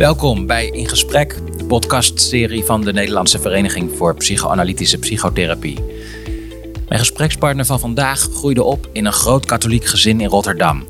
Welkom 0.00 0.46
bij 0.46 0.66
In 0.66 0.88
Gesprek, 0.88 1.36
de 1.56 1.64
podcastserie 1.64 2.64
van 2.64 2.80
de 2.80 2.92
Nederlandse 2.92 3.38
Vereniging 3.38 3.96
voor 3.96 4.14
Psychoanalytische 4.14 4.98
Psychotherapie. 4.98 5.78
Mijn 6.88 7.00
gesprekspartner 7.00 7.64
van 7.64 7.80
vandaag 7.80 8.20
groeide 8.20 8.62
op 8.62 8.88
in 8.92 9.04
een 9.04 9.12
groot 9.12 9.46
katholiek 9.46 9.84
gezin 9.84 10.20
in 10.20 10.28
Rotterdam. 10.28 10.84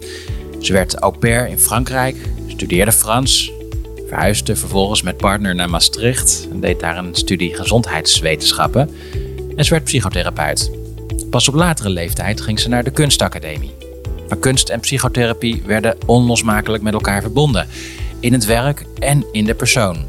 Ze 0.60 0.72
werd 0.72 0.94
au 0.94 1.18
pair 1.18 1.48
in 1.48 1.58
Frankrijk, 1.58 2.16
studeerde 2.46 2.92
Frans, 2.92 3.52
verhuisde 4.08 4.56
vervolgens 4.56 5.02
met 5.02 5.16
partner 5.16 5.54
naar 5.54 5.70
Maastricht 5.70 6.48
en 6.50 6.60
deed 6.60 6.80
daar 6.80 6.98
een 6.98 7.14
studie 7.14 7.54
gezondheidswetenschappen 7.54 8.90
en 9.56 9.64
ze 9.64 9.70
werd 9.70 9.84
psychotherapeut. 9.84 10.70
Pas 11.30 11.48
op 11.48 11.54
latere 11.54 11.90
leeftijd 11.90 12.40
ging 12.40 12.60
ze 12.60 12.68
naar 12.68 12.84
de 12.84 12.90
kunstacademie. 12.90 13.74
Maar 14.28 14.38
kunst 14.38 14.68
en 14.68 14.80
psychotherapie 14.80 15.62
werden 15.66 15.96
onlosmakelijk 16.06 16.82
met 16.82 16.92
elkaar 16.92 17.20
verbonden 17.20 17.68
in 18.20 18.32
het 18.32 18.44
werk 18.44 18.84
en 18.98 19.24
in 19.32 19.44
de 19.44 19.54
persoon. 19.54 20.06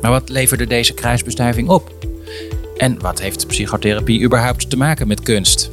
Maar 0.00 0.10
wat 0.10 0.28
leverde 0.28 0.66
deze 0.66 0.94
kruisbestuiving 0.94 1.68
op? 1.68 1.92
En 2.76 3.00
wat 3.00 3.20
heeft 3.20 3.46
psychotherapie 3.46 4.22
überhaupt 4.22 4.70
te 4.70 4.76
maken 4.76 5.08
met 5.08 5.22
kunst? 5.22 5.70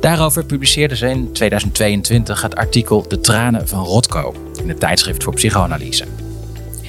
Daarover 0.00 0.44
publiceerde 0.44 0.96
ze 0.96 1.08
in 1.08 1.32
2022 1.32 2.42
het 2.42 2.54
artikel 2.54 3.08
De 3.08 3.20
tranen 3.20 3.68
van 3.68 3.84
Rotko 3.84 4.34
in 4.62 4.68
het 4.68 4.80
tijdschrift 4.80 5.22
voor 5.22 5.34
psychoanalyse. 5.34 6.04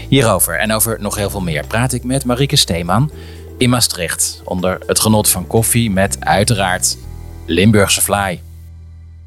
Hierover 0.09 0.59
en 0.59 0.71
over 0.71 0.97
nog 1.01 1.15
heel 1.15 1.29
veel 1.29 1.41
meer 1.41 1.67
praat 1.67 1.93
ik 1.93 2.03
met 2.03 2.25
Marieke 2.25 2.55
Steeman 2.55 3.11
in 3.57 3.69
Maastricht 3.69 4.41
onder 4.43 4.79
het 4.85 4.99
genot 4.99 5.29
van 5.29 5.47
koffie 5.47 5.91
met 5.91 6.17
uiteraard 6.19 6.97
Limburgse 7.45 8.01
fly. 8.01 8.41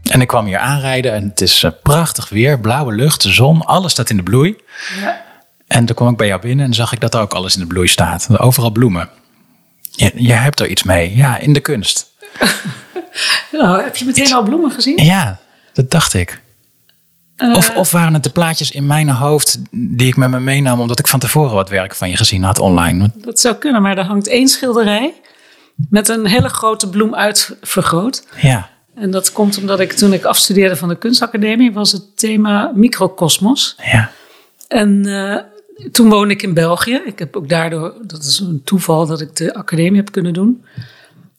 En 0.08 0.20
ik 0.20 0.26
kwam 0.26 0.46
hier 0.46 0.58
aanrijden 0.58 1.12
en 1.12 1.28
het 1.28 1.40
is 1.40 1.62
eh, 1.62 1.70
prachtig 1.82 2.28
weer, 2.28 2.60
blauwe 2.60 2.94
lucht, 2.94 3.22
de 3.22 3.32
zon, 3.32 3.64
alles 3.64 3.92
staat 3.92 4.10
in 4.10 4.16
de 4.16 4.22
bloei. 4.22 4.56
Ja. 5.00 5.24
En 5.66 5.84
toen 5.84 5.96
kwam 5.96 6.08
ik 6.08 6.16
bij 6.16 6.26
jou 6.26 6.40
binnen 6.40 6.66
en 6.66 6.74
zag 6.74 6.92
ik 6.92 7.00
dat 7.00 7.14
er 7.14 7.20
ook 7.20 7.32
alles 7.32 7.54
in 7.54 7.60
de 7.60 7.66
bloei 7.66 7.88
staat. 7.88 8.38
Overal 8.38 8.70
bloemen. 8.70 9.08
Je, 9.90 10.12
je 10.14 10.32
hebt 10.32 10.60
er 10.60 10.66
iets 10.66 10.82
mee, 10.82 11.16
ja, 11.16 11.38
in 11.38 11.52
de 11.52 11.60
kunst. 11.60 12.12
nou, 13.52 13.82
heb 13.84 13.96
je 13.96 14.04
meteen 14.04 14.32
al 14.32 14.42
bloemen 14.42 14.70
gezien? 14.70 15.04
Ja, 15.04 15.38
dat 15.72 15.90
dacht 15.90 16.14
ik. 16.14 16.40
Uh, 17.36 17.56
of, 17.56 17.76
of 17.76 17.90
waren 17.90 18.14
het 18.14 18.22
de 18.22 18.30
plaatjes 18.30 18.70
in 18.70 18.86
mijn 18.86 19.08
hoofd 19.08 19.58
die 19.70 20.06
ik 20.06 20.16
met 20.16 20.30
me 20.30 20.40
meenam 20.40 20.80
omdat 20.80 20.98
ik 20.98 21.06
van 21.06 21.20
tevoren 21.20 21.54
wat 21.54 21.68
werk 21.68 21.94
van 21.94 22.10
je 22.10 22.16
gezien 22.16 22.42
had 22.42 22.58
online? 22.58 23.10
Dat 23.14 23.40
zou 23.40 23.54
kunnen, 23.54 23.82
maar 23.82 23.98
er 23.98 24.04
hangt 24.04 24.28
één 24.28 24.48
schilderij 24.48 25.14
met 25.90 26.08
een 26.08 26.26
hele 26.26 26.48
grote 26.48 26.88
bloem 26.88 27.14
uitvergroot. 27.14 28.26
Ja. 28.40 28.68
En 29.00 29.10
dat 29.10 29.32
komt 29.32 29.58
omdat 29.58 29.80
ik 29.80 29.92
toen 29.92 30.12
ik 30.12 30.24
afstudeerde 30.24 30.76
van 30.76 30.88
de 30.88 30.98
kunstacademie 30.98 31.72
was 31.72 31.92
het 31.92 32.16
thema 32.16 32.72
microcosmos. 32.74 33.76
Ja. 33.82 34.10
En 34.68 35.06
uh, 35.06 35.38
toen 35.92 36.08
woonde 36.08 36.34
ik 36.34 36.42
in 36.42 36.54
België. 36.54 37.02
Ik 37.04 37.18
heb 37.18 37.36
ook 37.36 37.48
daardoor, 37.48 37.94
dat 38.02 38.22
is 38.22 38.38
een 38.38 38.62
toeval 38.64 39.06
dat 39.06 39.20
ik 39.20 39.36
de 39.36 39.54
academie 39.54 39.96
heb 39.96 40.12
kunnen 40.12 40.32
doen. 40.32 40.64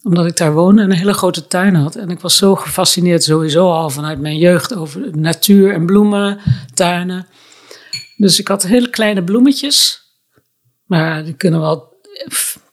Omdat 0.03 0.25
ik 0.25 0.37
daar 0.37 0.53
woonde 0.53 0.81
en 0.81 0.91
een 0.91 0.97
hele 0.97 1.13
grote 1.13 1.47
tuin 1.47 1.75
had. 1.75 1.95
En 1.95 2.09
ik 2.09 2.19
was 2.19 2.37
zo 2.37 2.55
gefascineerd 2.55 3.23
sowieso 3.23 3.71
al 3.71 3.89
vanuit 3.89 4.19
mijn 4.19 4.37
jeugd 4.37 4.75
over 4.75 5.17
natuur 5.17 5.73
en 5.73 5.85
bloemen, 5.85 6.39
tuinen. 6.73 7.27
Dus 8.17 8.39
ik 8.39 8.47
had 8.47 8.63
hele 8.63 8.89
kleine 8.89 9.23
bloemetjes. 9.23 10.02
Maar 10.85 11.23
die 11.23 11.33
kunnen 11.33 11.59
wel 11.59 11.97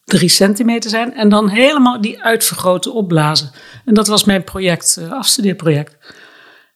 drie 0.06 0.28
centimeter 0.28 0.90
zijn. 0.90 1.14
En 1.14 1.28
dan 1.28 1.48
helemaal 1.48 2.00
die 2.00 2.22
uitvergroten 2.22 2.94
opblazen. 2.94 3.50
En 3.84 3.94
dat 3.94 4.06
was 4.06 4.24
mijn 4.24 4.44
project, 4.44 4.96
uh, 5.00 5.12
afstudeerproject. 5.12 5.96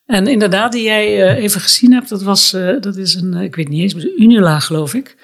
En 0.06 0.26
inderdaad, 0.26 0.72
die 0.72 0.82
jij 0.82 1.36
uh, 1.36 1.42
even 1.42 1.60
gezien 1.60 1.92
hebt, 1.92 2.08
dat, 2.08 2.22
was, 2.22 2.54
uh, 2.54 2.80
dat 2.80 2.96
is 2.96 3.14
een, 3.14 3.34
ik 3.34 3.56
weet 3.56 3.68
niet 3.68 3.82
eens, 3.82 4.04
een 4.04 4.22
Unila 4.22 4.60
geloof 4.60 4.94
ik. 4.94 5.16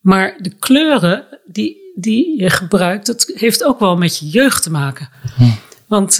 Maar 0.00 0.36
de 0.38 0.50
kleuren 0.58 1.24
die, 1.44 1.92
die 1.94 2.42
je 2.42 2.50
gebruikt, 2.50 3.06
dat 3.06 3.32
heeft 3.34 3.64
ook 3.64 3.80
wel 3.80 3.96
met 3.96 4.18
je 4.18 4.28
jeugd 4.28 4.62
te 4.62 4.70
maken. 4.70 5.08
Want 5.86 6.18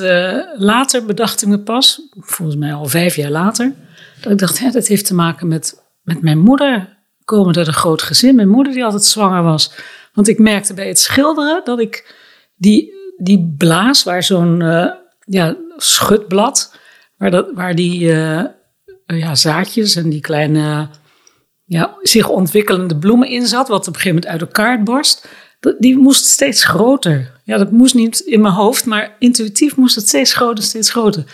later 0.56 1.04
bedacht 1.04 1.42
ik 1.42 1.48
me 1.48 1.58
pas, 1.58 2.00
volgens 2.10 2.58
mij 2.58 2.74
al 2.74 2.86
vijf 2.86 3.16
jaar 3.16 3.30
later, 3.30 3.74
dat 4.20 4.32
ik 4.32 4.38
dacht, 4.38 4.58
hè, 4.58 4.70
dat 4.70 4.86
heeft 4.86 5.06
te 5.06 5.14
maken 5.14 5.48
met, 5.48 5.82
met 6.02 6.22
mijn 6.22 6.38
moeder. 6.38 6.96
Komen 7.24 7.56
uit 7.56 7.66
een 7.66 7.72
groot 7.72 8.02
gezin. 8.02 8.34
Mijn 8.34 8.48
moeder 8.48 8.72
die 8.72 8.84
altijd 8.84 9.04
zwanger 9.04 9.42
was. 9.42 9.72
Want 10.16 10.28
ik 10.28 10.38
merkte 10.38 10.74
bij 10.74 10.88
het 10.88 10.98
schilderen 10.98 11.60
dat 11.64 11.80
ik 11.80 12.14
die, 12.54 12.92
die 13.16 13.54
blaas, 13.58 14.02
waar 14.02 14.22
zo'n 14.22 14.60
uh, 14.60 14.90
ja, 15.26 15.56
schutblad, 15.76 16.76
waar, 17.16 17.30
dat, 17.30 17.48
waar 17.54 17.74
die 17.74 18.00
uh, 18.00 18.44
ja, 19.06 19.34
zaadjes 19.34 19.96
en 19.96 20.08
die 20.08 20.20
kleine 20.20 20.88
ja, 21.64 21.96
zich 22.02 22.28
ontwikkelende 22.28 22.96
bloemen 22.96 23.28
in 23.28 23.46
zat, 23.46 23.68
wat 23.68 23.88
op 23.88 23.94
een 23.94 24.00
gegeven 24.00 24.14
moment 24.14 24.32
uit 24.32 24.40
elkaar 24.40 24.82
borst, 24.82 25.28
die 25.78 25.96
moest 25.96 26.26
steeds 26.26 26.64
groter. 26.64 27.32
Ja, 27.44 27.56
dat 27.58 27.70
moest 27.70 27.94
niet 27.94 28.18
in 28.18 28.40
mijn 28.40 28.54
hoofd, 28.54 28.84
maar 28.84 29.16
intuïtief 29.18 29.76
moest 29.76 29.94
het 29.94 30.08
steeds 30.08 30.34
groter, 30.34 30.64
steeds 30.64 30.90
groter. 30.90 31.24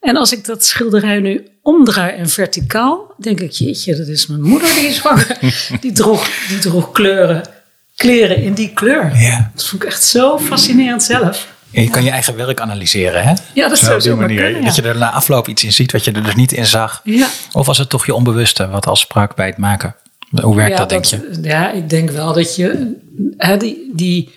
En 0.00 0.16
als 0.16 0.32
ik 0.32 0.44
dat 0.44 0.64
schilderij 0.64 1.20
nu 1.20 1.46
omdraai 1.62 2.16
en 2.16 2.28
verticaal, 2.28 3.14
denk 3.18 3.40
ik, 3.40 3.50
jeetje, 3.50 3.96
dat 3.96 4.06
is 4.06 4.26
mijn 4.26 4.42
moeder 4.42 4.74
die 4.74 4.86
is 4.86 4.96
zwanger. 4.96 5.38
die, 5.80 5.92
droeg, 5.92 6.48
die 6.48 6.58
droeg 6.58 6.92
kleuren 6.92 7.55
kleren 7.96 8.42
in 8.42 8.54
die 8.54 8.72
kleur. 8.72 9.16
Ja. 9.16 9.50
Dat 9.54 9.64
vond 9.64 9.82
ik 9.82 9.88
echt 9.88 10.04
zo 10.04 10.38
fascinerend 10.38 11.02
zelf. 11.02 11.54
je 11.70 11.90
kan 11.90 12.04
je 12.04 12.10
eigen 12.10 12.36
werk 12.36 12.60
analyseren, 12.60 13.22
hè? 13.22 13.34
Ja, 13.52 13.68
dat 13.68 13.72
is 13.72 14.04
zo 14.04 14.16
manier. 14.16 14.42
Kunnen, 14.42 14.60
ja. 14.60 14.66
Dat 14.66 14.76
je 14.76 14.82
er 14.82 14.98
na 14.98 15.10
afloop 15.10 15.48
iets 15.48 15.64
in 15.64 15.72
ziet 15.72 15.92
wat 15.92 16.04
je 16.04 16.12
er 16.12 16.24
dus 16.24 16.34
niet 16.34 16.52
in 16.52 16.66
zag. 16.66 17.00
Ja. 17.04 17.28
Of 17.52 17.66
was 17.66 17.78
het 17.78 17.88
toch 17.88 18.06
je 18.06 18.14
onbewuste 18.14 18.68
wat 18.68 18.86
al 18.86 18.96
sprak 18.96 19.34
bij 19.34 19.46
het 19.46 19.56
maken? 19.56 19.94
Hoe 20.42 20.56
werkt 20.56 20.76
dat, 20.76 20.88
denk 20.88 21.04
je? 21.04 21.38
Ja, 21.42 21.70
ik 21.70 21.90
denk 21.90 22.10
wel 22.10 22.32
dat 22.32 22.56
je 22.56 22.96
hè, 23.36 23.56
die, 23.56 23.90
die 23.94 24.34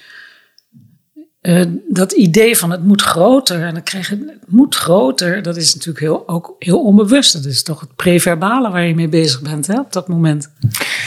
uh, 1.42 1.66
dat 1.88 2.12
idee 2.12 2.58
van 2.58 2.72
het 2.72 2.84
moet 2.84 3.02
groter 3.02 3.64
en 3.64 3.74
dan 3.74 3.84
krijg 3.84 4.10
je 4.10 4.16
het 4.16 4.38
moet 4.48 4.76
groter, 4.76 5.42
dat 5.42 5.58
is 5.58 5.74
natuurlijk 5.74 6.00
heel, 6.00 6.28
ook 6.28 6.56
heel 6.60 6.84
onbewust. 6.84 7.34
Dat 7.34 7.46
is 7.46 7.64
toch 7.64 7.80
het 7.80 7.96
preverbale 7.96 8.70
waar 8.70 8.84
je 8.84 8.96
mee 8.96 9.08
bezig 9.08 9.42
bent 9.42 9.68
hè, 9.68 9.80
op 9.80 9.94
dat 9.94 10.08
moment, 10.08 10.50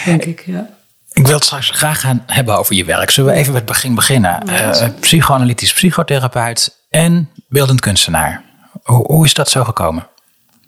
denk 0.04 0.24
ik. 0.24 0.42
Ja. 0.46 0.80
Ik 1.22 1.28
wil 1.28 1.36
het 1.36 1.44
straks 1.44 1.70
graag 1.70 2.00
gaan 2.00 2.22
hebben 2.26 2.58
over 2.58 2.74
je 2.74 2.84
werk. 2.84 3.10
Zullen 3.10 3.32
we 3.32 3.36
even 3.36 3.52
met 3.52 3.62
het 3.62 3.70
begin 3.70 3.94
beginnen? 3.94 4.42
Uh, 4.48 4.88
psychoanalytisch 5.00 5.72
psychotherapeut 5.72 6.86
en 6.88 7.30
beeldend 7.48 7.80
kunstenaar. 7.80 8.44
Hoe, 8.82 9.06
hoe 9.06 9.24
is 9.24 9.34
dat 9.34 9.48
zo 9.48 9.64
gekomen? 9.64 10.08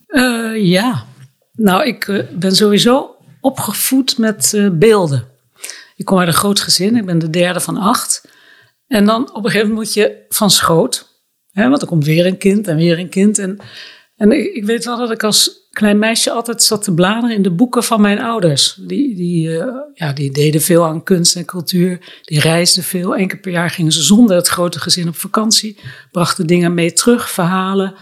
Uh, 0.09 0.65
ja, 0.65 1.05
nou, 1.53 1.85
ik 1.85 2.07
uh, 2.07 2.25
ben 2.31 2.57
sowieso 2.57 3.17
opgevoed 3.41 4.19
met 4.19 4.69
beelden. 4.73 5.25
Ik 5.97 6.05
kom 6.05 6.19
uit 6.19 6.29
een 6.29 6.35
groot 6.35 6.61
gezin, 6.61 6.97
ik 6.97 7.07
ben 7.07 7.19
de 7.19 7.31
derde 7.31 7.61
van 7.61 7.77
acht. 7.77 8.29
En 8.87 9.05
dan 9.05 9.23
op 9.23 9.37
een 9.37 9.51
gegeven 9.51 9.69
moment 9.69 9.87
moet 9.87 9.95
je 9.95 10.25
van 10.29 10.51
schoot. 10.51 11.09
Hè, 11.53 11.69
want 11.69 11.83
er 11.83 11.89
komt 11.89 12.05
weer 12.05 12.27
een 12.27 12.39
kind 12.39 12.69
en 12.69 12.77
weer 12.77 12.99
een 12.99 13.09
kind. 13.09 13.39
En, 13.39 13.59
en 14.17 14.33
ik, 14.33 14.55
ik 14.55 14.65
weet 14.65 14.85
wel 14.85 14.97
dat 14.97 15.11
ik 15.11 15.23
als 15.23 15.64
klein 15.75 15.99
meisje 15.99 16.31
altijd 16.31 16.63
zat 16.63 16.83
te 16.83 16.95
bladeren 16.95 17.37
in 17.37 17.43
de 17.43 17.51
boeken 17.51 17.85
van 17.85 18.01
mijn 18.01 18.21
ouders. 18.21 18.75
Die, 18.81 19.15
die, 19.15 19.49
uh, 19.49 19.67
ja, 19.95 20.13
die 20.13 20.31
deden 20.31 20.61
veel 20.61 20.85
aan 20.85 21.03
kunst 21.03 21.37
en 21.37 21.45
cultuur. 21.45 22.21
Die 22.23 22.41
reisden 22.41 22.83
veel. 22.83 23.19
Eén 23.19 23.29
keer 23.29 23.39
per 23.39 23.53
jaar 23.53 23.71
gingen 23.71 23.93
ze 23.93 24.03
zonder 24.03 24.37
het 24.37 24.49
grote 24.49 24.81
gezin 24.81 25.09
op 25.09 25.17
vakantie. 25.17 25.79
Brachten 26.11 26.47
dingen 26.47 26.75
mee 26.75 26.93
terug, 26.93 27.31
verhalen. 27.31 27.95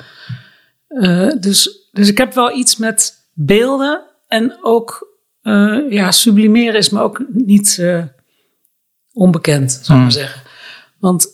Uh, 0.88 1.30
dus, 1.40 1.88
dus 1.92 2.08
ik 2.08 2.18
heb 2.18 2.34
wel 2.34 2.56
iets 2.56 2.76
met 2.76 3.28
beelden. 3.34 4.02
En 4.28 4.58
ook, 4.60 5.18
uh, 5.42 5.90
ja, 5.90 6.10
sublimeren 6.10 6.78
is 6.78 6.90
me 6.90 7.00
ook 7.00 7.24
niet 7.28 7.84
onbekend, 9.12 9.70
zou 9.70 9.82
ik 9.82 9.88
maar 9.88 9.98
hmm. 9.98 10.10
zeggen. 10.10 10.42
Want 10.98 11.28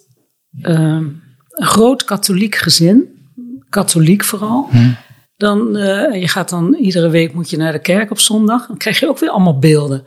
een 0.61 1.23
groot 1.51 2.05
katholiek 2.05 2.55
gezin, 2.55 3.29
katholiek 3.69 4.25
vooral... 4.25 4.69
Hmm 4.71 4.97
dan, 5.39 5.77
uh, 5.77 6.21
je 6.21 6.29
gaat 6.29 6.49
dan 6.49 6.75
iedere 6.75 7.09
week 7.09 7.35
moet 7.35 7.51
je 7.51 7.57
naar 7.57 7.73
de 7.73 7.81
kerk 7.81 8.11
op 8.11 8.19
zondag. 8.19 8.67
Dan 8.67 8.77
krijg 8.77 9.01
je 9.01 9.09
ook 9.09 9.19
weer 9.19 9.31
allemaal 9.31 9.59
beelden. 9.59 10.07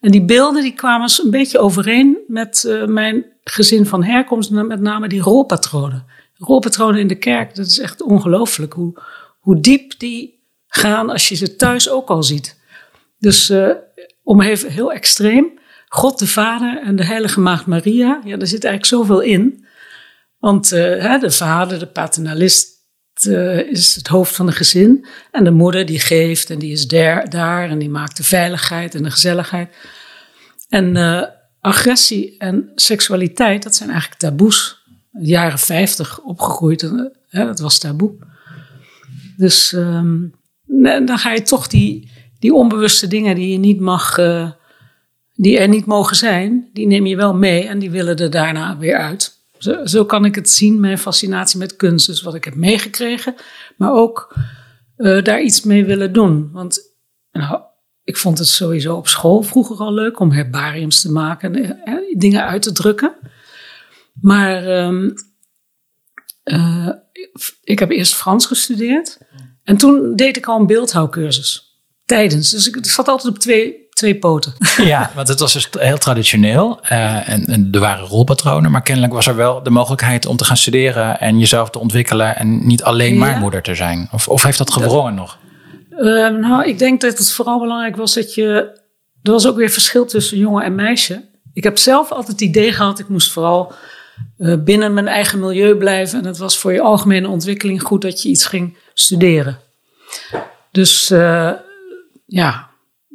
En 0.00 0.10
die 0.10 0.24
beelden 0.24 0.62
die 0.62 0.74
kwamen 0.74 1.10
een 1.22 1.30
beetje 1.30 1.58
overeen 1.58 2.18
met 2.26 2.64
uh, 2.66 2.84
mijn 2.84 3.24
gezin 3.44 3.86
van 3.86 4.04
herkomst. 4.04 4.50
Met 4.50 4.80
name 4.80 5.08
die 5.08 5.20
rolpatronen. 5.20 6.04
Rolpatronen 6.34 7.00
in 7.00 7.06
de 7.06 7.18
kerk, 7.18 7.54
dat 7.54 7.66
is 7.66 7.78
echt 7.78 8.02
ongelooflijk. 8.02 8.72
Hoe, 8.72 9.02
hoe 9.40 9.60
diep 9.60 9.98
die 9.98 10.42
gaan 10.66 11.10
als 11.10 11.28
je 11.28 11.34
ze 11.34 11.56
thuis 11.56 11.90
ook 11.90 12.08
al 12.08 12.22
ziet. 12.22 12.60
Dus 13.18 13.50
uh, 13.50 13.70
om 14.22 14.40
even 14.40 14.70
heel 14.70 14.92
extreem. 14.92 15.58
God 15.88 16.18
de 16.18 16.26
Vader 16.26 16.82
en 16.82 16.96
de 16.96 17.04
Heilige 17.04 17.40
Maagd 17.40 17.66
Maria. 17.66 18.20
Ja, 18.24 18.36
daar 18.36 18.46
zit 18.46 18.64
eigenlijk 18.64 18.84
zoveel 18.84 19.20
in. 19.20 19.66
Want 20.38 20.68
de 20.68 21.30
vader, 21.30 21.78
de 21.78 21.86
paternalist, 21.86 22.75
uh, 23.24 23.58
is 23.58 23.94
het 23.94 24.06
hoofd 24.06 24.34
van 24.34 24.46
een 24.46 24.52
gezin. 24.52 25.06
En 25.30 25.44
de 25.44 25.50
moeder 25.50 25.86
die 25.86 26.00
geeft 26.00 26.50
en 26.50 26.58
die 26.58 26.72
is 26.72 26.86
daar, 26.86 27.30
daar 27.30 27.70
en 27.70 27.78
die 27.78 27.90
maakt 27.90 28.16
de 28.16 28.24
veiligheid 28.24 28.94
en 28.94 29.02
de 29.02 29.10
gezelligheid. 29.10 29.76
En 30.68 30.96
uh, 30.96 31.22
agressie 31.60 32.34
en 32.38 32.72
seksualiteit, 32.74 33.62
dat 33.62 33.76
zijn 33.76 33.90
eigenlijk 33.90 34.20
taboes. 34.20 34.84
Jaren 35.20 35.58
50 35.58 36.20
opgegroeid, 36.20 36.80
hè, 37.28 37.44
dat 37.44 37.58
was 37.58 37.78
taboe. 37.78 38.14
Dus 39.36 39.72
um, 39.72 40.34
dan 41.06 41.18
ga 41.18 41.32
je 41.32 41.42
toch 41.42 41.66
die, 41.66 42.10
die 42.38 42.54
onbewuste 42.54 43.06
dingen 43.06 43.34
die 43.34 43.52
je 43.52 43.58
niet 43.58 43.80
mag, 43.80 44.18
eh, 44.18 44.50
die 45.32 45.58
er 45.58 45.68
niet 45.68 45.86
mogen 45.86 46.16
zijn, 46.16 46.68
die 46.72 46.86
neem 46.86 47.06
je 47.06 47.16
wel 47.16 47.34
mee 47.34 47.66
en 47.66 47.78
die 47.78 47.90
willen 47.90 48.16
er 48.16 48.30
daarna 48.30 48.78
weer 48.78 48.96
uit. 48.96 49.35
Zo, 49.58 49.86
zo 49.86 50.04
kan 50.04 50.24
ik 50.24 50.34
het 50.34 50.50
zien, 50.50 50.80
mijn 50.80 50.98
fascinatie 50.98 51.58
met 51.58 51.76
kunst. 51.76 52.06
Dus 52.06 52.22
wat 52.22 52.34
ik 52.34 52.44
heb 52.44 52.54
meegekregen, 52.54 53.34
maar 53.76 53.92
ook 53.92 54.34
eh, 54.96 55.22
daar 55.22 55.42
iets 55.42 55.62
mee 55.62 55.84
willen 55.84 56.12
doen. 56.12 56.50
Want 56.52 56.94
ik 58.04 58.16
vond 58.16 58.38
het 58.38 58.48
sowieso 58.48 58.96
op 58.96 59.08
school 59.08 59.42
vroeger 59.42 59.76
al 59.76 59.92
leuk 59.92 60.20
om 60.20 60.32
herbariums 60.32 61.00
te 61.00 61.12
maken 61.12 61.54
en 61.54 61.84
eh, 61.84 62.18
dingen 62.18 62.44
uit 62.44 62.62
te 62.62 62.72
drukken. 62.72 63.14
Maar 64.20 64.66
ehm, 64.66 65.10
eh, 66.42 66.88
ik 67.62 67.78
heb 67.78 67.90
eerst 67.90 68.14
Frans 68.14 68.46
gestudeerd. 68.46 69.18
En 69.64 69.76
toen 69.76 70.16
deed 70.16 70.36
ik 70.36 70.46
al 70.46 70.60
een 70.60 70.66
beeldhouwcursus. 70.66 71.80
Tijdens. 72.04 72.50
Dus 72.50 72.68
ik 72.68 72.86
zat 72.86 73.08
altijd 73.08 73.34
op 73.34 73.38
twee, 73.38 73.85
twee 73.96 74.14
poten. 74.18 74.52
Ja, 74.84 75.10
want 75.14 75.28
het 75.28 75.40
was 75.40 75.52
dus 75.52 75.68
heel 75.78 75.98
traditioneel. 75.98 76.78
eh, 76.82 77.28
en, 77.28 77.44
en 77.46 77.68
er 77.72 77.80
waren 77.80 78.06
rolpatronen. 78.06 78.70
Maar 78.70 78.82
kennelijk 78.82 79.12
was 79.12 79.26
er 79.26 79.36
wel 79.36 79.62
de 79.62 79.70
mogelijkheid 79.70 80.26
om 80.26 80.36
te 80.36 80.44
gaan 80.44 80.56
studeren. 80.56 81.20
En 81.20 81.38
jezelf 81.38 81.70
te 81.70 81.78
ontwikkelen. 81.78 82.36
En 82.36 82.66
niet 82.66 82.82
alleen 82.82 83.18
maar 83.18 83.38
moeder 83.38 83.62
te 83.62 83.74
zijn. 83.74 84.08
Of, 84.12 84.28
of 84.28 84.42
heeft 84.42 84.58
dat 84.58 84.72
gewrongen 84.72 85.14
nog? 85.14 85.38
Eh, 85.90 86.04
nou, 86.28 86.64
ik 86.64 86.78
denk 86.78 87.00
dat 87.00 87.18
het 87.18 87.32
vooral 87.32 87.60
belangrijk 87.60 87.96
was 87.96 88.14
dat 88.14 88.34
je. 88.34 88.44
Er 89.22 89.32
was 89.32 89.46
ook 89.46 89.56
weer 89.56 89.70
verschil 89.70 90.06
tussen 90.06 90.38
jongen 90.38 90.64
en 90.64 90.74
meisje. 90.74 91.24
Ik 91.52 91.64
heb 91.64 91.78
zelf 91.78 92.10
altijd 92.10 92.28
het 92.28 92.40
idee 92.40 92.72
gehad, 92.72 92.98
ik 92.98 93.08
moest 93.08 93.32
vooral 93.32 93.72
eh, 94.38 94.54
binnen 94.58 94.94
mijn 94.94 95.08
eigen 95.08 95.40
milieu 95.40 95.74
blijven. 95.76 96.18
En 96.18 96.24
het 96.24 96.38
was 96.38 96.58
voor 96.58 96.72
je 96.72 96.80
algemene 96.80 97.28
ontwikkeling 97.28 97.82
goed 97.82 98.02
dat 98.02 98.22
je 98.22 98.28
iets 98.28 98.46
ging 98.46 98.76
studeren. 98.94 99.58
Dus 100.70 101.08
ja, 102.26 102.68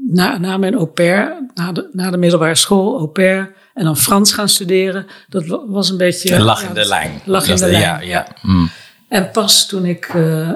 na, 0.09 0.37
na 0.37 0.57
mijn 0.57 0.75
au 0.75 0.85
pair, 0.85 1.47
na 1.53 1.71
de, 1.71 1.89
na 1.91 2.11
de 2.11 2.17
middelbare 2.17 2.55
school, 2.55 2.97
au 2.97 3.07
pair. 3.07 3.53
En 3.73 3.83
dan 3.83 3.97
Frans 3.97 4.33
gaan 4.33 4.49
studeren. 4.49 5.05
Dat 5.29 5.45
wa- 5.47 5.65
was 5.67 5.89
een 5.89 5.97
beetje. 5.97 6.33
Een 6.35 6.41
lag 6.41 6.61
ja, 6.61 6.67
in 6.67 6.73
de 6.73 6.85
lijn. 6.87 7.21
Lag 7.25 7.43
in 7.43 7.49
Dat- 7.49 7.59
de 7.59 7.65
lijn. 7.65 7.81
Ja, 7.81 7.99
ja. 8.01 8.27
Mm. 8.41 8.69
En 9.09 9.31
pas 9.31 9.67
toen 9.67 9.85
ik 9.85 10.05
eh, 10.05 10.51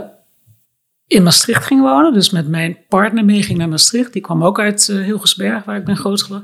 in 1.07 1.24
Maastricht 1.24 1.65
ging 1.65 1.81
wonen, 1.81 2.13
dus 2.13 2.30
met 2.30 2.47
mijn 2.47 2.77
partner 2.89 3.25
mee 3.25 3.44
ging 3.44 3.57
naar 3.57 3.69
Maastricht, 3.69 4.13
die 4.13 4.21
kwam 4.21 4.44
ook 4.44 4.59
uit 4.59 4.89
eh, 4.89 4.97
Hilgersberg, 4.97 5.63
waar 5.63 5.77
ik 5.77 5.86
ben 5.86 5.98
grootgebracht. 5.98 6.44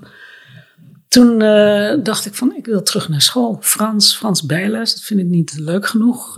Toen 1.08 1.42
eh, 1.42 1.94
dacht 2.04 2.26
ik 2.26 2.34
van, 2.36 2.56
ik 2.56 2.66
wil 2.66 2.82
terug 2.84 3.10
naar 3.10 3.22
school. 3.22 3.58
Frans, 3.62 4.16
Frans 4.16 4.44
bijles, 4.46 4.94
dat 4.94 5.04
vind 5.04 5.20
ik 5.20 5.26
niet 5.26 5.54
leuk 5.60 5.88
genoeg. 5.88 6.34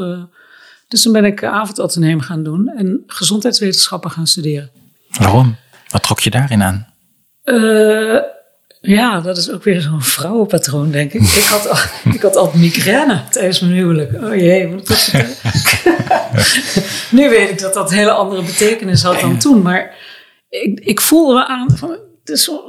dus 0.87 1.01
toen 1.01 1.13
ben 1.13 1.25
ik 1.25 1.43
avondatoneum 1.43 2.21
gaan 2.21 2.43
doen 2.43 2.67
en 2.67 3.03
gezondheidswetenschappen 3.07 4.11
gaan 4.11 4.27
studeren. 4.27 4.69
Waarom? 5.19 5.55
Wat 5.93 6.03
trok 6.03 6.19
je 6.19 6.29
daarin 6.29 6.63
aan? 6.63 6.87
Eh, 7.43 8.19
ja, 8.81 9.21
dat 9.21 9.37
is 9.37 9.51
ook 9.51 9.63
weer 9.63 9.81
zo'n 9.81 10.01
vrouwenpatroon, 10.01 10.91
denk 10.91 11.13
ik. 11.13 11.21
Ik 11.21 11.43
had, 11.43 11.69
al, 11.69 11.77
ik 12.13 12.21
had 12.21 12.35
altijd 12.35 12.61
migraine 12.61 13.21
tijdens 13.29 13.59
mijn 13.59 13.73
huwelijk. 13.73 14.23
Oh 14.23 14.35
jee, 14.35 14.67
moet 14.67 14.79
ik 14.79 14.87
dat 14.87 14.97
vertellen? 14.97 15.35
nu 17.21 17.29
weet 17.29 17.49
ik 17.49 17.59
dat 17.59 17.73
dat 17.73 17.91
een 17.91 17.97
hele 17.97 18.11
andere 18.11 18.43
betekenis 18.43 19.03
had 19.03 19.19
dan 19.19 19.39
toen. 19.39 19.61
Maar 19.61 19.95
ik, 20.49 20.79
ik 20.79 21.01
voelde 21.01 21.33
me 21.33 21.47
aan 21.47 21.77
van, 21.77 21.97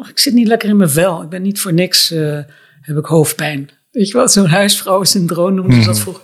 ik 0.08 0.18
zit 0.18 0.34
niet 0.34 0.46
lekker 0.46 0.68
in 0.68 0.76
mijn 0.76 0.90
vel. 0.90 1.22
Ik 1.22 1.28
ben 1.28 1.42
niet 1.42 1.60
voor 1.60 1.72
niks, 1.72 2.10
eh, 2.10 2.38
heb 2.80 2.96
ik 2.96 3.06
hoofdpijn. 3.06 3.70
Weet 3.90 4.08
je 4.08 4.16
wat, 4.16 4.32
zo'n 4.32 4.46
huisvrouwensyndroom 4.46 5.54
noemden 5.54 5.80
ze 5.80 5.86
dat 5.86 5.98
vroeger. 5.98 6.22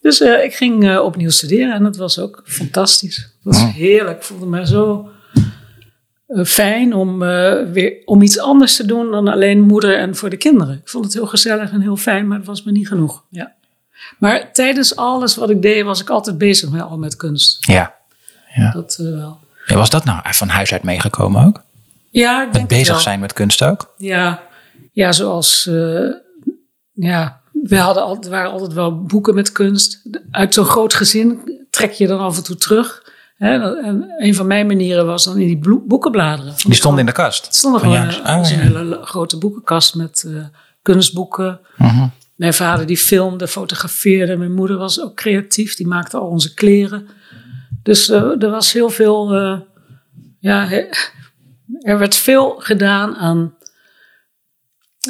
Dus 0.00 0.20
eh, 0.20 0.44
ik 0.44 0.54
ging 0.54 0.98
opnieuw 0.98 1.30
studeren 1.30 1.74
en 1.74 1.82
dat 1.82 1.96
was 1.96 2.18
ook 2.18 2.42
fantastisch. 2.44 3.16
Het 3.16 3.32
was 3.42 3.72
heerlijk. 3.72 4.16
Ik 4.16 4.24
voelde 4.24 4.46
me 4.46 4.66
zo 4.66 5.10
fijn 6.44 6.94
om, 6.94 7.22
eh, 7.22 7.62
weer, 7.72 7.92
om 8.04 8.22
iets 8.22 8.38
anders 8.38 8.76
te 8.76 8.86
doen 8.86 9.10
dan 9.10 9.28
alleen 9.28 9.60
moeder 9.60 9.98
en 9.98 10.16
voor 10.16 10.30
de 10.30 10.36
kinderen. 10.36 10.74
Ik 10.74 10.88
vond 10.88 11.04
het 11.04 11.14
heel 11.14 11.26
gezellig 11.26 11.70
en 11.72 11.80
heel 11.80 11.96
fijn, 11.96 12.28
maar 12.28 12.38
het 12.38 12.46
was 12.46 12.62
me 12.62 12.72
niet 12.72 12.88
genoeg. 12.88 13.24
Ja. 13.28 13.52
Maar 14.18 14.52
tijdens 14.52 14.96
alles 14.96 15.36
wat 15.36 15.50
ik 15.50 15.62
deed, 15.62 15.84
was 15.84 16.00
ik 16.00 16.08
altijd 16.10 16.38
bezig 16.38 16.70
met, 16.70 16.80
al 16.82 16.98
met 16.98 17.16
kunst. 17.16 17.66
Ja. 17.66 17.96
Dat 18.72 18.96
eh, 19.00 19.06
wel. 19.06 19.38
Ja, 19.66 19.74
Was 19.76 19.90
dat 19.90 20.04
nou 20.04 20.20
van 20.24 20.48
huis 20.48 20.72
uit 20.72 20.82
meegekomen 20.82 21.46
ook? 21.46 21.62
Ja, 22.10 22.38
ik 22.38 22.44
Met 22.44 22.52
denk 22.54 22.68
het 22.68 22.78
bezig 22.78 22.92
wel. 22.94 23.02
zijn 23.02 23.20
met 23.20 23.32
kunst 23.32 23.62
ook? 23.62 23.94
Ja, 23.96 24.42
ja 24.92 25.12
zoals. 25.12 25.66
eh, 25.66 26.10
ja, 26.92 27.40
we 27.62 27.76
hadden 27.76 28.02
al, 28.02 28.18
er 28.22 28.30
waren 28.30 28.50
altijd 28.50 28.72
wel 28.72 29.02
boeken 29.02 29.34
met 29.34 29.52
kunst. 29.52 30.02
Uit 30.30 30.54
zo'n 30.54 30.64
groot 30.64 30.94
gezin 30.94 31.56
trek 31.70 31.92
je 31.92 32.06
dan 32.06 32.18
af 32.20 32.36
en 32.36 32.42
toe 32.42 32.56
terug. 32.56 33.07
Hè? 33.38 33.80
En 33.82 34.14
een 34.18 34.34
van 34.34 34.46
mijn 34.46 34.66
manieren 34.66 35.06
was 35.06 35.24
dan 35.24 35.38
in 35.38 35.46
die 35.46 35.58
bloe- 35.58 35.82
boeken 35.86 36.10
bladeren. 36.10 36.54
Die 36.56 36.74
stonden 36.74 37.00
in 37.00 37.06
de 37.06 37.12
kast. 37.12 37.44
Het 37.44 37.54
stond 37.56 37.74
er 37.74 37.80
Van 37.80 37.90
gewoon 37.90 38.44
een, 38.44 38.44
hele 38.44 38.98
grote 39.02 39.38
boekenkast 39.38 39.94
met 39.94 40.24
eh, 40.26 40.44
kunstboeken. 40.82 41.60
Mhm. 41.76 42.06
Mijn 42.34 42.54
vader 42.54 42.86
die 42.86 42.96
filmde, 42.96 43.48
fotografeerde. 43.48 44.36
Mijn 44.36 44.54
moeder 44.54 44.76
was 44.76 45.02
ook 45.02 45.16
creatief, 45.16 45.74
die 45.76 45.86
maakte 45.86 46.16
al 46.16 46.26
onze 46.28 46.54
kleren. 46.54 47.08
Dus 47.82 48.08
eh, 48.08 48.42
er 48.42 48.50
was 48.50 48.72
heel 48.72 48.90
veel, 48.90 49.34
eh, 49.34 49.60
ja, 50.38 50.70
er 51.80 51.98
werd 51.98 52.14
veel 52.14 52.54
gedaan 52.58 53.16
aan 53.16 53.54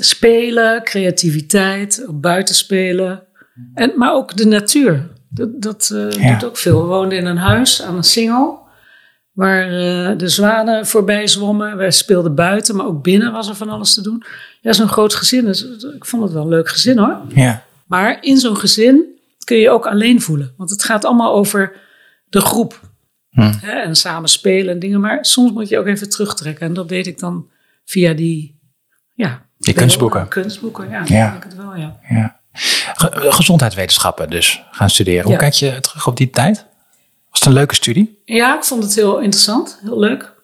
spelen, 0.01 0.83
creativiteit, 0.83 2.05
op 2.07 2.23
buiten 2.23 2.55
spelen. 2.55 3.23
En, 3.75 3.93
maar 3.97 4.15
ook 4.15 4.37
de 4.37 4.47
natuur. 4.47 5.09
Dat, 5.29 5.63
dat 5.63 5.91
eh, 5.95 6.11
Ja. 6.11 6.33
doet 6.33 6.45
ook 6.45 6.57
veel. 6.57 6.81
We 6.81 6.87
woonden 6.87 7.19
in 7.19 7.27
een 7.27 7.37
huis 7.37 7.83
aan 7.83 7.97
een 7.97 8.05
singel. 8.05 8.67
Waar 9.33 9.63
eh, 9.65 10.19
de 10.19 10.29
zwanen 10.29 10.87
voorbij 10.87 11.27
zwommen. 11.27 11.77
Wij 11.77 11.91
speelden 11.91 12.35
buiten, 12.35 12.77
maar 12.77 12.87
ook 12.87 13.03
binnen 13.03 13.33
was 13.33 13.49
er 13.49 13.55
van 13.55 13.69
alles 13.69 13.95
te 13.95 14.03
doen. 14.03 14.23
Ja, 14.61 14.73
zo'n 14.73 14.89
groot 14.89 15.15
gezin. 15.15 15.45
Dus 15.45 15.63
ik 15.95 16.05
vond 16.05 16.23
het 16.23 16.33
wel 16.33 16.43
een 16.43 16.49
leuk 16.49 16.69
gezin 16.69 16.99
hoor. 16.99 17.19
Ja. 17.29 17.63
Maar 17.87 18.19
in 18.21 18.39
zo'n 18.39 18.57
gezin 18.57 19.05
kun 19.45 19.57
je 19.57 19.63
je 19.63 19.71
ook 19.71 19.87
alleen 19.87 20.21
voelen. 20.21 20.55
Want 20.57 20.71
het 20.71 20.85
gaat 20.85 21.05
allemaal 21.05 21.35
over 21.35 21.77
de 22.29 22.41
groep. 22.41 22.81
Hm. 23.31 23.53
Hè, 23.61 23.73
en 23.73 23.97
samen 23.97 24.29
spelen 24.29 24.75
en 24.75 24.79
dingen. 24.79 25.01
Maar 25.01 25.19
soms 25.25 25.53
moet 25.53 25.69
je 25.69 25.79
ook 25.79 25.87
even 25.87 26.09
terugtrekken. 26.11 26.67
En 26.67 26.75
dat 26.75 26.89
deed 26.89 27.07
ik 27.07 27.19
dan 27.19 27.49
via 27.85 28.13
die... 28.13 28.61
Ja, 29.15 29.47
Die 29.59 29.75
kunstboeken. 29.75 30.29
Kunstboeken, 30.29 30.91
ja. 30.91 31.03
Ja. 31.07 31.37
Ik 31.37 31.43
het 31.43 31.57
wel, 31.57 31.77
ja. 31.77 31.99
ja. 32.09 32.41
Ge- 32.95 33.27
Gezondheidswetenschappen 33.33 34.31
dus 34.31 34.63
gaan 34.71 34.91
studeren. 34.91 35.23
Hoe 35.23 35.33
Ja. 35.33 35.39
kijk 35.39 35.53
je 35.55 35.81
terug 35.81 36.07
op 36.07 36.17
die 36.17 36.31
tijd? 36.31 36.67
Was 37.31 37.39
het 37.39 37.49
een 37.49 37.55
leuke 37.55 37.75
studie? 37.75 38.23
Ja, 38.25 38.57
ik 38.57 38.65
vond 38.65 38.83
het 38.83 38.95
heel 38.95 39.19
interessant. 39.19 39.79
Heel 39.83 39.99
leuk. 39.99 40.37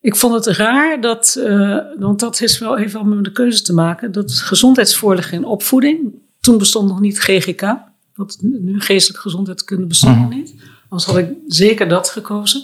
Ik 0.00 0.16
vond 0.16 0.34
het 0.44 0.56
raar 0.56 1.00
dat, 1.00 1.34
eh, 1.44 1.78
want 1.98 2.20
dat 2.20 2.40
is 2.40 2.58
wel 2.58 2.78
even 2.78 3.08
met 3.08 3.24
de 3.24 3.32
keuze 3.32 3.62
te 3.62 3.72
maken, 3.72 4.12
dat 4.12 4.32
gezondheidsvoorlichting 4.32 5.42
en 5.42 5.48
opvoeding, 5.48 6.14
toen 6.40 6.58
bestond 6.58 6.88
nog 6.88 7.00
niet 7.00 7.20
GGK, 7.20 7.76
wat 8.14 8.36
nu 8.40 8.80
geestelijke 8.80 9.22
gezondheidskunde 9.22 9.86
bestond 9.86 10.18
nog 10.18 10.28
niet. 10.30 10.54
Anders 10.88 11.04
had 11.10 11.16
ik 11.18 11.30
zeker 11.46 11.88
dat 11.88 12.08
gekozen. 12.10 12.62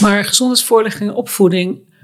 Maar 0.00 0.24
gezondheidsvoorlichting 0.24 1.10
en 1.10 1.16
opvoeding 1.16 1.94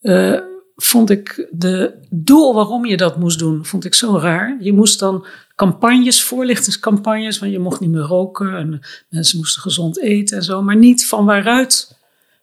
eh, 0.00 0.38
vond 0.82 1.10
ik 1.10 1.48
de 1.50 1.94
doel 2.10 2.54
waarom 2.54 2.86
je 2.86 2.96
dat 2.96 3.18
moest 3.18 3.38
doen, 3.38 3.64
vond 3.64 3.84
ik 3.84 3.94
zo 3.94 4.18
raar. 4.18 4.56
Je 4.60 4.72
moest 4.72 4.98
dan 4.98 5.26
campagnes, 5.54 6.22
voorlichtingscampagnes, 6.22 7.38
want 7.38 7.52
je 7.52 7.58
mocht 7.58 7.80
niet 7.80 7.90
meer 7.90 8.00
roken 8.00 8.56
en 8.56 8.80
mensen 9.08 9.38
moesten 9.38 9.62
gezond 9.62 9.98
eten 9.98 10.36
en 10.36 10.42
zo, 10.42 10.62
maar 10.62 10.76
niet 10.76 11.06
van 11.06 11.24
waaruit 11.24 11.96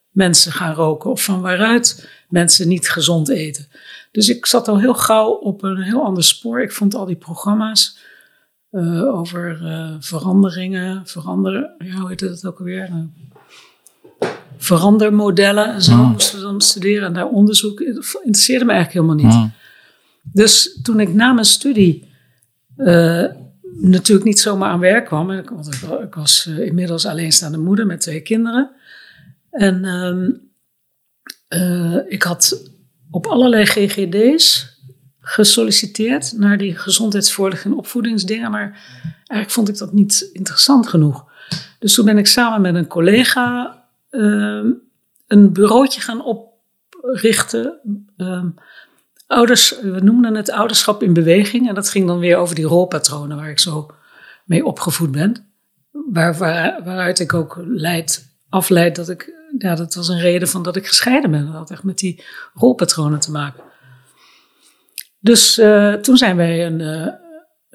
mensen 0.09 0.51
gaan 0.51 0.73
roken 0.73 1.11
of 1.11 1.23
van 1.23 1.41
waaruit 1.41 2.09
mensen 2.29 2.67
niet 2.67 2.89
gezond 2.89 3.29
eten. 3.29 3.67
Dus 4.11 4.29
ik 4.29 4.45
zat 4.45 4.67
al 4.67 4.79
heel 4.79 4.93
gauw 4.93 5.29
op 5.29 5.63
een 5.63 5.81
heel 5.81 6.03
ander 6.03 6.23
spoor. 6.23 6.61
Ik 6.61 6.71
vond 6.71 6.95
al 6.95 7.05
die 7.05 7.15
programma's 7.15 7.97
eh, 8.69 9.15
over 9.15 9.65
eh, 9.65 9.95
veranderingen, 9.99 11.07
veranderen, 11.07 11.75
ja, 11.77 11.95
hoe 11.95 12.09
heet 12.09 12.19
het 12.19 12.45
ook 12.45 12.59
alweer? 12.59 13.09
Verandermodellen 14.57 15.73
en 15.73 15.81
zo 15.81 15.95
moesten 16.05 16.35
we 16.39 16.43
dan 16.45 16.61
studeren 16.61 17.07
en 17.07 17.13
daar 17.13 17.27
onderzoek. 17.27 17.79
Interesseerde 17.79 18.65
me 18.65 18.71
eigenlijk 18.71 19.05
helemaal 19.07 19.31
niet. 19.31 19.41
Hm. 19.51 19.61
Dus 20.31 20.79
toen 20.83 20.99
ik 20.99 21.13
na 21.13 21.33
mijn 21.33 21.45
studie 21.45 22.09
eh, 22.77 23.23
natuurlijk 23.79 24.25
niet 24.25 24.39
zomaar 24.39 24.69
aan 24.69 24.79
werk 24.79 25.05
kwam, 25.05 25.31
ik, 25.31 25.49
want 25.49 25.73
ik, 25.73 25.79
wa- 25.79 25.99
ik 26.01 26.15
was 26.15 26.45
eh, 26.49 26.59
inmiddels 26.65 27.05
alleenstaande 27.05 27.57
moeder 27.57 27.85
met 27.85 28.01
twee 28.01 28.21
kinderen. 28.21 28.71
En 29.51 29.85
ehm, 29.85 30.29
eh, 31.47 31.97
ik 32.07 32.23
had 32.23 32.69
op 33.11 33.25
allerlei 33.25 33.65
GGD's 33.65 34.73
gesolliciteerd 35.19 36.33
naar 36.37 36.57
die 36.57 36.75
gezondheidsvoorlichting 36.77 37.73
en 37.73 37.79
opvoedingsdingen, 37.79 38.51
maar 38.51 38.79
eigenlijk 39.17 39.49
vond 39.51 39.69
ik 39.69 39.77
dat 39.77 39.93
niet 39.93 40.29
interessant 40.33 40.87
genoeg. 40.87 41.25
Dus 41.79 41.93
toen 41.93 42.05
ben 42.05 42.17
ik 42.17 42.27
samen 42.27 42.61
met 42.61 42.75
een 42.75 42.87
collega 42.87 43.83
ehm, 44.15 44.71
een 45.27 45.53
bureautje 45.53 46.01
gaan 46.01 46.23
oprichten. 46.23 47.79
ehm, 48.17 48.49
ouders, 49.27 49.79
we 49.81 49.99
noemden 49.99 50.35
het 50.35 50.51
ouderschap 50.51 51.03
in 51.03 51.13
beweging. 51.13 51.67
En 51.67 51.75
dat 51.75 51.89
ging 51.89 52.07
dan 52.07 52.19
weer 52.19 52.37
over 52.37 52.55
die 52.55 52.65
rolpatronen 52.65 53.37
waar 53.37 53.49
ik 53.49 53.59
zo 53.59 53.91
mee 54.45 54.65
opgevoed 54.65 55.11
ben. 55.11 55.35
Waar, 55.91 56.37
waar, 56.37 56.83
waaruit 56.83 57.19
ik 57.19 57.33
ook 57.33 57.61
leid, 57.65 58.35
afleid 58.49 58.95
dat 58.95 59.09
ik 59.09 59.33
ja, 59.57 59.75
dat 59.75 59.93
was 59.93 60.07
een 60.07 60.19
reden 60.19 60.47
van 60.47 60.63
dat 60.63 60.75
ik 60.75 60.87
gescheiden 60.87 61.31
ben. 61.31 61.45
Dat 61.45 61.55
had 61.55 61.71
echt 61.71 61.83
met 61.83 61.97
die 61.97 62.23
rolpatronen 62.53 63.19
te 63.19 63.31
maken. 63.31 63.63
Dus 65.19 65.57
uh, 65.57 65.93
toen 65.93 66.17
zijn 66.17 66.35
wij 66.35 66.65
een 66.65 66.79
uh, 66.79 67.07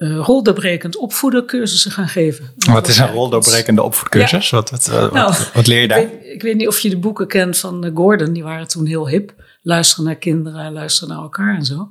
uh, 0.01 0.17
roldoorbrekend 0.17 0.97
opvoedercursussen 0.97 1.91
gaan 1.91 2.07
geven. 2.07 2.53
Wat 2.55 2.87
is 2.87 2.97
een 2.97 3.11
roldoorbrekende 3.11 3.83
opvoedcursus? 3.83 4.49
Ja. 4.49 4.57
Wat, 4.57 4.69
wat, 4.69 4.85
wat, 4.85 5.13
nou, 5.13 5.33
wat, 5.53 5.67
leer 5.67 5.81
je 5.81 5.87
daar? 5.87 6.01
Ik 6.01 6.09
weet, 6.09 6.33
ik 6.33 6.41
weet, 6.41 6.55
niet 6.55 6.67
of 6.67 6.79
je 6.79 6.89
de 6.89 6.97
boeken 6.97 7.27
kent 7.27 7.57
van 7.57 7.91
Gordon. 7.93 8.33
Die 8.33 8.43
waren 8.43 8.67
toen 8.67 8.85
heel 8.85 9.07
hip. 9.07 9.33
Luisteren 9.61 10.05
naar 10.05 10.15
kinderen, 10.15 10.73
luisteren 10.73 11.13
naar 11.13 11.23
elkaar 11.23 11.55
en 11.55 11.65
zo. 11.65 11.89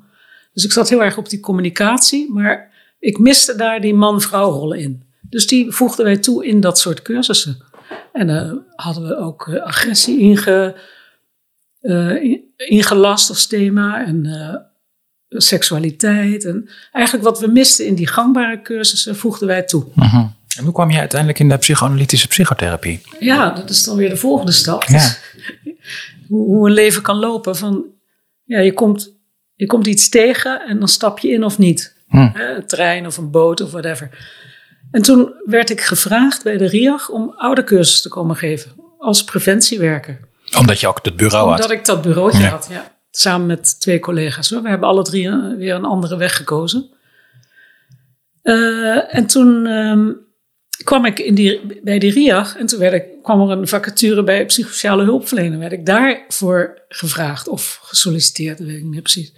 Dus 0.53 0.65
ik 0.65 0.73
zat 0.73 0.89
heel 0.89 1.03
erg 1.03 1.17
op 1.17 1.29
die 1.29 1.41
communicatie. 1.41 2.33
Maar 2.33 2.71
ik 2.99 3.19
miste 3.19 3.57
daar 3.57 3.81
die 3.81 3.95
man-vrouw 3.95 4.51
rollen 4.51 4.79
in. 4.79 5.03
Dus 5.21 5.47
die 5.47 5.73
voegden 5.73 6.05
wij 6.05 6.17
toe 6.17 6.47
in 6.47 6.61
dat 6.61 6.79
soort 6.79 7.03
cursussen. 7.03 7.63
En 8.13 8.29
uh, 8.29 8.53
hadden 8.77 9.09
we 9.09 9.17
ook 9.17 9.47
uh, 9.47 9.63
agressie 9.63 10.19
inge, 10.19 10.77
uh, 11.81 12.39
ingelast 12.57 13.29
als 13.29 13.47
thema 13.47 14.07
en 14.07 14.27
seksualiteit. 15.31 16.45
En 16.45 16.69
eigenlijk 16.93 17.25
wat 17.25 17.41
we 17.41 17.47
misten 17.47 17.87
in 17.87 17.95
die 17.95 18.07
gangbare 18.07 18.63
cursussen 18.63 19.17
voegden 19.17 19.49
wij 19.49 19.63
toe. 19.63 19.85
-huh. 19.95 20.25
En 20.57 20.65
hoe 20.65 20.73
kwam 20.73 20.91
je 20.91 20.99
uiteindelijk 20.99 21.41
in 21.41 21.49
de 21.49 21.57
psychoanalytische 21.57 22.29
psychotherapie? 22.29 23.01
Ja, 23.19 23.51
dat 23.51 23.71
is 23.71 23.85
dan 23.85 23.97
weer 23.97 24.09
de 24.09 24.17
volgende 24.17 24.53
stap. 24.53 24.85
Ja. 24.85 24.93
Dus, 24.93 25.21
hoe, 26.29 26.45
hoe, 26.45 26.69
een 26.69 26.75
leven 26.75 27.03
kan 27.03 27.17
lopen. 27.17 27.57
Van, 27.57 27.85
ja, 28.45 28.59
je, 28.59 28.73
komt, 28.73 29.13
je 29.55 29.67
komt 29.67 29.87
iets 29.87 30.09
tegen 30.09 30.61
en 30.67 30.79
dan 30.79 30.89
stap 30.89 31.19
je 31.19 31.29
in 31.29 31.45
of 31.45 31.59
niet. 31.59 31.95
Hm. 32.09 32.17
Een 32.17 32.67
trein 32.67 33.07
of 33.07 33.17
een 33.17 33.31
boot 33.31 33.61
of 33.61 33.71
whatever. 33.71 34.11
En 34.91 35.03
toen 35.03 35.33
werd 35.45 35.71
ik 35.71 35.81
gevraagd 35.81 36.43
bij 36.43 36.57
de 36.57 36.67
RIAG 36.67 37.09
om 37.09 37.35
oudercursus 37.37 38.03
te 38.03 38.09
komen 38.09 38.37
geven 38.37 38.73
als 38.99 39.25
preventiewerker. 39.25 40.21
Omdat 40.59 40.81
je 40.81 40.89
ook 40.89 40.99
het 41.03 41.17
bureau 41.17 41.45
Omdat 41.45 41.59
had? 41.59 41.71
Omdat 41.71 41.79
ik 41.79 41.85
dat 41.85 42.03
bureautje 42.03 42.47
had, 42.47 42.69
ja. 42.71 43.00
Samen 43.11 43.47
met 43.47 43.81
twee 43.81 44.01
collega's. 44.01 44.51
We 44.51 44.69
hebben 44.69 44.89
alle 44.89 45.03
drie 45.03 45.31
weer 45.57 45.75
een 45.75 45.85
andere 45.85 46.17
weg 46.17 46.37
gekozen. 46.37 46.91
Uh, 48.43 49.15
en 49.15 49.27
toen 49.27 49.67
um, 49.67 50.17
kwam 50.85 51.05
ik 51.05 51.19
in 51.19 51.35
die, 51.35 51.81
bij 51.83 51.99
die 51.99 52.13
RIAG 52.13 52.57
en 52.57 52.67
toen 52.67 52.79
werd 52.79 52.93
ik, 52.93 53.05
kwam 53.23 53.41
er 53.41 53.59
een 53.59 53.69
vacature 53.69 54.25
bij 54.25 54.47
psychosociale 54.47 55.05
hulpverlener. 55.05 55.59
Werd 55.59 55.73
ik 55.73 55.87
daarvoor 55.87 56.83
gevraagd 56.89 57.49
of 57.49 57.81
gesolliciteerd, 57.83 58.59
dat 58.59 58.67
weet 58.67 58.77
ik 58.77 58.83
niet 58.83 58.93
meer 58.93 59.03
precies. 59.03 59.33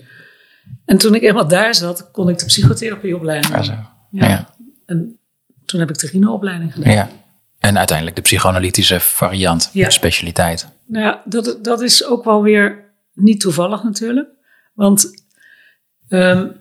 En 0.84 0.98
toen 0.98 1.14
ik 1.14 1.22
eenmaal 1.22 1.48
daar 1.48 1.74
zat, 1.74 2.10
kon 2.10 2.28
ik 2.28 2.38
de 2.38 2.44
psychotherapieopleiding 2.44 3.54
doen. 3.54 3.64
Ja, 3.64 3.96
ja. 4.10 4.28
ja. 4.28 4.54
En 4.86 5.18
toen 5.64 5.80
heb 5.80 5.90
ik 5.90 5.98
de 5.98 6.06
Rino-opleiding 6.06 6.72
gedaan. 6.72 6.92
Ja. 6.92 7.08
En 7.58 7.78
uiteindelijk 7.78 8.16
de 8.16 8.22
psychoanalytische 8.22 9.00
variant, 9.00 9.70
ja. 9.72 9.90
specialiteit. 9.90 10.68
Nou 10.86 11.04
ja, 11.04 11.22
dat, 11.24 11.58
dat 11.62 11.80
is 11.80 12.04
ook 12.04 12.24
wel 12.24 12.42
weer 12.42 12.81
niet 13.14 13.40
toevallig 13.40 13.82
natuurlijk. 13.82 14.28
Want 14.74 15.24
um, 16.08 16.60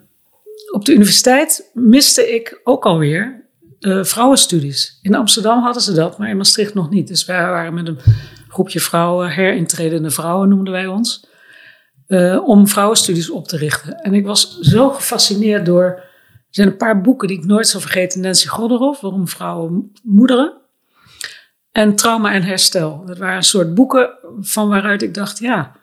op 0.72 0.86
de 0.86 0.94
universiteit 0.94 1.70
miste 1.74 2.34
ik 2.34 2.60
ook 2.64 2.86
alweer 2.86 3.50
uh, 3.80 4.04
vrouwenstudies. 4.04 5.00
In 5.02 5.16
Amsterdam 5.16 5.64
hadden 5.64 5.82
ze 5.82 5.94
dat, 5.94 6.18
maar 6.18 6.30
in 6.30 6.38
Maastricht 6.38 6.74
nog 6.74 6.90
niet. 6.90 7.08
Dus 7.08 7.26
wij 7.26 7.42
waren 7.42 7.74
met 7.74 7.88
een 7.88 8.00
groepje 8.48 8.80
vrouwen, 8.80 9.30
herintredende 9.30 10.12
vrouwen 10.12 10.50
noemden 10.50 10.74
wij 10.74 10.88
ons, 10.88 11.28
uh, 12.08 12.48
om 12.48 12.68
vrouwenstudies 12.68 13.30
op 13.30 13.48
te 13.48 13.58
richten. 13.58 13.96
En 13.96 14.14
ik 14.14 14.26
was 14.26 14.60
zo 14.60 14.90
gefascineerd 14.90 15.66
door. 15.66 15.84
Er 15.84 16.58
zijn 16.58 16.68
een 16.68 16.78
paar 16.78 17.02
boeken 17.02 17.28
die 17.28 17.38
ik 17.38 17.46
nooit 17.46 17.68
zal 17.68 17.80
vergeten. 17.80 18.22
Nancy 18.22 18.48
Godderhoff, 18.48 19.02
Waarom 19.02 19.28
vrouwen 19.28 19.92
moederen. 20.04 20.54
En 21.72 21.96
Trauma 21.96 22.34
en 22.34 22.44
Herstel. 22.44 23.04
Dat 23.06 23.18
waren 23.18 23.36
een 23.36 23.44
soort 23.44 23.74
boeken 23.74 24.10
van 24.40 24.70
waaruit 24.70 25.02
ik 25.02 25.14
dacht, 25.14 25.40
ja, 25.40 25.76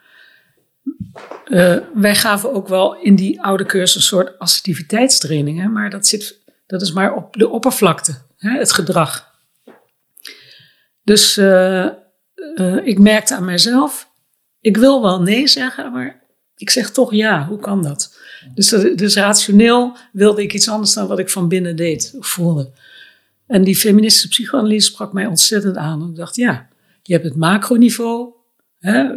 uh, 1.49 1.77
wij 1.95 2.15
gaven 2.15 2.53
ook 2.53 2.69
wel 2.69 2.97
in 3.01 3.15
die 3.15 3.43
oude 3.43 3.65
cursus 3.65 3.95
een 3.95 4.03
soort 4.03 4.39
assertiviteitstrainingen, 4.39 5.73
maar 5.73 5.91
dat, 5.91 6.07
zit, 6.07 6.39
dat 6.67 6.83
is 6.83 6.93
maar 6.93 7.15
op 7.15 7.37
de 7.37 7.49
oppervlakte, 7.49 8.15
hè, 8.37 8.59
het 8.59 8.73
gedrag. 8.73 9.37
Dus 11.03 11.39
uh, 11.39 11.87
uh, 12.55 12.87
ik 12.87 12.99
merkte 12.99 13.35
aan 13.35 13.45
mijzelf, 13.45 14.11
ik 14.61 14.77
wil 14.77 15.03
wel 15.03 15.23
nee 15.23 15.49
zeggen, 15.49 15.93
maar 15.93 16.23
ik 16.57 16.71
zeg 16.71 16.91
toch 16.91 17.15
ja, 17.15 17.47
hoe 17.47 17.59
kan 17.59 17.83
dat? 17.83 18.19
Dus, 18.55 18.69
dus 18.95 19.15
rationeel 19.15 19.97
wilde 20.13 20.43
ik 20.43 20.55
iets 20.55 20.69
anders 20.69 20.93
dan 20.93 21.07
wat 21.07 21.19
ik 21.19 21.31
van 21.31 21.49
binnen 21.49 21.77
deed 21.77 22.15
of 22.19 22.27
voelde. 22.27 22.71
En 23.47 23.65
die 23.65 23.77
feministische 23.77 24.29
psychoanalyse 24.29 24.91
sprak 24.91 25.13
mij 25.13 25.27
ontzettend 25.27 25.77
aan. 25.77 26.09
Ik 26.09 26.17
dacht, 26.17 26.37
ja, 26.37 26.69
je 27.03 27.13
hebt 27.13 27.25
het 27.25 27.37
macroniveau? 27.37 28.33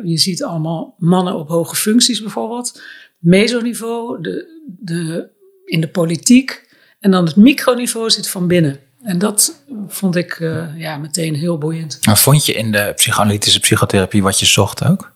Je 0.04 0.18
ziet 0.18 0.44
allemaal 0.44 0.96
mannen 0.98 1.36
op 1.36 1.48
hoge 1.48 1.76
functies 1.76 2.22
bijvoorbeeld. 2.22 2.82
Mesoniveau, 3.18 4.22
de, 4.22 4.62
de, 4.80 5.30
in 5.66 5.82
de 5.82 5.88
politiek. 5.88 6.70
En 7.00 7.12
dan 7.12 7.26
het 7.26 7.36
microniveau 7.36 8.10
zit 8.10 8.30
van 8.30 8.48
binnen. 8.48 8.80
En 9.04 9.18
dat 9.20 9.64
vond 9.88 10.16
ik 10.16 10.40
uh, 10.40 10.64
ja, 10.78 10.98
meteen 10.98 11.36
heel 11.36 11.58
boeiend. 11.58 12.00
Maar 12.06 12.18
vond 12.18 12.46
je 12.46 12.54
in 12.54 12.72
de 12.72 12.94
psychoanalytische 12.96 13.60
psychotherapie 13.60 14.24
wat 14.24 14.40
je 14.40 14.46
zocht 14.46 14.86
ook? 14.86 15.12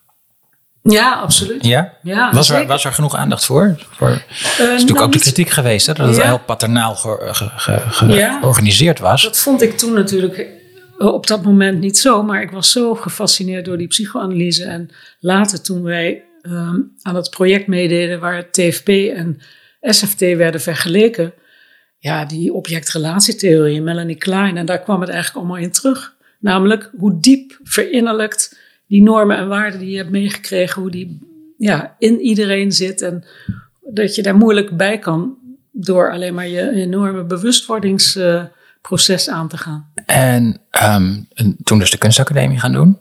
Ja, 0.82 1.14
absoluut. 1.14 1.66
Ja? 1.66 1.94
ja 2.04 2.34
was, 2.34 2.50
er, 2.50 2.68
was 2.68 2.86
er 2.86 2.94
genoeg 2.94 3.16
aandacht 3.16 3.46
voor? 3.46 3.88
voor 3.92 4.10
uh, 4.10 4.16
is 4.16 4.58
natuurlijk 4.58 4.90
nou, 4.90 5.06
ook 5.06 5.12
de 5.12 5.20
kritiek 5.20 5.50
geweest, 5.50 5.88
hè? 5.88 5.94
dat 5.94 6.08
het 6.08 6.16
ja. 6.16 6.24
heel 6.24 6.40
paternaal 6.40 6.96
ge, 6.96 7.18
ge, 7.32 7.82
ge, 7.90 8.06
ja. 8.06 8.40
georganiseerd 8.40 9.00
was. 9.00 9.24
Dat 9.24 9.40
vond 9.40 9.62
ik 9.62 9.78
toen 9.78 9.94
natuurlijk 9.94 10.48
op 10.98 11.28
dat 11.28 11.44
moment 11.44 11.80
niet 11.80 11.98
zo, 11.98 12.24
maar 12.24 12.42
ik 12.42 12.52
was 12.52 12.72
zo 12.72 12.96
gefascineerd 12.96 13.66
door 13.66 13.78
die 13.78 13.88
psychoanalyse. 13.88 14.64
En 14.64 14.90
later, 15.20 15.62
toen 15.62 15.84
wij 15.84 16.24
um, 16.44 16.94
aan 17.02 17.16
het 17.16 17.30
project 17.30 17.68
meededen 17.68 18.20
waar 18.20 18.50
TFP 18.52 18.88
en 18.90 19.38
SFT 19.82 20.20
werden 20.20 20.62
vergeleken, 20.62 21.34
ja, 21.98 22.26
die 22.26 22.54
object-relatietheorie, 22.54 23.82
Melanie 23.82 24.16
Klein, 24.16 24.58
en 24.58 24.66
daar 24.66 24.82
kwam 24.82 25.02
het 25.02 25.10
eigenlijk 25.10 25.38
allemaal 25.38 25.64
in 25.64 25.72
terug. 25.72 26.16
Namelijk 26.40 26.92
hoe 26.98 27.20
diep 27.20 27.60
verinnerlijkt 27.64 28.60
die 28.88 29.02
normen 29.02 29.38
en 29.38 29.48
waarden 29.48 29.80
die 29.80 29.90
je 29.90 29.98
hebt 29.98 30.10
meegekregen, 30.10 30.82
hoe 30.82 30.92
die 30.92 31.20
ja, 31.58 31.96
in 32.00 32.20
iedereen 32.20 32.72
zit 32.72 33.02
en 33.02 33.24
dat 33.82 34.16
je 34.16 34.22
daar 34.22 34.36
moeilijk 34.36 34.78
bij 34.78 35.00
kan 35.00 35.38
door 35.72 36.12
alleen 36.12 36.34
maar 36.34 36.48
je 36.48 36.72
enorme 36.72 37.24
bewustwordings. 37.24 38.16
Uh, 38.16 38.44
proces 38.88 39.30
aan 39.30 39.48
te 39.48 39.58
gaan. 39.58 39.92
En 40.06 40.62
um, 40.84 41.28
toen 41.64 41.80
dus 41.80 41.92
de 41.92 41.98
kunstacademie 41.98 42.60
gaan 42.60 42.72
doen? 42.72 42.98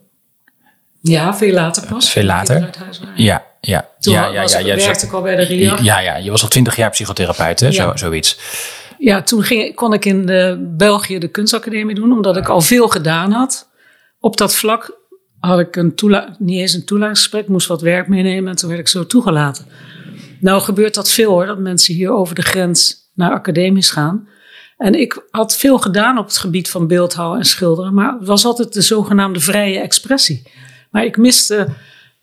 Ja, 1.01 1.37
veel 1.37 1.53
later 1.53 1.87
pas. 1.87 2.11
Veel 2.11 2.25
later? 2.25 2.71
Ja, 3.15 3.45
ja. 3.61 3.89
Toen 4.01 4.15
ja, 4.15 4.27
ja, 4.27 4.41
was, 4.41 4.53
ja, 4.53 4.59
ja, 4.59 4.77
werkte 4.77 5.07
ik 5.07 5.13
al 5.13 5.23
bij 5.23 5.37
de 5.37 5.43
RIA. 5.43 5.79
Ja, 5.83 5.99
ja, 5.99 6.17
je 6.17 6.31
was 6.31 6.43
al 6.43 6.49
twintig 6.49 6.77
jaar 6.77 6.91
psychotherapeut, 6.91 7.61
hè? 7.61 7.67
Ja. 7.67 7.73
Zo, 7.73 7.93
zoiets. 7.95 8.39
Ja, 8.99 9.23
toen 9.23 9.43
ging, 9.43 9.75
kon 9.75 9.93
ik 9.93 10.05
in 10.05 10.27
de 10.27 10.71
België 10.77 11.19
de 11.19 11.29
kunstacademie 11.29 11.95
doen, 11.95 12.13
omdat 12.13 12.37
ik 12.37 12.49
al 12.49 12.61
veel 12.61 12.89
gedaan 12.89 13.33
had. 13.33 13.69
Op 14.19 14.37
dat 14.37 14.55
vlak 14.55 14.99
had 15.41 15.59
ik 15.59 15.77
een 15.77 15.95
toela 15.95 16.37
niet 16.39 16.61
eens 16.61 16.73
een 16.73 16.85
toelatingsgesprek, 16.85 17.49
moest 17.49 17.67
wat 17.67 17.81
werk 17.81 18.09
meenemen 18.09 18.51
en 18.51 18.57
toen 18.57 18.69
werd 18.69 18.81
ik 18.81 18.89
zo 18.89 19.07
toegelaten. 19.07 19.67
Nou 20.41 20.61
gebeurt 20.63 20.95
dat 20.95 21.11
veel 21.11 21.31
hoor, 21.31 21.47
dat 21.47 21.59
mensen 21.59 21.95
hier 21.95 22.11
over 22.11 22.35
de 22.35 22.43
grens 22.43 23.11
naar 23.15 23.33
academisch 23.33 23.91
gaan. 23.91 24.29
En 24.77 24.95
ik 25.01 25.27
had 25.31 25.57
veel 25.57 25.79
gedaan 25.79 26.19
op 26.19 26.27
het 26.27 26.39
gebied 26.39 26.71
van 26.71 26.87
beeldhouwen 26.87 27.39
en 27.39 27.45
schilderen, 27.45 27.95
maar 27.95 28.13
het 28.19 28.27
was 28.27 28.45
altijd 28.45 28.73
de 28.73 28.81
zogenaamde 28.81 29.41
vrije 29.41 29.81
expressie. 29.81 30.43
Maar 30.91 31.05
ik 31.05 31.17
miste 31.17 31.69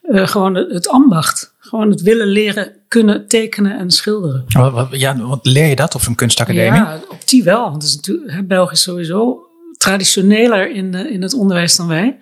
uh, 0.04 0.28
gewoon 0.28 0.56
het 0.56 0.88
ambacht. 0.88 1.56
Gewoon 1.60 1.90
het 1.90 2.02
willen 2.02 2.28
leren 2.28 2.76
kunnen 2.88 3.28
tekenen 3.28 3.78
en 3.78 3.92
schilderen. 3.92 4.44
Ja, 4.92 5.16
wat 5.16 5.46
leer 5.46 5.66
je 5.66 5.76
dat 5.76 5.96
op 5.96 6.02
zo'n 6.02 6.16
kunstacademie? 6.16 6.80
Ja, 6.80 7.00
op 7.10 7.28
die 7.28 7.44
wel. 7.44 7.70
Want 7.70 7.84
is 7.84 7.96
natuurlijk, 7.96 8.48
België 8.48 8.74
is 8.74 8.82
sowieso 8.82 9.46
traditioneler 9.78 10.72
in, 10.72 10.92
de, 10.92 11.12
in 11.12 11.22
het 11.22 11.34
onderwijs 11.34 11.76
dan 11.76 11.88
wij. 11.88 12.20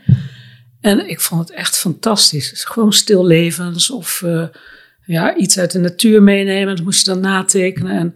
En 0.82 1.10
ik 1.10 1.22
vond 1.22 1.42
het 1.42 1.58
echt 1.58 1.78
fantastisch. 1.78 2.64
Gewoon 2.64 2.94
stillevens 2.94 3.92
of 3.92 4.22
uh, 4.26 4.48
ja, 5.06 5.36
iets 5.36 5.60
uit 5.60 5.72
de 5.72 5.80
natuur 5.80 6.24
meenemen. 6.24 6.76
Dat 6.76 6.86
moest 6.86 7.06
je 7.06 7.12
dan 7.12 7.22
natekenen. 7.22 7.98
En 7.98 8.16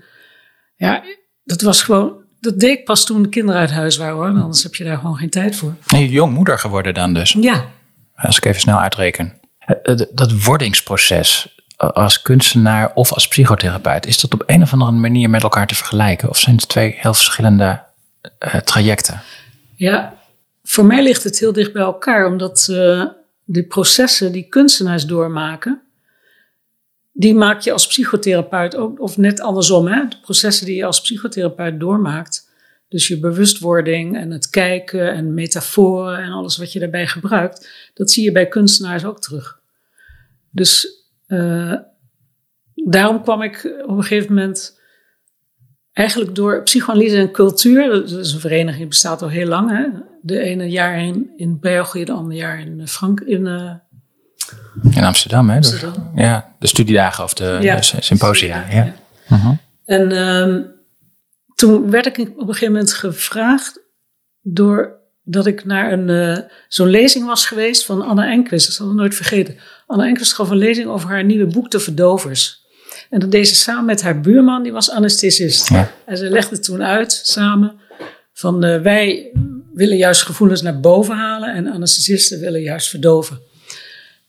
ja, 0.76 1.04
dat 1.44 1.62
was 1.62 1.82
gewoon, 1.82 2.14
dat 2.40 2.60
deed 2.60 2.78
ik 2.80 2.86
pas 2.86 3.06
toen 3.06 3.22
de 3.22 3.30
kinderen 3.30 3.62
uit 3.62 3.72
huis 3.72 3.98
waren 3.98 4.16
hoor. 4.16 4.28
Anders 4.28 4.64
heb 4.64 4.76
je 4.76 4.84
daar 4.84 4.98
gewoon 4.98 5.16
geen 5.16 5.30
tijd 5.30 5.56
voor. 5.56 5.76
Nee, 5.88 6.10
jong 6.10 6.34
moeder 6.34 6.60
geworden 6.60 6.94
dan 6.94 7.14
dus. 7.14 7.36
Ja. 7.40 7.66
Als 8.16 8.38
ik 8.38 8.46
even 8.46 8.62
snel 8.62 8.80
uitreken. 8.80 9.34
Dat 10.14 10.44
wordingsproces 10.44 11.54
als 11.78 12.22
kunstenaar 12.22 12.92
of 12.94 13.14
als 13.14 13.28
psychotherapeut, 13.28 14.06
is 14.06 14.20
dat 14.20 14.34
op 14.34 14.44
een 14.46 14.62
of 14.62 14.72
andere 14.72 14.92
manier 14.92 15.30
met 15.30 15.44
elkaar 15.44 15.68
te 15.68 15.76
vergelijken? 15.76 16.30
Of 16.30 16.38
zijn 16.38 16.56
het 16.56 16.68
twee 16.68 16.96
heel 16.98 17.14
verschillende 17.14 17.84
uh, 18.40 18.56
trajecten? 18.56 19.22
Ja, 19.76 20.14
voor 20.64 20.86
mij 20.86 21.04
ligt 21.04 21.24
het 21.24 21.40
heel 21.40 21.54
dicht 21.54 21.74
bij 21.74 21.82
elkaar, 21.82 22.26
omdat 22.26 22.68
uh, 22.72 23.06
de 23.44 23.64
processen 23.64 24.32
die 24.32 24.48
kunstenaars 24.50 25.06
doormaken, 25.06 25.82
die 27.14 27.34
maak 27.34 27.62
je 27.62 27.72
als 27.72 27.88
psychotherapeut 27.88 28.76
ook, 28.76 29.02
of 29.02 29.18
net 29.18 29.40
andersom, 29.40 29.88
hè? 29.88 30.08
de 30.08 30.16
processen 30.22 30.66
die 30.66 30.76
je 30.76 30.86
als 30.86 31.02
psychotherapeut 31.02 31.80
doormaakt, 31.80 32.52
Dus 32.88 33.08
je 33.08 33.20
bewustwording 33.20 34.18
en 34.18 34.32
het 34.32 34.50
kijken 34.50 35.14
en 35.14 35.34
metaforen 35.34 36.18
en 36.18 36.32
alles 36.32 36.58
wat 36.58 36.74
je 36.74 36.80
daarbij 36.80 37.08
gebruikt, 37.08 37.70
dat 37.94 38.12
zie 38.12 38.24
je 38.24 38.32
bij 38.32 38.48
kunstenaars 38.48 39.06
ook 39.06 39.22
terug. 39.22 39.60
Dus 40.50 40.88
uh, 41.28 41.76
daarom 42.76 43.22
kwam 43.22 43.42
ik 43.42 43.82
op 43.84 43.98
een 43.98 44.04
gegeven 44.04 44.34
moment 44.34 44.80
eigenlijk 45.94 46.36
door 46.36 46.64
psychoanalyse 46.64 47.18
en 47.18 47.32
cultuur, 47.32 47.90
dat 47.90 48.12
is 48.12 48.34
een 48.34 48.40
vereniging 48.40 48.90
bestaat 48.90 49.22
al 49.22 49.30
heel 49.30 49.48
lang. 49.48 49.70
Hè? 49.70 49.88
De 50.22 50.40
ene 50.40 50.70
jaar 50.70 51.00
in, 51.00 51.32
in 51.36 51.60
België, 51.60 52.06
de 52.06 52.12
andere 52.12 52.40
jaar 52.40 52.60
in 52.60 52.88
Frank, 52.88 53.20
in, 53.20 53.46
uh, 53.46 53.74
in 54.92 55.04
Amsterdam, 55.04 55.50
hè? 55.50 55.56
Amsterdam. 55.56 56.12
ja, 56.16 56.56
de 56.60 56.68
studiedagen 56.68 57.24
of 57.24 57.34
de, 57.34 57.58
ja, 57.62 57.76
de 57.76 57.82
symposia. 58.00 58.66
Ja. 58.70 58.76
ja. 58.76 58.94
Uh 59.32 59.46
-huh. 59.46 59.58
En 59.86 60.18
um, 60.18 60.72
toen 61.56 61.90
werd 61.90 62.06
ik 62.06 62.20
op 62.20 62.48
een 62.48 62.54
gegeven 62.54 62.74
moment 62.74 62.94
gevraagd 62.94 63.82
doordat 64.42 65.46
ik 65.46 65.66
naar 65.66 65.92
een, 65.92 66.10
uh, 66.10 66.38
zo'n 66.68 66.90
lezing 66.90 67.26
was 67.26 67.46
geweest 67.46 67.86
van 67.86 68.02
Anna 68.02 68.32
Enquist. 68.32 68.66
Dat 68.66 68.76
zal 68.76 68.90
ik 68.90 68.96
nooit 68.96 69.16
vergeten. 69.16 69.58
Anna 69.88 70.06
Enquist 70.06 70.34
gaf 70.34 70.50
een 70.50 70.58
lezing 70.58 70.88
over 70.88 71.10
haar 71.10 71.24
nieuwe 71.24 71.46
boek 71.46 71.72
De 71.72 71.80
Verdovers. 71.80 72.62
En 73.10 73.20
dat 73.20 73.32
deed 73.32 73.48
ze 73.48 73.56
samen 73.56 73.86
met 73.86 74.02
haar 74.02 74.22
buurman, 74.22 74.64
die 74.64 74.72
was 74.72 74.92
anesthesist. 74.92 75.72
En 76.06 76.18
ze 76.18 76.30
legde 76.30 76.60
toen 76.60 76.84
uit, 76.84 77.22
samen, 77.24 77.80
van 78.34 78.66
uh, 78.66 78.82
wij 78.82 79.32
willen 79.74 79.98
juist 79.98 80.22
gevoelens 80.22 80.62
naar 80.62 80.80
boven 80.80 81.16
halen 81.16 81.54
en 81.54 81.68
anesthesisten 81.68 82.40
willen 82.40 82.62
juist 82.62 82.90
verdoven. 82.90 83.40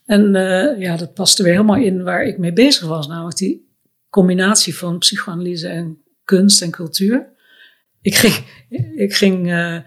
En 0.04 0.34
uh, 0.34 0.80
ja, 0.80 0.96
dat 0.96 1.14
paste 1.14 1.42
weer 1.42 1.52
helemaal 1.52 1.76
in 1.76 2.02
waar 2.02 2.24
ik 2.24 2.38
mee 2.38 2.52
bezig 2.52 2.86
was, 2.86 3.06
namelijk 3.06 3.36
die 3.36 3.72
combinatie 4.10 4.76
van 4.76 4.98
psychoanalyse 4.98 5.68
en 5.68 6.02
kunst 6.24 6.62
en 6.62 6.70
cultuur. 6.70 7.32
Ik 8.00 8.14
ging, 8.14 8.34
ik 8.96 9.14
ging 9.14 9.50
uh, 9.50 9.78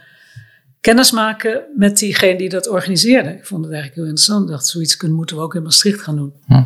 kennis 0.80 1.12
maken 1.12 1.64
met 1.76 1.98
diegene 1.98 2.38
die 2.38 2.50
dat 2.50 2.68
organiseerde. 2.68 3.30
Ik 3.30 3.46
vond 3.46 3.64
het 3.64 3.74
eigenlijk 3.74 3.96
heel 3.96 4.10
interessant. 4.10 4.44
Ik 4.44 4.50
dacht, 4.50 4.68
zoiets 4.68 4.98
kunnen, 4.98 5.18
moeten 5.18 5.36
we 5.36 5.42
ook 5.42 5.56
in 5.56 5.64
Maastricht 5.64 6.02
gaan 6.02 6.16
doen. 6.16 6.34
Hm. 6.46 6.64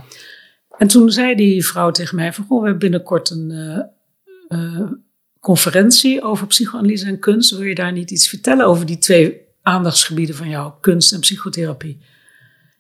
En 0.77 0.88
toen 0.88 1.12
zei 1.12 1.36
die 1.36 1.65
vrouw 1.65 1.91
tegen 1.91 2.15
mij 2.15 2.34
van, 2.34 2.46
goh, 2.46 2.60
we 2.60 2.67
hebben 2.67 2.89
binnenkort 2.89 3.29
een 3.29 3.51
uh, 3.51 4.60
uh, 4.60 4.91
conferentie 5.39 6.22
over 6.22 6.48
psychoanalyse 6.48 7.05
en 7.05 7.20
kunst. 7.20 7.51
Wil 7.51 7.62
je 7.62 7.75
daar 7.75 7.91
niet 7.91 8.12
iets 8.12 8.29
vertellen 8.29 8.65
over 8.65 8.86
die 8.86 8.98
twee 8.98 9.41
aandachtsgebieden 9.62 10.36
van 10.36 10.50
jou, 10.50 10.74
kunst 10.81 11.13
en 11.13 11.20
psychotherapie? 11.20 12.01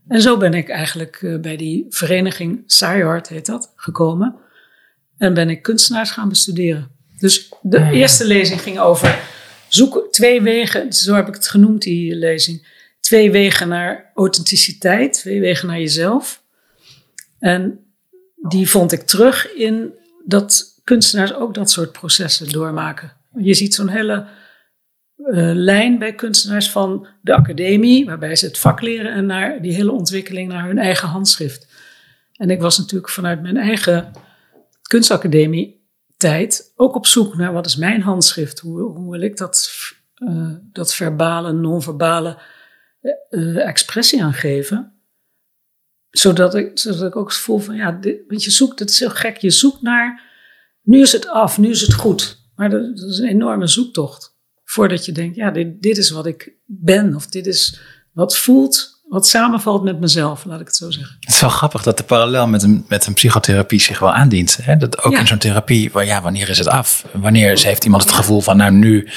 En 0.07 0.21
zo 0.21 0.37
ben 0.37 0.53
ik 0.53 0.69
eigenlijk 0.69 1.37
bij 1.41 1.57
die 1.57 1.85
vereniging 1.89 2.63
Saaiart, 2.65 3.27
heet 3.27 3.45
dat, 3.45 3.73
gekomen. 3.75 4.35
En 5.17 5.33
ben 5.33 5.49
ik 5.49 5.61
kunstenaars 5.61 6.11
gaan 6.11 6.29
bestuderen. 6.29 6.91
Dus 7.19 7.53
de 7.61 7.89
eerste 7.91 8.25
lezing 8.25 8.61
ging 8.61 8.79
over 8.79 9.19
zoek 9.67 10.07
twee 10.11 10.41
wegen, 10.41 10.93
zo 10.93 11.15
heb 11.15 11.27
ik 11.27 11.33
het 11.33 11.47
genoemd, 11.47 11.81
die 11.81 12.15
lezing. 12.15 12.79
Twee 12.99 13.31
wegen 13.31 13.67
naar 13.67 14.11
authenticiteit, 14.15 15.13
twee 15.13 15.39
wegen 15.39 15.67
naar 15.67 15.79
jezelf. 15.79 16.43
En 17.39 17.79
die 18.49 18.69
vond 18.69 18.91
ik 18.91 19.01
terug 19.01 19.53
in 19.53 19.93
dat 20.25 20.81
kunstenaars 20.83 21.33
ook 21.33 21.53
dat 21.53 21.71
soort 21.71 21.91
processen 21.91 22.49
doormaken. 22.49 23.13
Je 23.35 23.53
ziet 23.53 23.73
zo'n 23.73 23.89
hele 23.89 24.25
uh, 25.25 25.51
lijn 25.53 25.99
bij 25.99 26.15
kunstenaars 26.15 26.69
van 26.69 27.07
de 27.21 27.33
academie, 27.33 28.05
waarbij 28.05 28.35
ze 28.35 28.45
het 28.45 28.57
vak 28.57 28.81
leren, 28.81 29.13
en 29.13 29.25
naar 29.25 29.61
die 29.61 29.73
hele 29.73 29.91
ontwikkeling 29.91 30.49
naar 30.49 30.65
hun 30.65 30.77
eigen 30.77 31.07
handschrift. 31.07 31.67
En 32.33 32.49
ik 32.49 32.61
was 32.61 32.77
natuurlijk 32.77 33.11
vanuit 33.11 33.41
mijn 33.41 33.57
eigen 33.57 34.11
kunstacademie 34.81 35.81
tijd 36.17 36.71
ook 36.75 36.95
op 36.95 37.07
zoek 37.07 37.35
naar 37.35 37.53
wat 37.53 37.65
is 37.65 37.75
mijn 37.75 38.01
handschrift? 38.01 38.59
Hoe, 38.59 38.81
hoe 38.81 39.11
wil 39.11 39.21
ik 39.21 39.37
dat, 39.37 39.71
uh, 40.15 40.55
dat 40.71 40.93
verbale, 40.93 41.51
non-verbale 41.51 42.37
uh, 43.29 43.67
expressie 43.67 44.23
aangeven? 44.23 44.93
Zodat 46.09 46.55
ik, 46.55 46.79
zodat 46.79 47.07
ik 47.07 47.15
ook 47.15 47.31
voel 47.31 47.59
van 47.59 47.75
ja, 47.75 47.91
dit, 47.91 48.21
want 48.27 48.43
je 48.43 48.51
zoekt, 48.51 48.79
het 48.79 48.89
is 48.89 48.99
heel 48.99 49.09
gek, 49.09 49.37
je 49.37 49.51
zoekt 49.51 49.81
naar, 49.81 50.21
nu 50.81 51.01
is 51.01 51.11
het 51.11 51.27
af, 51.27 51.57
nu 51.57 51.69
is 51.69 51.81
het 51.81 51.93
goed. 51.93 52.39
Maar 52.55 52.69
dat 52.69 52.99
is 52.99 53.17
een 53.17 53.27
enorme 53.27 53.67
zoektocht. 53.67 54.30
Voordat 54.71 55.05
je 55.05 55.11
denkt, 55.11 55.35
ja, 55.35 55.51
dit, 55.51 55.81
dit 55.81 55.97
is 55.97 56.09
wat 56.09 56.25
ik 56.25 56.53
ben, 56.65 57.15
of 57.15 57.27
dit 57.27 57.47
is 57.47 57.79
wat 58.11 58.37
voelt 58.37 59.01
wat 59.11 59.27
samenvalt 59.27 59.83
met 59.83 59.99
mezelf, 59.99 60.45
laat 60.45 60.59
ik 60.59 60.67
het 60.67 60.75
zo 60.75 60.91
zeggen. 60.91 61.17
Het 61.19 61.29
is 61.29 61.41
wel 61.41 61.49
grappig 61.49 61.83
dat 61.83 61.97
de 61.97 62.03
parallel 62.03 62.47
met 62.47 62.63
een, 62.63 62.85
met 62.87 63.05
een 63.05 63.13
psychotherapie 63.13 63.81
zich 63.81 63.99
wel 63.99 64.13
aandient. 64.13 64.57
Hè? 64.61 64.77
Dat 64.77 65.03
ook 65.03 65.13
in 65.13 65.27
zo'n 65.27 65.37
therapie, 65.37 65.91
waar, 65.91 66.05
ja, 66.05 66.21
wanneer 66.21 66.49
is 66.49 66.57
het 66.57 66.67
af? 66.67 67.05
Wanneer 67.13 67.59
heeft 67.59 67.83
iemand 67.83 68.03
het 68.03 68.11
gevoel 68.11 68.41
van, 68.41 68.57
nou 68.57 68.71
nu 68.71 69.09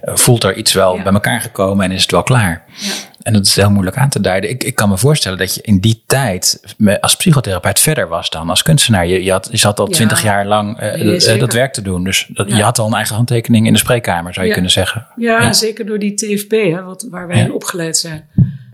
eh, 0.00 0.16
voelt 0.16 0.44
er 0.44 0.56
iets 0.56 0.72
wel 0.72 1.02
bij 1.02 1.12
elkaar 1.12 1.40
gekomen 1.40 1.84
en 1.84 1.90
is 1.90 2.02
het 2.02 2.10
wel 2.10 2.22
klaar? 2.22 2.64
En 3.28 3.34
dat 3.34 3.46
is 3.46 3.56
heel 3.56 3.70
moeilijk 3.70 3.96
aan 3.96 4.08
te 4.08 4.20
duiden. 4.20 4.50
Ik, 4.50 4.64
ik 4.64 4.74
kan 4.74 4.88
me 4.88 4.98
voorstellen 4.98 5.38
dat 5.38 5.54
je 5.54 5.60
in 5.62 5.78
die 5.78 6.02
tijd 6.06 6.60
als 7.00 7.16
psychotherapeut 7.16 7.80
verder 7.80 8.08
was 8.08 8.30
dan 8.30 8.50
als 8.50 8.62
kunstenaar. 8.62 9.06
Je, 9.06 9.24
je, 9.24 9.30
had, 9.30 9.48
je 9.50 9.56
zat 9.56 9.78
al 9.78 9.86
twintig 9.86 10.22
jaar 10.22 10.46
lang 10.46 10.82
uh, 10.82 11.38
dat, 11.38 11.52
werk 11.52 11.72
te 11.72 11.82
doen. 11.82 12.04
Dus 12.04 12.30
dat, 12.32 12.48
je 12.48 12.62
had 12.62 12.78
al 12.78 12.86
een 12.86 12.94
eigen 12.94 13.14
handtekening 13.14 13.66
in 13.66 13.72
de 13.72 13.78
spreekkamer, 13.78 14.34
zou 14.34 14.46
je 14.46 14.52
kunnen 14.52 14.70
zeggen. 14.70 15.06
Ja, 15.16 15.52
zeker 15.52 15.86
door 15.86 15.98
die 15.98 16.14
TFP, 16.14 16.50
hè, 16.50 16.82
wat, 16.82 17.06
waar 17.10 17.26
wij 17.26 17.38
in 17.38 17.52
opgeleid 17.52 17.96
zijn 17.96 18.28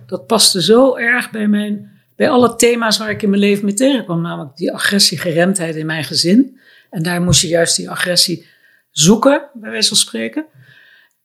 dat 0.07 0.27
paste 0.27 0.63
zo 0.63 0.97
erg 0.97 1.31
bij, 1.31 1.49
mijn, 1.49 1.91
bij 2.17 2.31
alle 2.31 2.55
thema's 2.57 2.99
waar 2.99 3.11
ik 3.11 3.23
in 3.23 3.29
mijn 3.29 3.41
leven 3.41 3.65
mee 3.65 3.75
tegenkwam. 3.75 4.23
Namelijk 4.23 4.57
die 4.57 4.73
agressiegeremdheid 4.73 5.77
in 5.77 5.87
mijn 5.87 6.05
gezin. 6.05 6.59
En 6.91 7.03
daar 7.03 7.23
moest 7.23 7.43
je 7.43 7.49
juist 7.49 7.77
die 7.77 7.91
agressie 7.91 8.47
zoeken, 8.91 9.51
bij 9.55 9.71
wijze 9.71 9.89
van 9.89 9.97
spreken. 9.97 10.45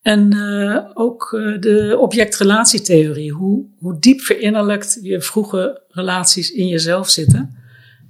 En 0.09 0.35
uh, 0.35 0.77
ook 0.93 1.31
uh, 1.31 1.61
de 1.61 1.97
object-relatietheorie. 1.99 3.31
Hoe, 3.31 3.63
hoe 3.79 3.99
diep 3.99 4.21
verinnerlijkt 4.21 4.99
je 5.01 5.21
vroege 5.21 5.81
relaties 5.89 6.51
in 6.51 6.67
jezelf 6.67 7.09
zitten. 7.09 7.57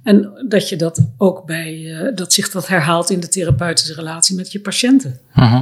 En 0.02 0.44
dat 0.48 0.68
je 0.68 0.76
dat 0.76 1.00
ook 1.16 1.46
bij, 1.46 1.74
uh, 1.74 2.14
dat 2.14 2.32
zich 2.32 2.50
dat 2.50 2.68
herhaalt 2.68 3.10
in 3.10 3.20
de 3.20 3.28
therapeutische 3.28 3.94
relatie 3.94 4.36
met 4.36 4.52
je 4.52 4.60
patiënten. 4.60 5.20
-huh. 5.32 5.60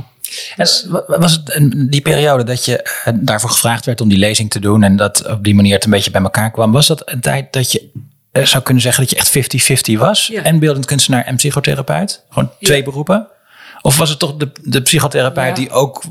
Dus, 0.57 0.87
was 1.07 1.33
het 1.33 1.70
die 1.90 2.01
periode 2.01 2.44
dat 2.44 2.64
je 2.64 2.83
eh, 2.83 3.14
daarvoor 3.20 3.51
gevraagd 3.51 3.85
werd 3.85 4.01
om 4.01 4.09
die 4.09 4.18
lezing 4.18 4.51
te 4.51 4.61
doen 4.61 4.83
en 4.83 4.96
dat 4.96 5.27
op 5.27 5.44
die 5.44 5.55
manier 5.55 5.74
het 5.74 5.85
een 5.85 5.90
beetje 5.90 6.11
bij 6.11 6.22
elkaar 6.22 6.51
kwam, 6.51 6.72
was 6.72 6.87
dat 6.87 7.03
een 7.05 7.20
tijd 7.20 7.53
dat 7.53 7.72
je 7.72 7.90
eh, 8.33 8.44
zou 8.44 8.62
kunnen 8.62 8.83
zeggen 8.83 9.03
dat 9.07 9.11
je 9.11 9.16
echt 9.16 9.92
50-50 9.94 9.98
was? 9.98 10.33
En 10.33 10.59
beeldend 10.59 10.85
kunstenaar 10.85 11.24
en 11.24 11.37
psychotherapeut? 11.37 12.24
Gewoon 12.29 12.51
twee 12.61 12.83
beroepen? 12.83 13.29
Of 13.83 13.96
was 13.96 14.09
het 14.09 14.18
toch 14.18 14.37
de, 14.37 14.51
de 14.62 14.83
psychotherapeut 14.83 15.57
die 15.57 15.70
ook 15.70 16.03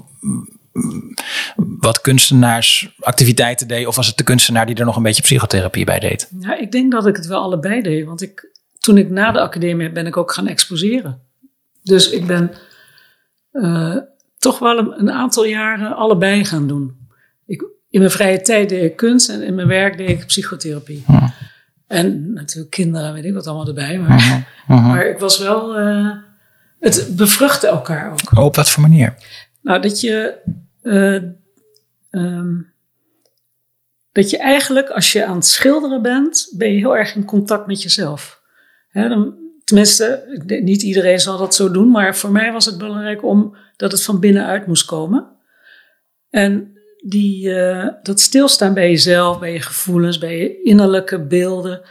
wat 1.79 2.01
kunstenaarsactiviteiten 2.01 3.67
deed? 3.67 3.87
Of 3.87 3.95
was 3.95 4.07
het 4.07 4.17
de 4.17 4.23
kunstenaar 4.23 4.65
die 4.65 4.75
er 4.75 4.85
nog 4.85 4.95
een 4.95 5.03
beetje 5.03 5.21
psychotherapie 5.21 5.85
bij 5.85 5.99
deed? 5.99 6.29
Ja, 6.39 6.57
ik 6.57 6.71
denk 6.71 6.91
dat 6.91 7.07
ik 7.07 7.15
het 7.15 7.25
wel 7.25 7.41
allebei 7.41 7.81
deed. 7.81 8.05
Want 8.05 8.21
ik, 8.21 8.51
toen 8.79 8.97
ik 8.97 9.09
na 9.09 9.31
de 9.31 9.39
academie 9.39 9.91
ben 9.91 10.07
ik 10.07 10.17
ook 10.17 10.31
gaan 10.31 10.47
exposeren. 10.47 11.21
Dus 11.83 12.09
ik 12.09 12.27
ben 12.27 12.51
uh, 13.53 13.95
toch 14.37 14.59
wel 14.59 14.77
een, 14.77 14.99
een, 14.99 15.11
aantal 15.11 15.45
jaren 15.45 15.95
allebei 15.95 16.45
gaan 16.45 16.67
doen. 16.67 16.95
Ik, 17.45 17.61
in 17.89 17.99
mijn 17.99 18.11
vrije 18.11 18.41
tijd 18.41 18.69
deed 18.69 18.83
ik 18.83 18.95
kunst 18.95 19.29
en 19.29 19.41
in 19.41 19.55
mijn 19.55 19.67
werk 19.67 19.97
deed 19.97 20.09
ik 20.09 20.25
psychotherapie. 20.25 21.05
En 21.87 22.33
natuurlijk 22.33 22.71
kinderen, 22.71 23.13
weet 23.13 23.25
ik 23.25 23.33
wat 23.33 23.47
allemaal 23.47 23.67
erbij. 23.67 23.99
Maar, 23.99 24.47
maar 24.67 25.07
ik 25.07 25.19
was 25.19 25.39
wel. 25.39 25.79
Uh, 25.79 26.11
het 26.79 27.15
bevruchtte 27.15 27.67
elkaar 27.67 28.11
ook. 28.11 28.37
op 28.37 28.55
wat 28.55 28.69
voor 28.69 28.81
manier? 28.81 29.15
Nou, 29.61 29.81
dat 29.81 30.01
je. 30.01 30.37
Uh, 30.83 31.23
um, 32.11 32.75
dat 34.11 34.29
je 34.29 34.37
eigenlijk, 34.37 34.89
als 34.89 35.11
je 35.11 35.25
aan 35.25 35.35
het 35.35 35.45
schilderen 35.45 36.01
bent, 36.01 36.53
ben 36.57 36.71
je 36.71 36.77
heel 36.77 36.97
erg 36.97 37.15
in 37.15 37.25
contact 37.25 37.67
met 37.67 37.81
jezelf. 37.81 38.41
Dan, 38.91 39.47
Tenminste, 39.67 40.23
niet 40.63 40.81
iedereen 40.81 41.19
zal 41.19 41.37
dat 41.37 41.55
zo 41.55 41.71
doen, 41.71 41.91
maar 41.91 42.15
voor 42.15 42.31
mij 42.31 42.51
was 42.51 42.65
het 42.65 42.77
belangrijk 42.77 43.23
om 43.23 43.55
dat 43.75 43.91
het 43.91 44.03
van 44.03 44.19
binnenuit 44.19 44.67
moest 44.67 44.85
komen. 44.85 45.27
En 46.29 46.71
die, 47.05 47.47
uh, 47.47 47.87
dat 48.03 48.19
stilstaan 48.19 48.73
bij 48.73 48.89
jezelf, 48.89 49.39
bij 49.39 49.53
je 49.53 49.61
gevoelens, 49.61 50.17
bij 50.17 50.37
je 50.37 50.61
innerlijke 50.61 51.25
beelden, 51.25 51.81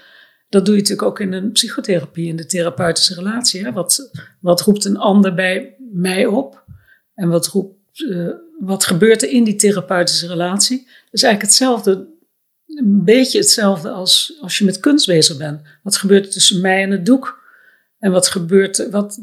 dat 0.49 0.65
doe 0.65 0.75
je 0.75 0.81
natuurlijk 0.81 1.09
ook 1.09 1.21
in 1.21 1.33
een 1.33 1.53
psychotherapie, 1.53 2.29
in 2.29 2.37
de 2.37 2.47
therapeutische 2.47 3.15
relatie. 3.15 3.65
Hè? 3.65 3.73
Wat, 3.73 4.11
wat 4.41 4.61
roept 4.61 4.85
een 4.85 4.99
ander 4.99 5.35
bij 5.35 5.77
mij 5.93 6.27
op? 6.27 6.65
En 7.17 7.29
wat, 7.29 7.47
roept, 7.47 8.01
uh, 8.01 8.29
wat 8.59 8.85
gebeurt 8.85 9.23
er 9.23 9.31
in 9.31 9.45
die 9.45 9.57
therapeutische 9.57 10.27
relatie? 10.27 10.79
Dat 10.79 11.15
is 11.15 11.23
eigenlijk 11.23 11.53
hetzelfde, 11.53 12.07
een 12.67 13.05
beetje 13.05 13.39
hetzelfde 13.39 13.91
als 13.91 14.39
als 14.41 14.59
je 14.59 14.65
met 14.65 14.81
kunst 14.81 15.07
bezig 15.07 15.37
bent. 15.37 15.61
Wat 15.83 15.97
gebeurt 15.97 16.27
er 16.27 16.33
tussen 16.33 16.61
mij 16.61 16.83
en 16.83 16.91
het 16.91 17.07
doek? 17.07 17.45
En 17.99 18.11
wat 18.11 18.29
gebeurt, 18.29 18.91
wat, 18.91 19.21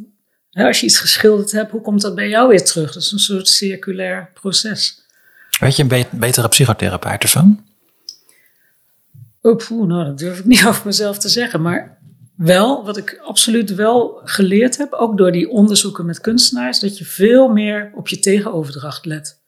als 0.52 0.80
je 0.80 0.86
iets 0.86 1.00
geschilderd 1.00 1.52
hebt, 1.52 1.72
hoe 1.72 1.82
komt 1.82 2.02
dat 2.02 2.16
bij 2.16 2.30
jou 2.30 2.50
weer 2.50 2.64
terug? 2.64 2.94
Dat 2.94 3.04
is 3.04 3.12
een 3.12 3.20
soort 3.20 3.48
circulair 3.48 4.30
proces. 4.34 5.02
Weet 5.60 5.76
je 5.76 5.84
een 5.84 6.06
betere 6.12 6.48
psychotherapeut 6.48 7.24
ervan? 7.24 7.66
Oh, 9.42 9.58
poeh, 9.58 9.88
nou, 9.88 10.06
dat 10.06 10.18
durf 10.18 10.40
ik 10.40 10.46
niet 10.46 10.66
over 10.68 10.86
mezelf 10.86 11.18
te 11.18 11.30
zeggen. 11.30 11.62
Maar 11.62 11.93
wel, 12.36 12.86
wat 12.86 12.98
ik 12.98 13.20
absoluut 13.24 13.76
wel 13.76 14.22
geleerd 14.24 14.78
heb, 14.78 14.94
ook 14.94 15.18
door 15.18 15.32
die 15.32 15.50
onderzoeken 15.50 16.06
met 16.06 16.22
kunstenaars, 16.22 16.80
dat 16.80 16.98
je 16.98 17.06
veel 17.06 17.48
meer 17.48 17.92
op 17.96 18.08
je 18.08 18.20
tegenoverdracht 18.20 19.06
let. 19.06 19.42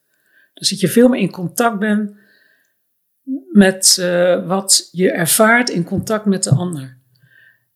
Dus 0.54 0.70
dat 0.70 0.80
je 0.80 0.88
veel 0.88 1.08
meer 1.08 1.20
in 1.20 1.30
contact 1.30 1.78
bent 1.78 2.14
met 3.52 3.96
uh, 4.00 4.46
wat 4.46 4.88
je 4.92 5.10
ervaart 5.10 5.70
in 5.70 5.84
contact 5.84 6.24
met 6.24 6.42
de 6.42 6.50
ander. 6.50 6.98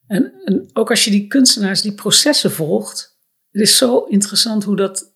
En, 0.07 0.33
en, 0.45 0.71
ook 0.73 0.91
als 0.91 1.05
je 1.05 1.11
die 1.11 1.27
kunstenaars, 1.27 1.83
die 1.83 1.95
processen 1.95 2.51
volgt, 2.51 3.19
het 3.51 3.63
is 3.63 3.77
zo 3.77 3.99
interessant 3.99 4.65
hoe, 4.65 4.77
dat, 4.77 5.15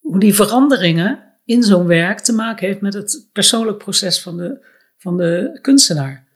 hoe 0.00 0.20
die 0.20 0.34
veranderingen 0.34 1.32
in 1.44 1.62
zo'n 1.62 1.86
werk 1.86 2.20
te 2.20 2.32
maken 2.32 2.66
heeft 2.66 2.80
met 2.80 2.94
het 2.94 3.28
persoonlijk 3.32 3.78
proces 3.78 4.22
van 4.22 4.36
de, 4.36 4.66
van 4.98 5.16
de 5.16 5.58
kunstenaar. 5.60 6.28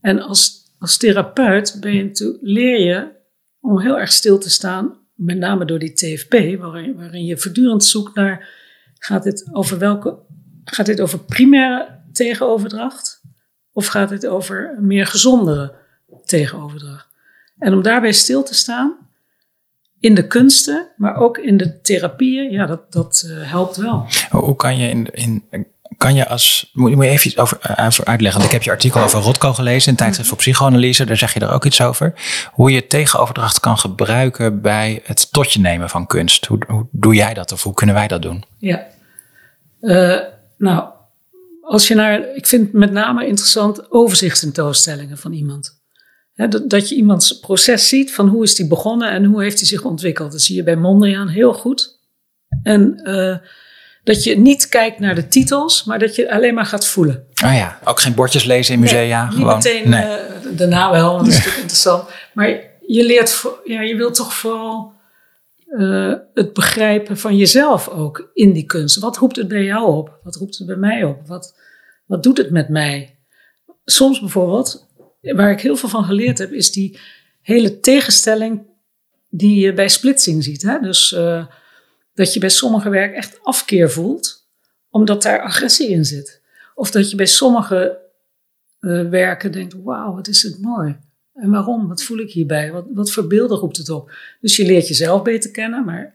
En 0.00 0.20
als 0.20 0.59
als 0.80 0.96
therapeut 0.96 1.76
ben 1.80 1.94
je, 1.94 2.38
leer 2.40 2.80
je 2.80 3.08
om 3.60 3.80
heel 3.80 3.98
erg 3.98 4.12
stil 4.12 4.38
te 4.38 4.50
staan, 4.50 4.98
met 5.14 5.38
name 5.38 5.64
door 5.64 5.78
die 5.78 5.92
TFP, 5.92 6.60
waarin, 6.60 6.96
waarin 6.96 7.24
je 7.24 7.36
voortdurend 7.36 7.84
zoekt 7.84 8.14
naar, 8.14 8.48
gaat 8.98 9.22
dit 9.22 9.48
over 9.52 9.78
welke, 9.78 10.18
gaat 10.64 10.86
dit 10.86 11.00
over 11.00 11.18
primaire 11.18 11.98
tegenoverdracht 12.12 13.22
of 13.72 13.86
gaat 13.86 14.08
dit 14.08 14.26
over 14.26 14.76
meer 14.80 15.06
gezondere 15.06 15.74
tegenoverdracht? 16.24 17.08
En 17.58 17.72
om 17.72 17.82
daarbij 17.82 18.12
stil 18.12 18.42
te 18.42 18.54
staan, 18.54 19.08
in 19.98 20.14
de 20.14 20.26
kunsten, 20.26 20.88
maar 20.96 21.16
ook 21.16 21.38
in 21.38 21.56
de 21.56 21.80
therapieën, 21.80 22.50
ja, 22.50 22.66
dat, 22.66 22.92
dat 22.92 23.24
uh, 23.26 23.50
helpt 23.50 23.76
wel. 23.76 24.06
Hoe 24.30 24.56
kan 24.56 24.76
je 24.76 24.88
in, 24.88 25.08
in 25.50 25.66
kan 26.00 26.14
je 26.14 26.28
als, 26.28 26.70
moet, 26.72 26.90
je 26.90 27.08
even 27.08 27.26
iets 27.26 27.38
over, 27.38 27.58
uh, 27.70 27.88
uitleggen. 28.04 28.42
Ik 28.42 28.50
heb 28.50 28.62
je 28.62 28.70
artikel 28.70 29.02
over 29.02 29.20
Rotko 29.20 29.52
gelezen 29.52 29.90
in 29.90 29.96
Tijdschrift 29.96 30.28
voor 30.28 30.38
Psychoanalyse. 30.38 31.04
Daar 31.04 31.16
zeg 31.16 31.34
je 31.34 31.40
er 31.40 31.52
ook 31.52 31.64
iets 31.64 31.80
over. 31.80 32.14
Hoe 32.52 32.70
je 32.70 32.86
tegenoverdracht 32.86 33.60
kan 33.60 33.78
gebruiken 33.78 34.60
bij 34.60 35.00
het 35.04 35.32
totje 35.32 35.60
nemen 35.60 35.88
van 35.88 36.06
kunst. 36.06 36.46
Hoe, 36.46 36.58
hoe 36.66 36.86
doe 36.90 37.14
jij 37.14 37.34
dat 37.34 37.52
of 37.52 37.62
hoe 37.62 37.74
kunnen 37.74 37.94
wij 37.94 38.08
dat 38.08 38.22
doen? 38.22 38.44
Ja, 38.58 38.86
uh, 39.80 40.20
nou, 40.58 40.88
als 41.60 41.88
je 41.88 41.94
naar, 41.94 42.34
ik 42.34 42.46
vind 42.46 42.72
met 42.72 42.92
name 42.92 43.26
interessant 43.26 43.92
overzichtstentoonstellingen 43.92 45.18
van 45.18 45.32
iemand. 45.32 45.80
dat, 46.34 46.70
dat 46.70 46.88
je 46.88 46.94
iemands 46.94 47.38
proces 47.38 47.88
ziet 47.88 48.12
van 48.14 48.28
hoe 48.28 48.42
is 48.42 48.54
die 48.54 48.68
begonnen 48.68 49.10
en 49.10 49.24
hoe 49.24 49.42
heeft 49.42 49.58
hij 49.58 49.68
zich 49.68 49.84
ontwikkeld. 49.84 50.32
Dat 50.32 50.42
zie 50.42 50.56
je 50.56 50.62
bij 50.62 50.76
Mondriaan 50.76 51.28
heel 51.28 51.52
goed. 51.52 51.98
En 52.62 53.00
uh, 53.04 53.36
dat 54.10 54.24
je 54.24 54.38
niet 54.38 54.68
kijkt 54.68 54.98
naar 54.98 55.14
de 55.14 55.28
titels, 55.28 55.84
maar 55.84 55.98
dat 55.98 56.14
je 56.14 56.32
alleen 56.32 56.54
maar 56.54 56.66
gaat 56.66 56.86
voelen. 56.86 57.26
Ah 57.34 57.54
ja, 57.54 57.78
ook 57.84 58.00
geen 58.00 58.14
bordjes 58.14 58.44
lezen 58.44 58.74
in 58.74 58.80
musea. 58.80 59.28
Nee, 59.28 59.38
niet 59.38 59.46
meteen, 59.46 59.88
nee. 59.88 60.02
Uh, 60.02 60.56
daarna 60.56 60.90
wel, 60.90 61.12
want 61.12 61.18
dat 61.18 61.28
is 61.28 61.34
natuurlijk 61.34 61.60
interessant. 61.60 62.08
Maar 62.34 62.48
je 62.86 63.04
leert, 63.04 63.44
ja, 63.64 63.80
je 63.80 63.96
wilt 63.96 64.14
toch 64.14 64.34
vooral 64.34 64.92
uh, 65.66 66.14
het 66.34 66.52
begrijpen 66.52 67.18
van 67.18 67.36
jezelf 67.36 67.88
ook 67.88 68.30
in 68.34 68.52
die 68.52 68.64
kunst. 68.64 68.98
Wat 68.98 69.16
roept 69.16 69.36
het 69.36 69.48
bij 69.48 69.64
jou 69.64 69.96
op? 69.96 70.18
Wat 70.22 70.36
roept 70.36 70.58
het 70.58 70.66
bij 70.66 70.76
mij 70.76 71.04
op? 71.04 71.26
Wat, 71.26 71.56
wat 72.06 72.22
doet 72.22 72.38
het 72.38 72.50
met 72.50 72.68
mij? 72.68 73.18
Soms 73.84 74.20
bijvoorbeeld, 74.20 74.88
waar 75.20 75.50
ik 75.50 75.60
heel 75.60 75.76
veel 75.76 75.88
van 75.88 76.04
geleerd 76.04 76.38
heb, 76.38 76.52
is 76.52 76.72
die 76.72 76.98
hele 77.42 77.80
tegenstelling 77.80 78.62
die 79.28 79.60
je 79.60 79.72
bij 79.72 79.88
splitsing 79.88 80.44
ziet. 80.44 80.62
Hè? 80.62 80.78
Dus 80.80 81.12
uh, 81.12 81.46
dat 82.14 82.32
je 82.34 82.40
bij 82.40 82.48
sommige 82.48 82.88
werk 82.88 83.14
echt 83.14 83.38
afkeer 83.42 83.90
voelt, 83.90 84.48
omdat 84.90 85.22
daar 85.22 85.42
agressie 85.42 85.88
in 85.88 86.04
zit. 86.04 86.40
Of 86.74 86.90
dat 86.90 87.10
je 87.10 87.16
bij 87.16 87.26
sommige 87.26 87.98
uh, 88.80 89.08
werken 89.08 89.52
denkt, 89.52 89.74
wauw, 89.82 90.14
wat 90.14 90.28
is 90.28 90.42
het 90.42 90.60
mooi. 90.60 90.96
En 91.34 91.50
waarom? 91.50 91.88
Wat 91.88 92.02
voel 92.02 92.18
ik 92.18 92.32
hierbij? 92.32 92.72
Wat, 92.72 92.84
wat 92.94 93.10
voor 93.10 93.26
beelden 93.26 93.58
roept 93.58 93.76
het 93.76 93.88
op? 93.88 94.12
Dus 94.40 94.56
je 94.56 94.66
leert 94.66 94.88
jezelf 94.88 95.22
beter 95.22 95.50
kennen, 95.50 95.84
maar 95.84 96.14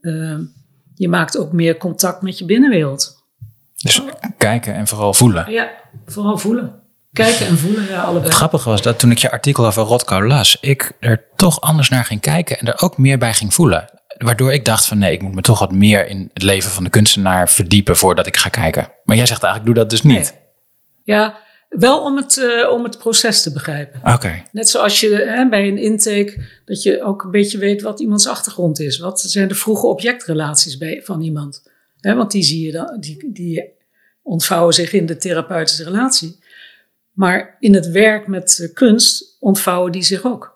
uh, 0.00 0.38
je 0.94 1.08
maakt 1.08 1.38
ook 1.38 1.52
meer 1.52 1.76
contact 1.76 2.22
met 2.22 2.38
je 2.38 2.44
binnenwereld. 2.44 3.24
Dus 3.76 4.02
kijken 4.38 4.74
en 4.74 4.86
vooral 4.86 5.14
voelen. 5.14 5.50
Ja, 5.50 5.70
vooral 6.06 6.38
voelen. 6.38 6.82
Kijken 7.12 7.46
en 7.46 7.58
voelen, 7.58 7.84
ja, 7.84 8.02
allebei. 8.02 8.24
Het 8.24 8.34
grappige 8.34 8.68
was 8.68 8.82
dat 8.82 8.98
toen 8.98 9.10
ik 9.10 9.18
je 9.18 9.30
artikel 9.30 9.66
over 9.66 9.82
Rotko 9.82 10.22
las, 10.22 10.58
ik 10.60 10.92
er 11.00 11.24
toch 11.36 11.60
anders 11.60 11.88
naar 11.88 12.04
ging 12.04 12.20
kijken 12.20 12.58
en 12.58 12.66
er 12.66 12.82
ook 12.82 12.98
meer 12.98 13.18
bij 13.18 13.34
ging 13.34 13.54
voelen 13.54 13.99
waardoor 14.24 14.52
ik 14.52 14.64
dacht 14.64 14.86
van 14.86 14.98
nee, 14.98 15.12
ik 15.12 15.22
moet 15.22 15.34
me 15.34 15.40
toch 15.40 15.58
wat 15.58 15.72
meer 15.72 16.08
in 16.08 16.30
het 16.32 16.42
leven 16.42 16.70
van 16.70 16.84
de 16.84 16.90
kunstenaar 16.90 17.48
verdiepen 17.48 17.96
voordat 17.96 18.26
ik 18.26 18.36
ga 18.36 18.48
kijken. 18.48 18.92
Maar 19.04 19.16
jij 19.16 19.26
zegt 19.26 19.42
eigenlijk, 19.42 19.74
doe 19.74 19.84
dat 19.84 19.90
dus 19.90 20.02
niet. 20.02 20.34
Ja, 21.04 21.38
wel 21.68 22.02
om 22.02 22.16
het, 22.16 22.36
uh, 22.36 22.70
om 22.70 22.84
het 22.84 22.98
proces 22.98 23.42
te 23.42 23.52
begrijpen. 23.52 24.12
Oké. 24.12 24.42
Net 24.52 24.68
zoals 24.68 25.00
je 25.00 25.08
hè, 25.08 25.48
bij 25.48 25.68
een 25.68 25.78
intake, 25.78 26.44
dat 26.64 26.82
je 26.82 27.02
ook 27.02 27.22
een 27.22 27.30
beetje 27.30 27.58
weet 27.58 27.82
wat 27.82 28.00
iemands 28.00 28.26
achtergrond 28.26 28.80
is. 28.80 28.98
Wat 28.98 29.20
zijn 29.20 29.48
de 29.48 29.54
vroege 29.54 29.86
objectrelaties 29.86 30.78
bij, 30.78 31.00
van 31.04 31.20
iemand? 31.20 31.70
Hè, 32.00 32.14
want 32.14 32.30
die 32.30 32.42
zie 32.42 32.66
je 32.66 32.72
dan, 32.72 32.96
die, 33.00 33.32
die 33.32 33.64
ontvouwen 34.22 34.74
zich 34.74 34.92
in 34.92 35.06
de 35.06 35.16
therapeutische 35.16 35.84
relatie. 35.84 36.38
Maar 37.12 37.56
in 37.60 37.74
het 37.74 37.90
werk 37.90 38.26
met 38.26 38.70
kunst 38.74 39.36
ontvouwen 39.38 39.92
die 39.92 40.02
zich 40.02 40.24
ook. 40.24 40.49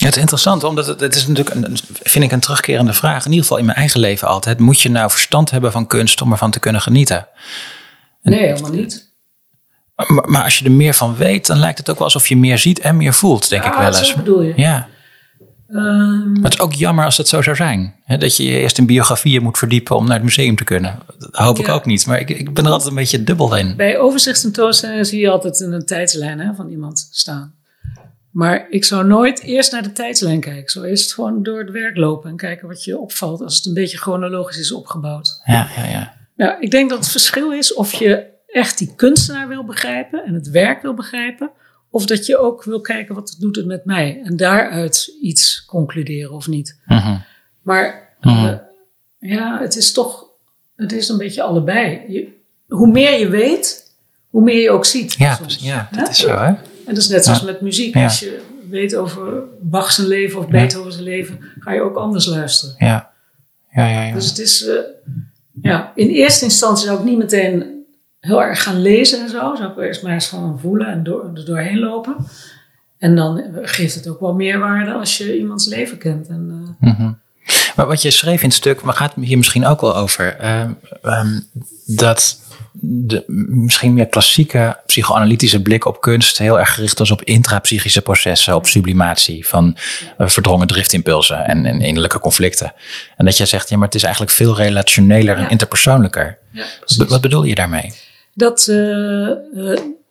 Ja, 0.00 0.06
het 0.06 0.14
is 0.14 0.20
interessant, 0.20 0.64
omdat 0.64 0.86
het, 0.86 1.00
het 1.00 1.14
is 1.14 1.26
natuurlijk, 1.26 1.56
een, 1.56 1.78
vind 2.02 2.24
ik, 2.24 2.32
een 2.32 2.40
terugkerende 2.40 2.92
vraag. 2.92 3.24
In 3.24 3.30
ieder 3.30 3.42
geval 3.42 3.58
in 3.58 3.64
mijn 3.64 3.76
eigen 3.76 4.00
leven 4.00 4.28
altijd. 4.28 4.58
Moet 4.58 4.80
je 4.80 4.90
nou 4.90 5.10
verstand 5.10 5.50
hebben 5.50 5.72
van 5.72 5.86
kunst 5.86 6.20
om 6.20 6.32
ervan 6.32 6.50
te 6.50 6.58
kunnen 6.58 6.80
genieten? 6.80 7.28
Nee, 8.22 8.46
helemaal 8.46 8.70
niet. 8.70 9.12
Maar, 9.94 10.30
maar, 10.30 10.44
als 10.44 10.58
je 10.58 10.64
er 10.64 10.70
meer 10.70 10.94
van 10.94 11.16
weet, 11.16 11.46
dan 11.46 11.58
lijkt 11.58 11.78
het 11.78 11.90
ook 11.90 11.96
wel 11.96 12.04
alsof 12.04 12.26
je 12.26 12.36
meer 12.36 12.58
ziet 12.58 12.78
en 12.78 12.96
meer 12.96 13.14
voelt, 13.14 13.48
denk 13.48 13.64
ik 13.64 13.72
wel 13.72 13.86
eens. 13.86 14.06
Dat 14.06 14.16
bedoel 14.16 14.42
je. 14.42 14.52
Ja. 14.56 14.88
Um, 15.68 16.32
maar 16.32 16.42
het 16.42 16.52
is 16.52 16.60
ook 16.60 16.72
jammer 16.72 17.04
als 17.04 17.16
het 17.16 17.28
zo 17.28 17.42
zou 17.42 17.56
zijn. 17.56 17.94
Hè? 18.04 18.18
Dat 18.18 18.36
je 18.36 18.44
je 18.44 18.58
eerst 18.58 18.78
in 18.78 18.86
biografieën 18.86 19.42
moet 19.42 19.58
verdiepen 19.58 19.96
om 19.96 20.04
naar 20.04 20.14
het 20.14 20.24
museum 20.24 20.56
te 20.56 20.64
kunnen. 20.64 20.98
Dat 21.18 21.34
hoop 21.34 21.56
ja. 21.56 21.62
ik 21.62 21.68
ook 21.68 21.84
niet. 21.84 22.06
Maar 22.06 22.20
ik, 22.20 22.30
ik 22.30 22.54
ben 22.54 22.64
er 22.64 22.70
altijd 22.70 22.90
een 22.90 22.96
beetje 22.96 23.24
dubbel 23.24 23.56
in. 23.56 23.76
Bij 23.76 23.98
overzichtstentoonstellingen 23.98 25.06
zie 25.06 25.20
je 25.20 25.30
altijd 25.30 25.60
een 25.60 25.86
tijdslijn 25.86 26.38
hè, 26.38 26.54
van 26.54 26.68
iemand 26.68 27.08
staan. 27.10 27.54
Maar 28.30 28.66
ik 28.70 28.84
zou 28.84 29.06
nooit 29.06 29.42
eerst 29.42 29.72
naar 29.72 29.82
de 29.82 29.92
tijdslijn 29.92 30.40
kijken. 30.40 30.70
Zou 30.70 30.86
eerst 30.86 31.14
gewoon 31.14 31.42
door 31.42 31.58
het 31.58 31.70
werk 31.70 31.96
lopen 31.96 32.30
en 32.30 32.36
kijken 32.36 32.68
wat 32.68 32.84
je 32.84 32.98
opvalt 32.98 33.40
als 33.40 33.56
het 33.56 33.66
een 33.66 33.74
beetje 33.74 33.98
chronologisch 33.98 34.58
is 34.58 34.72
opgebouwd. 34.72 35.40
Ja, 35.44 35.68
ja, 35.76 35.84
ja. 35.84 36.14
Nou, 36.36 36.60
ik 36.60 36.70
denk 36.70 36.90
dat 36.90 36.98
het 36.98 37.08
verschil 37.08 37.52
is 37.52 37.74
of 37.74 37.92
je 37.92 38.26
echt 38.46 38.78
die 38.78 38.94
kunstenaar 38.96 39.48
wil 39.48 39.64
begrijpen 39.64 40.24
en 40.24 40.34
het 40.34 40.50
werk 40.50 40.82
wil 40.82 40.94
begrijpen. 40.94 41.50
Of 41.90 42.06
dat 42.06 42.26
je 42.26 42.38
ook 42.38 42.64
wil 42.64 42.80
kijken 42.80 43.14
wat 43.14 43.36
doet 43.38 43.56
het 43.56 43.66
met 43.66 43.84
mij. 43.84 44.20
En 44.24 44.36
daaruit 44.36 45.16
iets 45.22 45.64
concluderen 45.64 46.32
of 46.32 46.48
niet. 46.48 46.80
Uh 46.88 47.04
-huh. 47.04 47.20
Maar 47.62 48.14
uh 48.20 48.42
-huh. 48.42 48.50
uh, 48.50 48.56
ja, 49.18 49.60
het 49.60 49.76
is 49.76 49.92
toch, 49.92 50.24
het 50.76 50.92
is 50.92 51.08
een 51.08 51.18
beetje 51.18 51.42
allebei. 51.42 52.02
Je, 52.08 52.28
hoe 52.68 52.90
meer 52.90 53.18
je 53.18 53.28
weet, 53.28 53.94
hoe 54.28 54.42
meer 54.42 54.62
je 54.62 54.70
ook 54.70 54.84
ziet. 54.84 55.12
Ja, 55.12 55.34
soms. 55.34 55.58
ja 55.60 55.88
dat 55.92 56.08
is 56.08 56.18
zo 56.18 56.38
hè. 56.38 56.54
En 56.90 56.96
dat 56.96 57.04
is 57.04 57.10
net 57.10 57.24
zoals 57.24 57.42
met 57.42 57.60
muziek. 57.60 57.96
Als 57.96 58.18
je 58.18 58.40
weet 58.70 58.96
over 58.96 59.42
Bach's 59.60 59.96
leven 59.96 60.38
of 60.38 60.48
Beethoven's 60.48 60.98
leven, 60.98 61.38
ga 61.58 61.72
je 61.72 61.80
ook 61.80 61.96
anders 61.96 62.26
luisteren. 62.26 62.74
Ja. 62.78 63.10
Ja, 63.72 63.86
ja, 63.86 64.02
ja. 64.02 64.14
Dus 64.14 64.28
het 64.28 64.38
is, 64.38 64.66
uh, 64.66 64.78
ja, 65.62 65.92
in 65.94 66.08
eerste 66.08 66.44
instantie 66.44 66.86
zou 66.86 66.98
ik 66.98 67.04
niet 67.04 67.18
meteen 67.18 67.84
heel 68.20 68.42
erg 68.42 68.62
gaan 68.62 68.82
lezen 68.82 69.20
en 69.20 69.28
zo. 69.28 69.54
Zou 69.54 69.70
ik 69.70 69.78
eerst 69.78 70.02
maar 70.02 70.12
eens 70.12 70.28
gewoon 70.28 70.58
voelen 70.60 70.86
en 70.86 71.02
door, 71.02 71.30
er 71.34 71.44
doorheen 71.44 71.78
lopen. 71.78 72.16
En 72.98 73.16
dan 73.16 73.42
geeft 73.62 73.94
het 73.94 74.08
ook 74.08 74.20
wel 74.20 74.34
meerwaarde 74.34 74.92
als 74.92 75.18
je 75.18 75.38
iemands 75.38 75.66
leven 75.66 75.98
kent. 75.98 76.28
En, 76.28 76.76
uh, 76.80 76.88
mm 76.90 76.96
-hmm. 76.96 77.18
Maar 77.76 77.86
wat 77.86 78.02
je 78.02 78.10
schreef 78.10 78.42
in 78.42 78.48
het 78.48 78.56
stuk, 78.56 78.82
maar 78.82 78.94
gaat 78.94 79.14
hier 79.20 79.36
misschien 79.36 79.66
ook 79.66 79.80
wel 79.80 79.96
over, 79.96 80.36
uh, 80.40 80.70
um, 81.02 81.46
dat 81.86 82.40
de 82.82 83.24
misschien 83.48 83.94
meer 83.94 84.06
klassieke 84.06 84.80
psychoanalytische 84.86 85.62
blik 85.62 85.84
op 85.84 86.00
kunst 86.00 86.38
heel 86.38 86.58
erg 86.58 86.74
gericht 86.74 86.98
was 86.98 87.10
op 87.10 87.22
intrapsychische 87.22 88.02
processen, 88.02 88.54
op 88.54 88.66
sublimatie 88.66 89.46
van 89.46 89.76
uh, 90.18 90.28
verdrongen 90.28 90.66
driftimpulsen 90.66 91.44
en, 91.46 91.66
en, 91.66 91.80
innerlijke 91.80 92.18
conflicten. 92.18 92.72
En 93.16 93.24
dat 93.24 93.36
jij 93.36 93.46
zegt, 93.46 93.68
ja, 93.68 93.76
maar 93.76 93.86
het 93.86 93.94
is 93.94 94.02
eigenlijk 94.02 94.32
veel 94.32 94.56
relationeler 94.56 95.36
ja. 95.36 95.44
en 95.44 95.50
interpersoonlijker. 95.50 96.38
Ja, 96.52 96.64
wat, 96.96 97.08
wat, 97.08 97.20
bedoel 97.20 97.42
je 97.42 97.54
daarmee? 97.54 97.92
Dat 98.34 98.60
uh, 98.60 98.76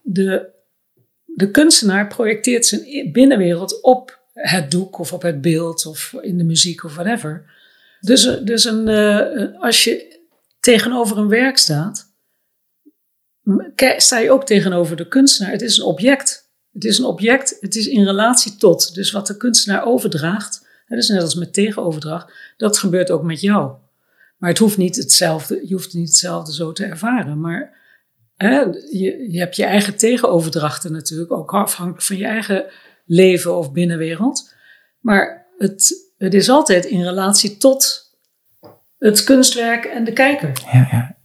de, 0.02 0.48
de 1.24 1.50
kunstenaar 1.50 2.06
projecteert 2.06 2.66
zijn 2.66 3.12
binnenwereld 3.12 3.82
op 3.82 4.18
het 4.32 4.70
doek 4.70 4.98
of 4.98 5.12
op 5.12 5.22
het 5.22 5.40
beeld 5.40 5.86
of 5.86 6.14
in 6.20 6.38
de 6.38 6.44
muziek 6.44 6.84
of 6.84 6.94
whatever. 6.94 7.44
Dus, 8.00 8.38
dus 8.44 8.64
een, 8.64 8.88
uh, 8.88 9.62
als 9.62 9.84
je 9.84 10.18
tegenover 10.60 11.18
een 11.18 11.28
werk 11.28 11.58
staat, 11.58 12.09
sta 13.96 14.18
je 14.18 14.30
ook 14.30 14.44
tegenover 14.46 14.96
de 14.96 15.08
kunstenaar. 15.08 15.52
Het 15.52 15.62
is 15.62 15.78
een 15.78 15.84
object. 15.84 16.48
Het 16.72 16.84
is 16.84 16.98
een 16.98 17.04
object, 17.04 17.56
het 17.60 17.76
is 17.76 17.86
in 17.86 18.04
relatie 18.04 18.56
tot. 18.56 18.94
Dus 18.94 19.10
wat 19.10 19.26
de 19.26 19.36
kunstenaar 19.36 19.86
overdraagt, 19.86 20.66
dat 20.86 20.98
is 20.98 21.08
net 21.08 21.22
als 21.22 21.34
met 21.34 21.52
tegenoverdracht, 21.52 22.32
dat 22.56 22.78
gebeurt 22.78 23.10
ook 23.10 23.22
met 23.22 23.40
jou. 23.40 23.72
Maar 24.36 24.50
het 24.50 24.58
hoeft 24.58 24.76
niet 24.76 24.96
hetzelfde, 24.96 25.60
je 25.66 25.74
hoeft 25.74 25.94
niet 25.94 26.08
hetzelfde 26.08 26.52
zo 26.52 26.72
te 26.72 26.84
ervaren. 26.84 27.40
Maar 27.40 27.78
hè, 28.36 28.60
je, 28.90 29.26
je 29.30 29.38
hebt 29.38 29.56
je 29.56 29.64
eigen 29.64 29.96
tegenoverdrachten 29.96 30.92
natuurlijk, 30.92 31.32
ook 31.32 31.54
afhankelijk 31.54 32.02
van 32.02 32.16
je 32.16 32.26
eigen 32.26 32.64
leven 33.04 33.56
of 33.56 33.72
binnenwereld. 33.72 34.54
Maar 35.00 35.46
het, 35.58 36.10
het 36.18 36.34
is 36.34 36.48
altijd 36.48 36.84
in 36.84 37.02
relatie 37.02 37.56
tot 37.56 38.08
het 38.98 39.24
kunstwerk 39.24 39.84
en 39.84 40.04
de 40.04 40.12
kijker. 40.12 40.52
Ja, 40.72 40.88
ja. 40.90 41.18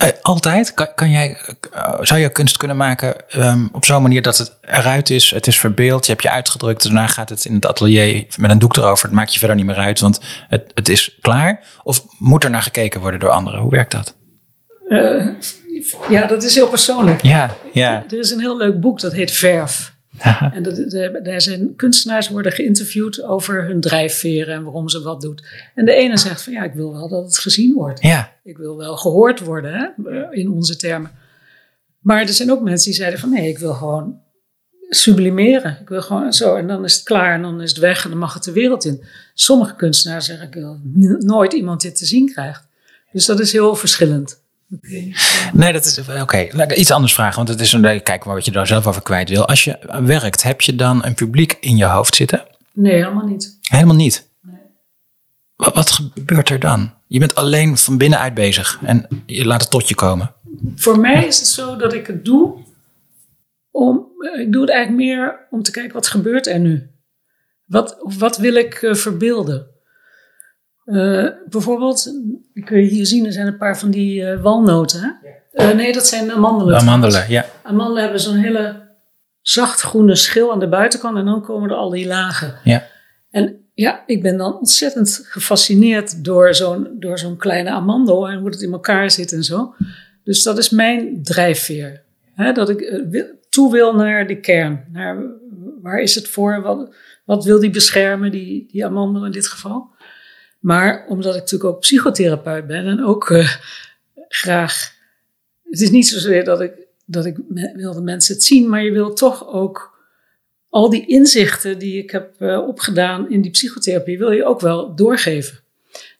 Eh, 0.00 0.08
altijd? 0.22 0.74
Kan, 0.74 0.88
kan 0.94 1.10
jij, 1.10 1.36
eh, 1.72 1.94
zou 2.00 2.20
je 2.20 2.28
kunst 2.28 2.56
kunnen 2.56 2.76
maken 2.76 3.28
ehm, 3.28 3.66
op 3.72 3.84
zo'n 3.84 4.02
manier 4.02 4.22
dat 4.22 4.38
het 4.38 4.58
eruit 4.60 5.10
is, 5.10 5.30
het 5.30 5.46
is 5.46 5.58
verbeeld, 5.58 6.06
je 6.06 6.10
hebt 6.10 6.22
je 6.22 6.30
uitgedrukt, 6.30 6.82
daarna 6.82 7.06
gaat 7.06 7.28
het 7.28 7.44
in 7.44 7.54
het 7.54 7.66
atelier 7.66 8.26
met 8.36 8.50
een 8.50 8.58
doek 8.58 8.76
erover, 8.76 9.04
het 9.04 9.14
maakt 9.14 9.32
je 9.32 9.38
verder 9.38 9.56
niet 9.56 9.66
meer 9.66 9.76
uit, 9.76 10.00
want 10.00 10.20
het, 10.48 10.70
het 10.74 10.88
is 10.88 11.18
klaar? 11.20 11.64
Of 11.82 12.04
moet 12.18 12.44
er 12.44 12.50
naar 12.50 12.62
gekeken 12.62 13.00
worden 13.00 13.20
door 13.20 13.30
anderen? 13.30 13.60
Hoe 13.60 13.70
werkt 13.70 13.92
dat? 13.92 14.16
Eh, 14.88 15.26
ja, 16.08 16.26
dat 16.26 16.42
is 16.42 16.54
heel 16.54 16.68
persoonlijk. 16.68 17.22
Ja, 17.22 17.54
ja. 17.72 18.04
Er 18.10 18.18
is 18.18 18.30
een 18.30 18.40
heel 18.40 18.56
leuk 18.56 18.80
boek 18.80 19.00
dat 19.00 19.12
heet 19.12 19.30
Verf. 19.30 19.94
En 20.52 20.62
daar 21.22 21.40
zijn 21.40 21.76
kunstenaars 21.76 22.28
worden 22.28 22.52
geïnterviewd 22.52 23.22
over 23.22 23.64
hun 23.66 23.80
drijfveren 23.80 24.54
en 24.54 24.62
waarom 24.62 24.88
ze 24.88 25.02
wat 25.02 25.20
doet. 25.20 25.46
En 25.74 25.84
de 25.84 25.94
ene 25.94 26.18
zegt 26.18 26.42
van 26.42 26.52
ja, 26.52 26.62
ik 26.62 26.72
wil 26.72 26.92
wel 26.92 27.08
dat 27.08 27.24
het 27.24 27.38
gezien 27.38 27.74
wordt. 27.74 28.02
Ja. 28.02 28.32
Ik 28.42 28.56
wil 28.56 28.76
wel 28.76 28.96
gehoord 28.96 29.40
worden 29.40 29.72
hè, 29.72 30.32
in 30.32 30.50
onze 30.50 30.76
termen. 30.76 31.10
Maar 32.00 32.20
er 32.20 32.28
zijn 32.28 32.50
ook 32.50 32.62
mensen 32.62 32.90
die 32.90 32.98
zeiden 32.98 33.20
van 33.20 33.30
nee, 33.30 33.48
ik 33.48 33.58
wil 33.58 33.74
gewoon 33.74 34.20
sublimeren. 34.88 35.78
Ik 35.80 35.88
wil 35.88 36.02
gewoon 36.02 36.32
zo 36.32 36.56
en 36.56 36.66
dan 36.66 36.84
is 36.84 36.94
het 36.94 37.02
klaar 37.02 37.34
en 37.34 37.42
dan 37.42 37.60
is 37.60 37.70
het 37.70 37.78
weg 37.78 38.04
en 38.04 38.10
dan 38.10 38.18
mag 38.18 38.34
het 38.34 38.44
de 38.44 38.52
wereld 38.52 38.84
in. 38.84 39.04
Sommige 39.34 39.74
kunstenaars 39.74 40.26
zeggen 40.26 40.46
ik 40.46 40.54
wil 40.54 40.80
nooit 41.18 41.52
iemand 41.52 41.80
dit 41.80 41.96
te 41.96 42.06
zien 42.06 42.32
krijgt. 42.32 42.68
Dus 43.12 43.26
dat 43.26 43.40
is 43.40 43.52
heel 43.52 43.74
verschillend. 43.74 44.39
Nee, 45.52 45.72
dat 45.72 45.84
is 45.84 45.98
oké. 45.98 46.20
Okay. 46.20 46.76
Iets 46.76 46.90
anders 46.90 47.14
vragen, 47.14 47.36
want 47.36 47.48
het 47.48 47.60
is 47.60 47.72
een 47.72 48.02
kijk 48.02 48.24
maar 48.24 48.34
wat 48.34 48.44
je 48.44 48.50
daar 48.50 48.66
zelf 48.66 48.86
over 48.86 49.02
kwijt 49.02 49.28
wil. 49.28 49.46
Als 49.46 49.64
je 49.64 49.78
werkt, 50.04 50.42
heb 50.42 50.60
je 50.60 50.74
dan 50.74 51.04
een 51.04 51.14
publiek 51.14 51.56
in 51.60 51.76
je 51.76 51.84
hoofd 51.84 52.14
zitten? 52.14 52.46
Nee, 52.72 52.92
helemaal 52.92 53.26
niet. 53.26 53.58
Helemaal 53.60 53.94
niet. 53.94 54.30
Nee. 54.42 54.60
Wat, 55.56 55.74
wat 55.74 55.90
gebeurt 55.90 56.48
er 56.48 56.60
dan? 56.60 56.94
Je 57.06 57.18
bent 57.18 57.34
alleen 57.34 57.76
van 57.76 57.98
binnenuit 57.98 58.34
bezig 58.34 58.80
en 58.84 59.22
je 59.26 59.44
laat 59.44 59.60
het 59.60 59.70
tot 59.70 59.88
je 59.88 59.94
komen. 59.94 60.34
Voor 60.76 60.98
mij 60.98 61.26
is 61.26 61.38
het 61.38 61.48
zo 61.48 61.76
dat 61.76 61.92
ik 61.92 62.06
het 62.06 62.24
doe 62.24 62.64
om. 63.70 64.06
Ik 64.38 64.52
doe 64.52 64.60
het 64.60 64.70
eigenlijk 64.70 65.04
meer 65.04 65.46
om 65.50 65.62
te 65.62 65.70
kijken 65.70 65.92
wat 65.92 66.06
gebeurt 66.06 66.46
er 66.46 66.58
nu. 66.58 66.90
Wat, 67.66 67.96
wat 68.18 68.36
wil 68.36 68.54
ik 68.54 68.82
uh, 68.82 68.94
verbeelden? 68.94 69.69
Uh, 70.90 71.28
bijvoorbeeld, 71.48 72.12
kun 72.64 72.78
je 72.78 72.88
hier 72.88 73.06
zien, 73.06 73.26
er 73.26 73.32
zijn 73.32 73.46
een 73.46 73.56
paar 73.56 73.78
van 73.78 73.90
die 73.90 74.22
uh, 74.22 74.42
walnoten. 74.42 75.18
Uh, 75.52 75.70
nee, 75.70 75.92
dat 75.92 76.06
zijn 76.06 76.32
amandelen. 76.32 76.78
Amandelen, 76.78 77.24
ja. 77.28 77.46
Amandelen 77.62 78.02
hebben 78.02 78.20
zo'n 78.20 78.36
hele 78.36 78.88
zacht 79.40 79.80
groene 79.80 80.14
schil 80.14 80.52
aan 80.52 80.58
de 80.58 80.68
buitenkant 80.68 81.16
en 81.16 81.24
dan 81.24 81.42
komen 81.42 81.70
er 81.70 81.76
al 81.76 81.90
die 81.90 82.06
lagen. 82.06 82.54
Ja. 82.64 82.86
En 83.30 83.60
ja, 83.74 84.02
ik 84.06 84.22
ben 84.22 84.36
dan 84.36 84.58
ontzettend 84.58 85.20
gefascineerd 85.24 86.24
door 86.24 86.54
zo'n, 86.54 86.88
door 86.98 87.18
zo'n 87.18 87.36
kleine 87.36 87.70
amandel 87.70 88.28
en 88.28 88.38
hoe 88.38 88.50
het 88.50 88.62
in 88.62 88.72
elkaar 88.72 89.10
zit 89.10 89.32
en 89.32 89.42
zo. 89.42 89.74
Dus 90.24 90.42
dat 90.42 90.58
is 90.58 90.70
mijn 90.70 91.22
drijfveer. 91.22 92.02
Hè, 92.34 92.52
dat 92.52 92.68
ik 92.70 93.02
toe 93.48 93.72
wil 93.72 93.94
naar 93.94 94.26
de 94.26 94.40
kern. 94.40 94.84
Naar 94.92 95.16
waar 95.82 96.00
is 96.00 96.14
het 96.14 96.28
voor? 96.28 96.62
Wat, 96.62 96.94
wat 97.24 97.44
wil 97.44 97.60
die 97.60 97.70
beschermen, 97.70 98.30
die, 98.30 98.68
die 98.72 98.84
amandel 98.84 99.24
in 99.24 99.32
dit 99.32 99.46
geval? 99.46 99.90
Maar 100.60 101.06
omdat 101.08 101.34
ik 101.34 101.40
natuurlijk 101.40 101.70
ook 101.70 101.80
psychotherapeut 101.80 102.66
ben 102.66 102.86
en 102.86 103.04
ook 103.04 103.30
uh, 103.30 103.50
graag. 104.28 104.92
Het 105.70 105.80
is 105.80 105.90
niet 105.90 106.08
zozeer 106.08 106.44
dat 106.44 106.60
ik, 106.60 106.72
dat 107.04 107.26
ik 107.26 107.36
wil 107.74 107.94
dat 107.94 108.02
mensen 108.02 108.34
het 108.34 108.44
zien, 108.44 108.68
maar 108.68 108.82
je 108.84 108.92
wil 108.92 109.14
toch 109.14 109.48
ook 109.48 109.98
al 110.68 110.90
die 110.90 111.06
inzichten 111.06 111.78
die 111.78 112.02
ik 112.02 112.10
heb 112.10 112.34
uh, 112.38 112.66
opgedaan 112.68 113.30
in 113.30 113.40
die 113.40 113.50
psychotherapie, 113.50 114.18
wil 114.18 114.30
je 114.30 114.44
ook 114.44 114.60
wel 114.60 114.94
doorgeven. 114.94 115.58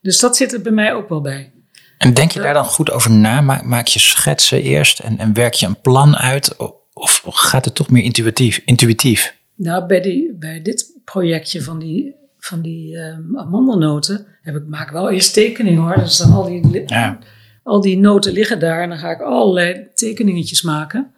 Dus 0.00 0.18
dat 0.18 0.36
zit 0.36 0.52
er 0.52 0.62
bij 0.62 0.72
mij 0.72 0.94
ook 0.94 1.08
wel 1.08 1.20
bij. 1.20 1.52
En 1.98 2.14
denk 2.14 2.30
je 2.30 2.40
daar 2.40 2.54
dan 2.54 2.64
goed 2.64 2.90
over 2.90 3.10
na? 3.10 3.40
Maak, 3.40 3.64
maak 3.64 3.86
je 3.86 3.98
schetsen 3.98 4.62
eerst 4.62 4.98
en, 4.98 5.18
en 5.18 5.32
werk 5.32 5.54
je 5.54 5.66
een 5.66 5.80
plan 5.80 6.16
uit? 6.16 6.56
Of 6.92 7.22
gaat 7.26 7.64
het 7.64 7.74
toch 7.74 7.90
meer 7.90 8.02
intuïtief? 8.02 8.62
intuïtief? 8.64 9.34
Nou, 9.54 9.86
bij, 9.86 10.00
die, 10.00 10.32
bij 10.38 10.62
dit 10.62 10.92
projectje 11.04 11.62
van 11.62 11.78
die 11.78 12.14
van 12.40 12.60
die 12.60 12.96
um, 12.96 13.38
amandelnoten 13.38 14.26
heb 14.42 14.56
ik, 14.56 14.66
maak 14.66 14.90
wel 14.90 15.10
eerst 15.10 15.32
tekening 15.32 15.78
hoor. 15.78 15.94
Dus 15.94 16.16
dan 16.16 16.32
al 16.32 16.44
die, 16.44 16.82
ja. 16.86 17.18
al 17.62 17.80
die 17.80 17.98
noten 17.98 18.32
liggen 18.32 18.58
daar 18.58 18.82
en 18.82 18.88
dan 18.88 18.98
ga 18.98 19.10
ik 19.10 19.20
allerlei 19.20 19.86
tekeningetjes 19.94 20.62
maken. 20.62 21.12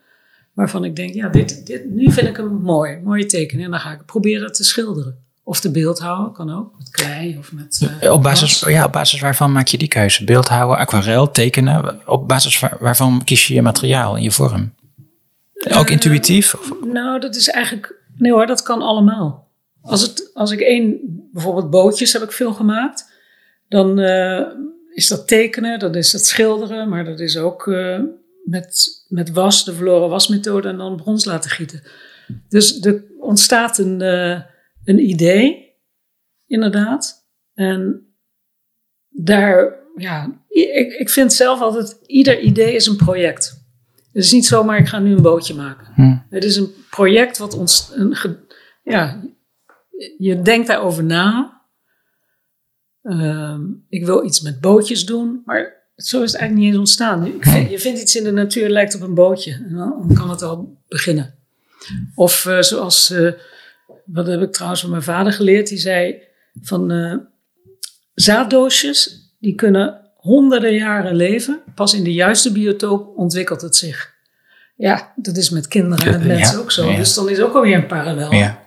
Waarvan 0.52 0.84
ik 0.84 0.96
denk, 0.96 1.14
ja, 1.14 1.28
dit, 1.28 1.66
dit, 1.66 1.90
nu 1.90 2.12
vind 2.12 2.28
ik 2.28 2.36
hem 2.36 2.52
mooi, 2.62 3.00
mooie 3.04 3.26
tekening. 3.26 3.64
En 3.64 3.70
dan 3.70 3.80
ga 3.80 3.92
ik 3.92 4.04
proberen 4.06 4.52
te 4.52 4.64
schilderen. 4.64 5.16
Of 5.44 5.60
te 5.60 5.70
beeldhouden, 5.70 6.32
kan 6.32 6.50
ook. 6.50 6.78
Met 6.78 6.90
klei 6.90 7.38
of 7.38 7.52
met. 7.52 7.90
Uh, 8.02 8.12
op, 8.12 8.22
basis, 8.22 8.60
ja, 8.60 8.84
op 8.84 8.92
basis 8.92 9.20
waarvan 9.20 9.52
maak 9.52 9.66
je 9.66 9.78
die 9.78 9.88
keuze? 9.88 10.24
Beeldhouden, 10.24 10.78
aquarel, 10.78 11.30
tekenen. 11.30 12.08
Op 12.08 12.28
basis 12.28 12.62
waarvan 12.80 13.24
kies 13.24 13.46
je 13.46 13.54
je 13.54 13.62
materiaal 13.62 14.16
en 14.16 14.22
je 14.22 14.30
vorm? 14.30 14.74
Ook 15.74 15.86
uh, 15.86 15.92
intuïtief? 15.92 16.54
Of? 16.54 16.72
Nou, 16.84 17.20
dat 17.20 17.36
is 17.36 17.48
eigenlijk. 17.48 17.94
Nee 18.16 18.32
hoor, 18.32 18.46
dat 18.46 18.62
kan 18.62 18.82
allemaal. 18.82 19.41
Als, 19.82 20.02
het, 20.02 20.30
als 20.34 20.50
ik 20.50 20.60
één, 20.60 21.00
bijvoorbeeld 21.32 21.70
bootjes 21.70 22.12
heb 22.12 22.22
ik 22.22 22.32
veel 22.32 22.52
gemaakt, 22.52 23.12
dan 23.68 23.98
uh, 23.98 24.46
is 24.90 25.08
dat 25.08 25.28
tekenen, 25.28 25.78
dat 25.78 25.96
is 25.96 26.10
dat 26.10 26.26
schilderen, 26.26 26.88
maar 26.88 27.04
dat 27.04 27.20
is 27.20 27.36
ook 27.36 27.66
uh, 27.66 28.00
met, 28.44 28.88
met 29.08 29.30
was, 29.30 29.64
de 29.64 29.74
verloren 29.74 30.08
wasmethode 30.08 30.68
en 30.68 30.76
dan 30.76 30.96
brons 30.96 31.24
laten 31.24 31.50
gieten. 31.50 31.82
Dus 32.48 32.80
er 32.80 33.04
ontstaat 33.18 33.78
een, 33.78 34.00
uh, 34.02 34.40
een 34.84 35.08
idee, 35.08 35.74
inderdaad. 36.46 37.26
En 37.54 38.06
daar, 39.08 39.74
ja, 39.96 40.42
ik, 40.48 40.92
ik 40.92 41.10
vind 41.10 41.32
zelf 41.32 41.60
altijd, 41.60 41.98
ieder 42.06 42.40
idee 42.40 42.74
is 42.74 42.86
een 42.86 42.96
project. 42.96 43.60
Het 44.12 44.24
is 44.24 44.32
niet 44.32 44.46
zomaar, 44.46 44.78
ik 44.78 44.88
ga 44.88 44.98
nu 44.98 45.12
een 45.12 45.22
bootje 45.22 45.54
maken. 45.54 45.86
Hm. 45.94 46.16
Het 46.30 46.44
is 46.44 46.56
een 46.56 46.72
project 46.90 47.38
wat 47.38 47.54
ons, 47.54 47.90
een, 47.94 48.16
ja, 48.82 49.22
je 50.18 50.42
denkt 50.42 50.66
daarover 50.66 51.04
na. 51.04 51.60
Uh, 53.02 53.58
ik 53.88 54.04
wil 54.04 54.24
iets 54.24 54.40
met 54.40 54.60
bootjes 54.60 55.06
doen, 55.06 55.42
maar 55.44 55.82
zo 55.96 56.22
is 56.22 56.32
het 56.32 56.40
eigenlijk 56.40 56.54
niet 56.54 56.66
eens 56.66 56.78
ontstaan. 56.78 57.24
je 57.70 57.78
vindt 57.78 58.00
iets 58.00 58.16
in 58.16 58.24
de 58.24 58.32
natuur, 58.32 58.68
lijkt 58.68 58.94
op 58.94 59.00
een 59.00 59.14
bootje. 59.14 59.52
En 59.52 59.74
dan 59.76 60.14
kan 60.14 60.30
het 60.30 60.42
al 60.42 60.78
beginnen. 60.88 61.34
Of 62.14 62.44
uh, 62.44 62.60
zoals, 62.60 63.10
uh, 63.10 63.32
wat 64.04 64.26
heb 64.26 64.42
ik 64.42 64.52
trouwens 64.52 64.80
van 64.80 64.90
mijn 64.90 65.02
vader 65.02 65.32
geleerd, 65.32 65.68
die 65.68 65.78
zei 65.78 66.22
van 66.62 66.92
uh, 66.92 67.14
zaaddoosjes, 68.14 69.30
die 69.38 69.54
kunnen 69.54 70.00
honderden 70.16 70.74
jaren 70.74 71.14
leven. 71.14 71.62
Pas 71.74 71.94
in 71.94 72.04
de 72.04 72.12
juiste 72.12 72.52
biotoop 72.52 73.16
ontwikkelt 73.16 73.60
het 73.60 73.76
zich. 73.76 74.14
Ja, 74.76 75.12
dat 75.16 75.36
is 75.36 75.50
met 75.50 75.68
kinderen 75.68 76.06
en 76.06 76.18
met 76.18 76.28
mensen 76.28 76.60
ook 76.60 76.70
zo. 76.70 76.96
Dus 76.96 77.14
dan 77.14 77.28
is 77.28 77.40
ook 77.40 77.54
alweer 77.54 77.76
een 77.76 77.86
parallel. 77.86 78.32
Ja. 78.32 78.61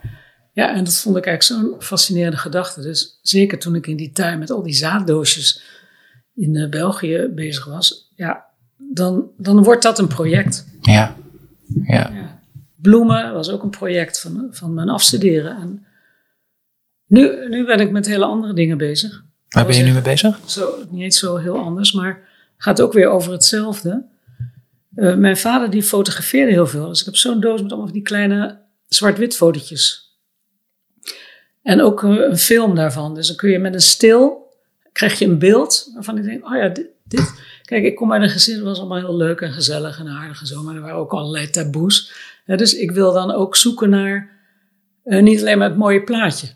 Ja, 0.55 0.73
en 0.73 0.83
dat 0.83 0.97
vond 0.97 1.17
ik 1.17 1.25
eigenlijk 1.25 1.61
zo'n 1.61 1.81
fascinerende 1.81 2.37
gedachte. 2.37 2.81
Dus 2.81 3.19
zeker 3.21 3.59
toen 3.59 3.75
ik 3.75 3.87
in 3.87 3.95
die 3.95 4.11
tuin 4.11 4.39
met 4.39 4.51
al 4.51 4.63
die 4.63 4.73
zaaddoosjes 4.73 5.63
in 6.33 6.55
uh, 6.55 6.69
België 6.69 7.31
bezig 7.35 7.65
was, 7.65 8.11
ja, 8.15 8.45
dan, 8.77 9.29
dan 9.37 9.63
wordt 9.63 9.83
dat 9.83 9.99
een 9.99 10.07
project. 10.07 10.65
Ja. 10.81 11.15
ja. 11.87 12.11
ja. 12.13 12.41
Bloemen 12.75 13.33
was 13.33 13.49
ook 13.49 13.63
een 13.63 13.69
project 13.69 14.19
van, 14.19 14.47
van 14.51 14.73
mijn 14.73 14.89
afstuderen. 14.89 15.57
En 15.57 15.85
nu, 17.05 17.49
nu 17.49 17.65
ben 17.65 17.79
ik 17.79 17.91
met 17.91 18.05
hele 18.05 18.25
andere 18.25 18.53
dingen 18.53 18.77
bezig. 18.77 19.23
Waar 19.49 19.65
ben 19.65 19.75
je 19.75 19.83
nu 19.83 19.91
mee 19.91 20.01
bezig? 20.01 20.39
Zo, 20.45 20.85
niet 20.89 21.03
eens 21.03 21.19
zo 21.19 21.37
heel 21.37 21.57
anders, 21.57 21.93
maar 21.93 22.19
gaat 22.57 22.81
ook 22.81 22.93
weer 22.93 23.09
over 23.09 23.31
hetzelfde. 23.31 24.05
Uh, 24.95 25.15
mijn 25.15 25.37
vader 25.37 25.69
die 25.69 25.83
fotografeerde 25.83 26.51
heel 26.51 26.67
veel. 26.67 26.87
Dus 26.87 26.99
ik 26.99 27.05
heb 27.05 27.15
zo'n 27.15 27.39
doos 27.39 27.61
met 27.61 27.69
allemaal 27.69 27.87
van 27.87 27.95
die 27.95 28.05
kleine 28.05 28.61
zwart-wit 28.87 29.35
fotootjes. 29.35 30.04
En 31.65 31.81
ook 31.81 32.03
een 32.03 32.37
film 32.37 32.75
daarvan. 32.75 33.15
Dus 33.15 33.27
dan 33.27 33.35
kun 33.35 33.49
je 33.49 33.59
met 33.59 33.73
een 33.73 33.81
stil, 33.81 34.53
krijg 34.91 35.19
je 35.19 35.25
een 35.25 35.39
beeld 35.39 35.91
waarvan 35.93 36.17
ik 36.17 36.23
denk, 36.23 36.45
oh 36.45 36.55
ja, 36.55 36.67
dit, 36.67 36.87
dit. 37.03 37.33
Kijk, 37.63 37.83
ik 37.83 37.95
kom 37.95 38.13
uit 38.13 38.21
een 38.21 38.29
gezin, 38.29 38.55
dat 38.55 38.65
was 38.65 38.79
allemaal 38.79 38.97
heel 38.97 39.15
leuk 39.15 39.41
en 39.41 39.53
gezellig 39.53 39.99
en 39.99 40.07
aardig 40.07 40.39
en 40.39 40.47
zo, 40.47 40.63
maar 40.63 40.75
er 40.75 40.81
waren 40.81 40.97
ook 40.97 41.13
allerlei 41.13 41.49
taboes. 41.49 42.11
dus 42.45 42.73
ik 42.73 42.91
wil 42.91 43.13
dan 43.13 43.31
ook 43.31 43.55
zoeken 43.55 43.89
naar, 43.89 44.29
uh, 45.05 45.21
niet 45.21 45.39
alleen 45.39 45.57
maar 45.57 45.69
het 45.69 45.77
mooie 45.77 46.03
plaatje. 46.03 46.47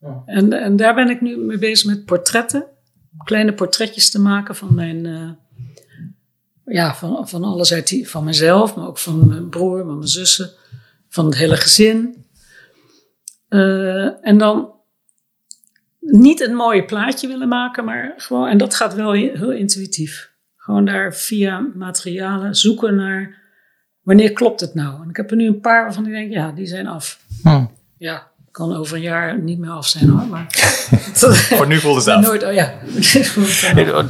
Ja. 0.00 0.22
En, 0.26 0.52
en 0.52 0.76
daar 0.76 0.94
ben 0.94 1.10
ik 1.10 1.20
nu 1.20 1.36
mee 1.36 1.58
bezig 1.58 1.86
met 1.86 2.04
portretten. 2.04 2.64
Kleine 3.24 3.52
portretjes 3.52 4.10
te 4.10 4.20
maken 4.20 4.56
van 4.56 4.74
mijn, 4.74 5.04
uh, 5.04 5.30
ja, 6.64 6.94
van, 6.94 7.28
van 7.28 7.44
alles 7.44 7.72
uit 7.72 7.88
die, 7.88 8.08
van 8.08 8.24
mezelf, 8.24 8.76
maar 8.76 8.86
ook 8.86 8.98
van 8.98 9.26
mijn 9.26 9.48
broer, 9.48 9.84
van 9.84 9.96
mijn 9.96 10.08
zussen, 10.08 10.50
van 11.08 11.24
het 11.24 11.36
hele 11.36 11.56
gezin. 11.56 12.25
Uh, 13.48 14.26
en 14.26 14.38
dan 14.38 14.74
niet 16.00 16.40
een 16.40 16.54
mooie 16.54 16.84
plaatje 16.84 17.28
willen 17.28 17.48
maken, 17.48 17.84
maar 17.84 18.14
gewoon, 18.16 18.48
en 18.48 18.58
dat 18.58 18.74
gaat 18.74 18.94
wel 18.94 19.12
heel 19.12 19.52
intuïtief. 19.52 20.34
Gewoon 20.56 20.84
daar 20.84 21.14
via 21.14 21.60
materialen 21.74 22.54
zoeken 22.54 22.94
naar 22.94 23.44
wanneer 24.02 24.32
klopt 24.32 24.60
het 24.60 24.74
nou. 24.74 25.02
En 25.02 25.08
ik 25.08 25.16
heb 25.16 25.30
er 25.30 25.36
nu 25.36 25.46
een 25.46 25.60
paar 25.60 25.82
waarvan 25.82 26.06
ik 26.06 26.12
denk, 26.12 26.32
ja, 26.32 26.52
die 26.52 26.66
zijn 26.66 26.86
af. 26.86 27.20
Hm. 27.42 27.64
Ja, 27.96 28.30
kan 28.56 28.76
over 28.76 28.96
een 28.96 29.02
jaar 29.02 29.38
niet 29.38 29.58
meer 29.58 29.70
af 29.70 29.86
zijn 29.86 30.08
hoor. 30.08 30.26
Maar 30.30 30.46
Voor 31.56 31.66
nu 31.66 31.80
voelt 31.80 31.96
het 31.96 32.08
af. 32.08 32.24
Nooit, 32.24 32.44
oh 32.44 32.52
ja. 32.52 32.72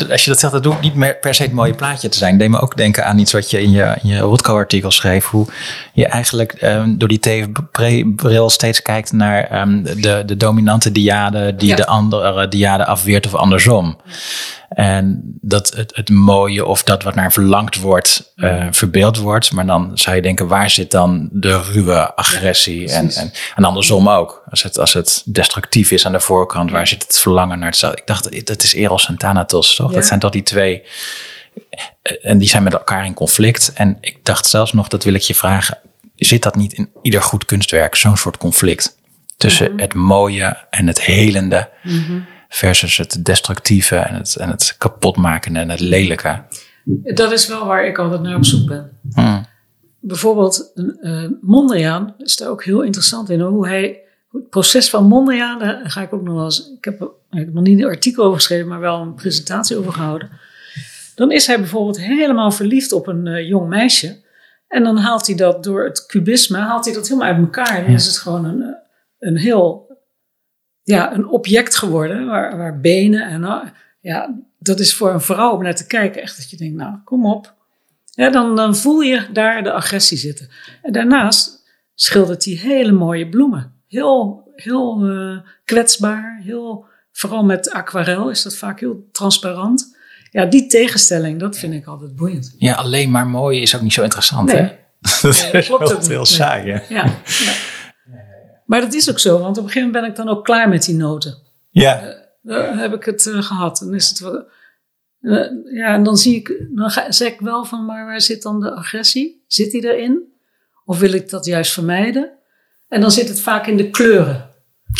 Als 0.11 0.24
je 0.24 0.30
dat 0.30 0.38
zegt, 0.38 0.52
dat 0.52 0.64
hoeft 0.64 0.80
niet 0.80 0.94
meer 0.94 1.16
per 1.16 1.35
se 1.35 1.42
het 1.42 1.52
mooie 1.52 1.74
plaatje 1.74 2.09
te 2.09 2.18
zijn. 2.18 2.38
Deed 2.38 2.50
me 2.50 2.61
ook 2.61 2.76
denken 2.76 3.06
aan 3.06 3.18
iets 3.18 3.32
wat 3.32 3.50
je 3.50 3.62
in 3.62 3.70
je, 3.70 3.96
in 4.02 4.09
je 4.09 4.18
Rothko-artikel 4.18 4.90
schreef. 4.90 5.26
Hoe 5.26 5.46
je 5.92 6.06
eigenlijk 6.06 6.62
um, 6.62 6.98
door 6.98 7.09
die 7.09 7.18
TV-bril 7.18 8.50
steeds 8.50 8.82
kijkt 8.82 9.12
naar 9.12 9.61
um, 9.61 9.82
de, 9.82 10.22
de 10.26 10.37
dominante 10.37 10.92
diade 10.92 11.54
die 11.56 11.68
Ja. 11.68 11.76
de 11.76 11.87
andere 11.87 12.48
diade 12.48 12.87
afweert 12.87 13.26
of 13.26 13.35
andersom. 13.35 13.96
En 14.68 15.20
dat 15.40 15.74
het, 15.76 15.96
het 15.96 16.09
mooie 16.11 16.64
of 16.64 16.83
dat 16.83 17.02
wat 17.02 17.14
naar 17.14 17.33
verlangd 17.33 17.76
wordt, 17.81 18.33
eh, 18.37 18.66
verbeeld 18.70 19.16
wordt. 19.18 19.52
Maar 19.52 19.66
dan 19.66 19.90
zou 19.98 20.16
je 20.16 20.22
denken, 20.22 20.46
waar 20.48 20.70
zit 20.70 20.90
dan 20.90 21.29
de 21.33 21.62
ruwe 21.62 22.14
agressie? 22.16 22.90
en, 22.92 23.11
en, 23.11 23.33
en 23.57 23.64
andersom 23.64 24.09
ook. 24.09 24.42
Als 24.50 24.62
het, 24.62 24.79
als 24.79 24.92
het 24.92 25.22
destructief 25.24 25.90
is 25.90 26.07
aan 26.07 26.12
de 26.12 26.20
voorkant, 26.20 26.70
waar 26.70 26.87
zit 26.87 27.02
het 27.02 27.18
verlangen 27.18 27.59
naar 27.59 27.68
hetzelfde? 27.68 28.00
Ik 28.00 28.07
dacht, 28.07 28.46
dat 28.46 28.62
is 28.62 28.74
Eros 28.74 29.09
en 29.09 29.16
Thanatos, 29.16 29.74
toch? 29.76 29.88
Ja. 29.90 29.94
Dat 29.96 30.07
zijn 30.07 30.20
toch 30.20 30.31
die 30.31 30.42
twee... 30.42 30.83
eh, 32.02 32.12
En 32.22 32.38
die 32.38 32.48
zijn 32.48 32.62
met 32.62 32.72
elkaar 32.72 33.05
in 33.07 33.14
conflict. 33.14 33.72
En 33.74 33.98
ik 34.00 34.18
dacht 34.22 34.46
zelfs 34.46 34.72
nog, 34.72 34.88
dat 34.88 35.05
wil 35.05 35.14
ik 35.14 35.22
je 35.22 35.35
vragen. 35.35 35.79
Zit 36.16 36.42
dat 36.42 36.57
niet 36.57 36.72
in 36.72 36.90
ieder 37.02 37.22
goed 37.22 37.44
kunstwerk, 37.44 37.94
zo'n 37.94 38.16
soort 38.16 38.37
conflict? 38.37 38.96
Tussen 39.37 39.70
Mhm. 39.72 39.81
het 39.81 39.94
mooie 39.94 40.57
en 40.70 40.87
het 40.87 41.00
helende 41.02 41.68
versus 42.48 42.96
het 42.96 43.24
destructieve 43.24 43.96
en 43.96 44.14
het, 44.14 44.37
en 44.37 44.48
het 44.50 44.74
kapotmakende 44.78 45.59
en 45.59 45.70
het 45.70 45.80
lelijke. 45.80 46.42
Dat 47.14 47.32
is 47.32 47.46
wel 47.46 47.66
waar 47.66 47.87
ik 47.87 47.98
altijd 47.98 48.20
naar 48.22 48.37
op 48.37 48.44
zoek 48.44 48.68
ben. 48.68 48.90
Hmm. 49.14 49.46
Bijvoorbeeld 50.00 50.72
eh 51.00 51.24
Mondriaan 51.40 52.14
is 52.18 52.37
daar 52.37 52.48
ook 52.48 52.64
heel 52.64 52.82
interessant 52.82 53.30
in. 53.30 53.40
Hoe 53.40 53.66
hij, 53.68 54.00
het 54.32 54.48
proces 54.50 54.90
van 54.90 55.04
Mondriaan, 55.06 55.59
daar 55.59 55.80
ga 55.90 56.02
ik 56.02 56.12
ook 56.12 56.22
nog 56.22 56.35
wel 56.35 56.44
eens... 56.44 56.72
Ik 56.78 56.85
heb, 56.85 57.00
ik 57.30 57.38
heb 57.38 57.52
nog 57.52 57.64
niet 57.64 57.78
een 57.78 57.87
artikel 57.87 58.24
over 58.24 58.37
geschreven, 58.37 58.68
maar 58.68 58.80
wel 58.80 59.00
een 59.00 59.14
presentatie 59.14 59.76
over 59.76 59.92
gehouden. 59.92 60.30
Dan 61.14 61.32
is 61.32 61.46
hij 61.46 61.59
bijvoorbeeld 61.59 62.00
helemaal 62.00 62.50
verliefd 62.50 62.92
op 62.92 63.06
een 63.06 63.26
eh, 63.26 63.48
jong 63.48 63.68
meisje. 63.68 64.24
En 64.68 64.85
dan 64.85 64.96
haalt 64.96 65.26
hij 65.26 65.37
dat 65.37 65.64
door 65.64 65.85
het 65.85 66.06
kubisme, 66.06 66.59
haalt 66.59 66.85
hij 66.85 66.94
dat 66.94 67.09
helemaal 67.09 67.28
uit 67.28 67.38
elkaar. 67.40 67.80
Dan 67.80 67.90
Ja. 67.90 67.96
is 67.96 68.06
het 68.06 68.18
gewoon 68.18 68.44
een, 68.44 68.62
eh, 68.62 68.68
een 69.18 69.37
heel... 69.37 69.86
Ja, 70.94 71.14
een 71.14 71.27
object 71.29 71.77
geworden, 71.77 72.27
waar, 72.27 72.57
waar 72.57 72.81
benen 72.81 73.27
en... 73.29 73.72
ja, 74.01 74.35
dat 74.59 74.81
is 74.81 74.94
voor 74.94 75.11
een 75.12 75.20
vrouw 75.20 75.53
om 75.53 75.62
naar 75.62 75.75
te 75.75 75.87
kijken 75.87 76.22
echt 76.22 76.37
dat 76.37 76.51
je 76.51 76.57
denkt, 76.57 76.77
nou, 76.77 76.96
kom 77.05 77.27
op. 77.27 77.55
Ja, 78.05 78.31
dan, 78.31 78.57
dan 78.57 78.77
voel 78.77 79.01
je 79.01 79.27
daar 79.33 79.62
de 79.62 79.72
agressie 79.72 80.18
zitten. 80.18 80.49
En 80.83 80.92
daarnaast 80.92 81.62
schildert 81.94 82.44
hij 82.44 82.55
hele 82.55 82.92
mooie 82.92 83.29
bloemen. 83.29 83.72
Heel, 83.88 84.49
heel 84.55 85.05
eh, 85.09 85.49
kwetsbaar. 85.64 86.40
Heel, 86.44 86.85
vooral 87.12 87.44
met 87.44 87.70
aquarel 87.70 88.31
is 88.31 88.42
dat 88.42 88.57
vaak 88.57 88.81
heel 88.81 89.09
transparant. 89.12 89.96
Ja, 90.31 90.44
die 90.44 90.66
tegenstelling, 90.66 91.40
dat 91.40 91.59
vind 91.59 91.72
ik 91.75 91.87
altijd 91.87 92.16
boeiend. 92.16 92.55
Ja, 92.59 92.75
alleen 92.75 93.11
maar 93.11 93.27
mooi 93.27 93.61
is 93.61 93.77
ook 93.77 93.83
niet 93.83 93.92
zo 93.92 94.03
interessant, 94.03 94.53
Nee. 94.53 94.57
hè? 94.57 94.66
Dat 95.22 95.49
Nee, 95.53 95.53
dat 95.53 95.64
klopt 95.64 96.07
heel 96.07 96.16
Nee. 96.16 96.25
saai, 96.27 96.70
hè? 96.70 96.94
Ja, 96.94 97.05
ja. 97.05 97.53
Maar 98.66 98.81
dat 98.81 98.94
is 98.94 99.11
ook 99.11 99.18
zo, 99.18 99.38
want 99.38 99.59
op 99.59 99.64
een 99.64 99.70
gegeven 99.70 99.87
moment 99.88 100.02
ben 100.02 100.11
ik 100.11 100.16
dan 100.26 100.37
ook 100.37 100.44
klaar 100.44 100.68
met 100.68 100.85
die 100.85 100.94
noten. 100.94 101.38
Ja, 101.70 102.14
Dan 102.42 102.79
heb 102.79 102.94
ik 102.94 103.05
het 103.05 103.26
eh, 103.26 103.42
gehad. 103.42 103.79
Dan 103.79 103.94
is 103.94 104.09
het 104.09 104.18
wel, 104.18 104.44
eh, 105.20 105.74
ja, 105.74 105.94
en 105.94 106.02
dan 106.02 106.16
zie 106.16 106.37
ik, 106.37 106.66
dan 106.74 106.90
ga, 106.90 107.12
zeg 107.12 107.33
ik 107.33 107.40
wel 107.40 107.64
van, 107.64 107.85
maar 107.85 108.07
waar 108.07 108.20
zit 108.20 108.42
dan 108.42 108.61
de 108.61 108.74
agressie? 108.74 109.44
Zit 109.46 109.70
die 109.70 109.94
erin? 109.94 110.22
Of 110.85 110.98
wil 110.98 111.12
ik 111.12 111.31
dat 111.31 111.44
juist 111.44 111.72
vermijden? 111.72 112.31
En 112.88 113.00
dan 113.00 113.11
zit 113.11 113.29
het 113.29 113.40
vaak 113.40 113.66
in 113.66 113.76
de 113.76 113.90
kleuren. 113.90 114.50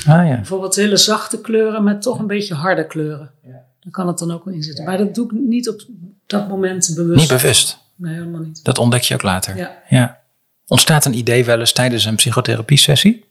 ah 0.07 0.29
ja. 0.29 0.35
Bijvoorbeeld 0.37 0.75
hele 0.75 0.97
zachte 0.97 1.41
kleuren 1.41 1.85
met 1.85 2.03
toch 2.03 2.19
een 2.19 2.27
beetje 2.27 2.55
harde 2.55 2.87
kleuren. 2.87 3.35
Dan 3.81 3.91
kan 3.95 4.07
het 4.07 4.19
dan 4.19 4.31
ook 4.33 4.45
wel 4.45 4.55
in 4.55 4.63
zitten. 4.63 4.85
Maar 4.85 4.99
dat 4.99 5.15
doe 5.15 5.25
ik 5.25 5.31
niet 5.33 5.69
op 5.69 5.81
dat 6.27 6.49
moment 6.49 6.93
bewust. 6.95 7.21
Niet 7.31 7.41
bewust. 7.41 7.79
Nee, 7.97 8.15
helemaal 8.15 8.41
niet. 8.41 8.65
Dat 8.65 8.79
ontdek 8.79 9.03
je 9.03 9.15
ook 9.15 9.23
later. 9.23 9.57
Ja. 9.57 9.83
ja. 9.89 10.21
Ontstaat 10.67 11.05
een 11.05 11.15
idee 11.15 11.45
wel 11.45 11.59
eens 11.59 11.73
tijdens 11.73 12.05
een 12.05 12.15
psychotherapie-sessie? 12.17 13.25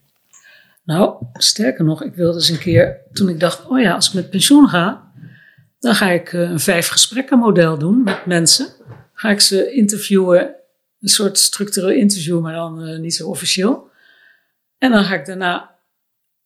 Nou, 0.86 1.26
sterker 1.34 1.84
nog, 1.84 2.04
ik 2.04 2.16
wilde 2.16 2.38
eens 2.38 2.50
een 2.50 2.58
keer, 2.58 3.02
toen 3.14 3.30
ik 3.30 3.40
dacht, 3.40 3.66
oh 3.66 3.80
ja, 3.80 3.94
als 3.94 4.08
ik 4.08 4.14
met 4.14 4.30
pensioen 4.30 4.68
ga, 4.68 5.12
dan 5.80 5.96
ga 5.96 6.10
ik 6.10 6.34
eh, 6.34 6.42
een 6.42 6.60
vijf 6.60 6.88
gesprekken 6.88 7.40
model 7.40 7.78
doen 7.78 8.04
met 8.04 8.26
mensen. 8.26 8.68
Ga 9.14 9.30
ik 9.30 9.40
ze 9.40 9.72
interviewen, 9.72 10.56
een 11.00 11.08
soort 11.08 11.38
structureel 11.38 11.90
interview, 11.90 12.42
maar 12.42 12.54
dan 12.54 12.84
eh, 12.84 13.00
niet 13.00 13.16
zo 13.16 13.28
officieel. 13.28 13.90
En 14.78 14.92
dan 14.92 15.04
ga 15.04 15.16
ik 15.16 15.26
daarna, 15.26 15.76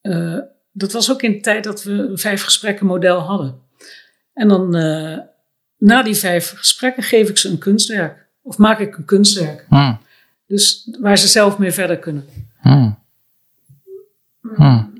eh, 0.00 0.38
dat 0.72 0.92
was 0.92 1.12
ook 1.12 1.22
in 1.22 1.32
de 1.32 1.40
tijd 1.40 1.64
dat 1.64 1.82
we 1.82 1.92
een 1.92 2.18
vijf 2.18 2.42
gesprekken 2.42 2.86
model 2.86 3.18
hadden. 3.18 3.60
En 4.32 4.48
dan, 4.48 4.70
na 5.76 6.02
die 6.02 6.14
vijf 6.14 6.52
gesprekken, 6.56 7.02
geef 7.02 7.28
ik 7.28 7.38
ze 7.38 7.48
een 7.48 7.58
kunstwerk. 7.58 8.26
Of 8.42 8.58
maak 8.58 8.78
ik 8.78 8.96
een 8.96 9.04
kunstwerk. 9.04 9.64
Hmm. 9.68 10.00
Dus 10.46 10.90
waar 11.00 11.18
ze 11.18 11.28
zelf 11.28 11.58
mee 11.58 11.72
verder 11.72 11.98
kunnen. 11.98 12.24
Hmm. 12.60 12.99
Hmm. 14.56 14.92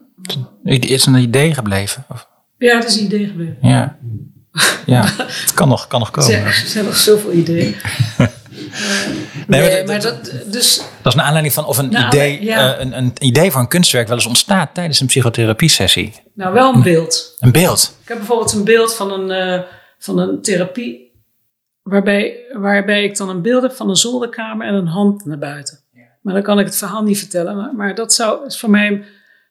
Is 0.65 1.07
een 1.07 1.15
idee 1.15 1.55
gebleven? 1.55 2.05
Of- 2.09 2.29
Ja, 2.59 2.81
dat 2.81 2.89
is 2.91 2.97
een 2.97 3.05
idee 3.05 3.27
gebleven. 3.27 3.57
Ja. 3.63 3.99
Ja, 4.87 5.05
het 5.43 5.55
kan 5.55 5.69
nog, 5.69 5.87
kan 5.87 6.01
nog 6.01 6.11
komen. 6.11 6.33
Er 6.45 6.53
zijn 6.67 6.85
nog 6.85 6.97
zoveel 6.97 7.33
ideeën. 7.33 7.75
Nee, 9.47 9.61
nee, 9.71 9.87
maar 9.87 10.01
dat, 10.01 10.25
dus, 10.47 10.77
Dat 11.03 11.13
is 11.13 11.15
naar 11.15 11.25
aanleiding 11.25 11.55
van 11.55 11.65
of 11.67 11.79
een, 11.79 11.91
Nou, 11.91 12.07
idee, 12.07 12.45
ja. 12.45 12.75
eh, 12.75 12.81
een, 12.85 12.97
een 12.97 13.13
idee 13.19 13.51
voor 13.51 13.61
een 13.61 13.69
kunstwerk 13.69 14.09
wel 14.09 14.17
eens 14.17 14.27
ontstaat 14.27 14.75
tijdens 14.75 15.01
een 15.01 15.07
psychotherapie-sessie. 15.07 16.13
nou 16.35 16.53
wel 16.55 16.75
een 16.75 16.83
beeld. 16.83 17.37
Een 17.39 17.53
beeld. 17.53 17.97
Ik 18.03 18.09
heb 18.09 18.17
bijvoorbeeld 18.19 18.53
een 18.53 18.65
beeld 18.65 18.95
van 18.95 19.13
een, 19.13 19.31
eh, 19.31 19.61
van 19.99 20.19
een 20.19 20.43
therapie, 20.43 21.13
waarbij, 21.83 22.37
waarbij 22.53 23.05
ik 23.05 23.17
dan 23.17 23.29
een 23.29 23.43
beeld 23.43 23.63
heb 23.63 23.73
van 23.73 23.89
een 23.89 23.97
zolderkamer 23.97 24.67
en 24.67 24.75
een 24.75 24.87
hand 24.87 25.25
naar 25.25 25.39
buiten. 25.39 25.79
Maar 26.23 26.35
dan 26.35 26.43
kan 26.43 26.59
ik 26.59 26.67
het 26.67 26.77
verhaal 26.77 27.03
niet 27.03 27.19
vertellen. 27.19 27.57
Maar, 27.57 27.75
maar 27.75 27.95
dat 27.95 28.13
zou 28.13 28.47
is 28.47 28.59
voor 28.59 28.71
mij, 28.71 29.03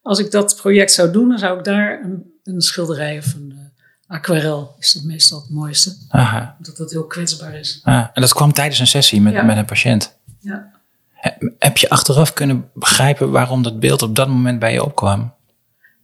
als 0.09 0.19
ik 0.19 0.31
dat 0.31 0.55
project 0.55 0.91
zou 0.91 1.11
doen, 1.11 1.29
dan 1.29 1.37
zou 1.39 1.57
ik 1.57 1.63
daar 1.63 2.01
een, 2.03 2.33
een 2.43 2.61
schilderij 2.61 3.17
of 3.17 3.33
een 3.33 3.53
eh, 3.55 4.15
aquarel, 4.15 4.75
is 4.79 4.93
dat 4.93 5.03
meestal 5.03 5.41
het 5.41 5.49
mooiste. 5.49 5.95
Aha. 6.09 6.55
Omdat 6.57 6.77
dat 6.77 6.91
heel 6.91 7.05
kwetsbaar 7.07 7.53
is. 7.59 7.79
Ah, 7.83 8.07
en 8.13 8.21
dat 8.21 8.33
kwam 8.33 8.53
tijdens 8.53 8.79
een 8.79 8.87
sessie 8.87 9.21
met, 9.21 9.33
Ja. 9.33 9.43
met 9.43 9.57
een 9.57 9.65
patiënt. 9.65 10.17
Ja. 10.39 10.71
He- 11.13 11.47
Heb 11.59 11.77
je 11.77 11.89
achteraf 11.89 12.33
kunnen 12.33 12.69
begrijpen 12.73 13.31
waarom 13.31 13.63
dat 13.63 13.79
beeld 13.79 14.01
op 14.01 14.15
dat 14.15 14.27
moment 14.27 14.59
bij 14.59 14.73
je 14.73 14.83
opkwam? 14.83 15.33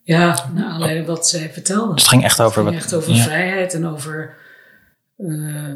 Ja, 0.04 0.50
naar 0.54 0.66
aanleiding 0.66 1.06
wat 1.08 1.28
zij 1.28 1.50
vertelde. 1.54 1.94
Dus 1.94 2.02
het 2.02 2.12
ging 2.12 2.24
echt 2.24 2.42
over 2.42 2.56
Het 2.58 2.66
wat. 2.66 2.74
ging 2.74 2.84
echt 2.84 2.94
over 2.94 3.14
ja. 3.14 3.24
vrijheid 3.24 3.74
en 3.74 3.86
over 3.88 4.34
eh, 5.18 5.74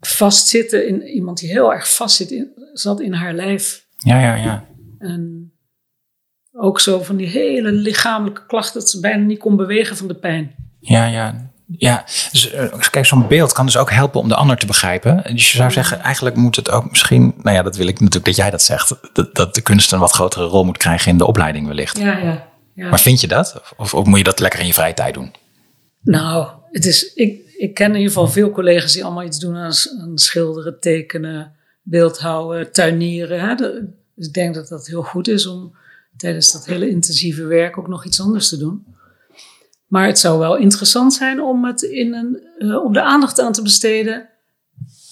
vastzitten 0.00 0.88
in 0.88 1.02
iemand 1.02 1.38
die 1.38 1.48
heel 1.50 1.72
erg 1.72 1.94
vastzit 1.94 2.30
in, 2.30 2.48
zat 2.72 3.00
in 3.00 3.12
haar 3.12 3.34
lijf. 3.34 3.86
ja, 3.98 4.20
ja, 4.20 4.34
ja. 4.34 4.64
En 4.98 5.50
ook 6.58 6.80
zo 6.80 7.02
van 7.02 7.16
die 7.16 7.26
hele 7.26 7.72
lichamelijke 7.72 8.46
klachten 8.46 8.80
dat 8.80 8.90
ze 8.90 9.00
bijna 9.00 9.24
niet 9.24 9.38
kon 9.38 9.56
bewegen 9.56 9.96
van 9.96 10.08
de 10.08 10.14
pijn. 10.14 10.54
Ja, 10.80 11.06
ja. 11.06 11.50
Ja, 11.78 12.04
dus 12.32 12.50
eh, 12.50 12.78
kijk, 12.90 13.06
zo'n 13.06 13.28
beeld 13.28 13.52
kan 13.52 13.66
dus 13.66 13.76
ook 13.76 13.90
helpen 13.90 14.20
om 14.20 14.28
de 14.28 14.34
ander 14.34 14.56
te 14.56 14.66
begrijpen. 14.66 15.22
Dus 15.34 15.50
je 15.50 15.56
zou 15.56 15.70
zeggen, 15.70 16.00
eigenlijk 16.00 16.36
moet 16.36 16.56
het 16.56 16.70
ook 16.70 16.90
misschien, 16.90 17.34
nou 17.42 17.56
ja, 17.56 17.62
dat 17.62 17.76
wil 17.76 17.86
ik 17.86 17.98
natuurlijk 17.98 18.24
dat 18.24 18.36
jij 18.36 18.50
dat 18.50 18.62
zegt, 18.62 18.94
dat, 19.12 19.34
dat 19.34 19.54
de 19.54 19.60
kunst 19.60 19.92
een 19.92 19.98
wat 19.98 20.12
grotere 20.12 20.44
rol 20.44 20.64
moet 20.64 20.76
krijgen 20.76 21.10
in 21.10 21.18
de 21.18 21.26
opleiding 21.26 21.66
wellicht. 21.66 21.98
Ja, 21.98 22.18
ja. 22.18 22.48
ja. 22.74 22.88
Maar 22.88 23.00
vind 23.00 23.20
je 23.20 23.26
dat? 23.26 23.62
Of, 23.76 23.94
of 23.94 24.06
moet 24.06 24.18
je 24.18 24.24
dat 24.24 24.40
lekker 24.40 24.60
in 24.60 24.66
je 24.66 24.74
vrije 24.74 24.94
tijd 24.94 25.14
doen? 25.14 25.34
Nou, 26.02 26.48
het 26.70 26.86
is, 26.86 27.12
ik, 27.14 27.40
ik 27.56 27.74
ken 27.74 27.86
in 27.86 27.96
ieder 27.96 28.12
geval 28.12 28.28
veel 28.28 28.50
collega's 28.50 28.92
die 28.92 29.04
allemaal 29.04 29.24
iets 29.24 29.38
doen 29.38 29.56
aan, 29.56 29.72
schilderen, 30.14 30.80
tekenen, 30.80 31.52
beeldhouden, 31.82 32.72
tuinieren. 32.72 33.40
Hè? 33.40 33.54
De- 33.54 33.88
dus 34.14 34.26
ik 34.26 34.32
denk 34.32 34.54
dat 34.54 34.68
dat 34.68 34.86
heel 34.86 35.02
goed 35.02 35.28
is 35.28 35.46
om 35.46 35.76
tijdens 36.16 36.52
dat 36.52 36.66
hele 36.66 36.88
intensieve 36.88 37.44
werk 37.44 37.78
ook 37.78 37.88
nog 37.88 38.04
iets 38.04 38.20
anders 38.20 38.48
te 38.48 38.58
doen. 38.58 38.86
Maar 39.86 40.06
het 40.06 40.18
zou 40.18 40.38
wel 40.38 40.56
interessant 40.56 41.14
zijn 41.14 41.40
om, 41.40 41.64
het 41.64 41.82
in 41.82 42.14
een, 42.14 42.40
eh, 42.58 42.84
om 42.84 42.92
de 42.92 43.02
aandacht 43.02 43.40
aan 43.40 43.52
te 43.52 43.62
besteden 43.62 44.28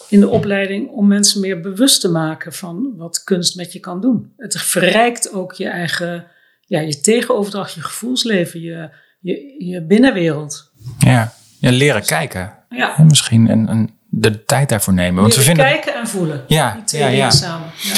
in 0.08 0.20
de 0.20 0.28
opleiding 0.28 0.88
om 0.90 1.06
mensen 1.06 1.40
meer 1.40 1.60
bewust 1.60 2.00
te 2.00 2.08
maken 2.10 2.52
van 2.52 2.94
wat 2.96 3.24
kunst 3.24 3.56
met 3.56 3.72
je 3.72 3.80
kan 3.80 4.00
doen. 4.00 4.32
Het 4.36 4.56
verrijkt 4.56 5.32
ook 5.32 5.52
je 5.52 5.68
eigen, 5.68 6.26
ja, 6.66 6.80
je 6.80 7.00
tegenoverdracht, 7.00 7.74
je 7.74 7.80
gevoelsleven, 7.80 8.60
je, 8.60 8.90
je, 9.20 9.64
je 9.64 9.84
binnenwereld. 9.86 10.72
Ja, 10.98 11.32
ja 11.58 11.70
leren 11.70 12.04
kijken. 12.04 12.58
Ja, 12.68 12.96
En 12.96 13.06
misschien 13.06 13.48
en, 13.48 13.68
en 13.68 13.90
de 14.08 14.44
tijd 14.44 14.68
daarvoor 14.68 14.94
nemen. 14.94 15.22
Want 15.22 15.34
we 15.34 15.40
vinden. 15.42 15.64
kijken 15.64 15.94
en 15.94 16.08
voelen. 16.08 16.44
Ja, 16.46 16.72
Die 16.74 16.84
twee 16.84 17.02
ja, 17.02 17.08
ja. 17.08 17.30
samen. 17.30 17.68
Ja. 17.82 17.94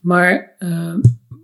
Maar 0.00 0.54
eh, 0.58 0.94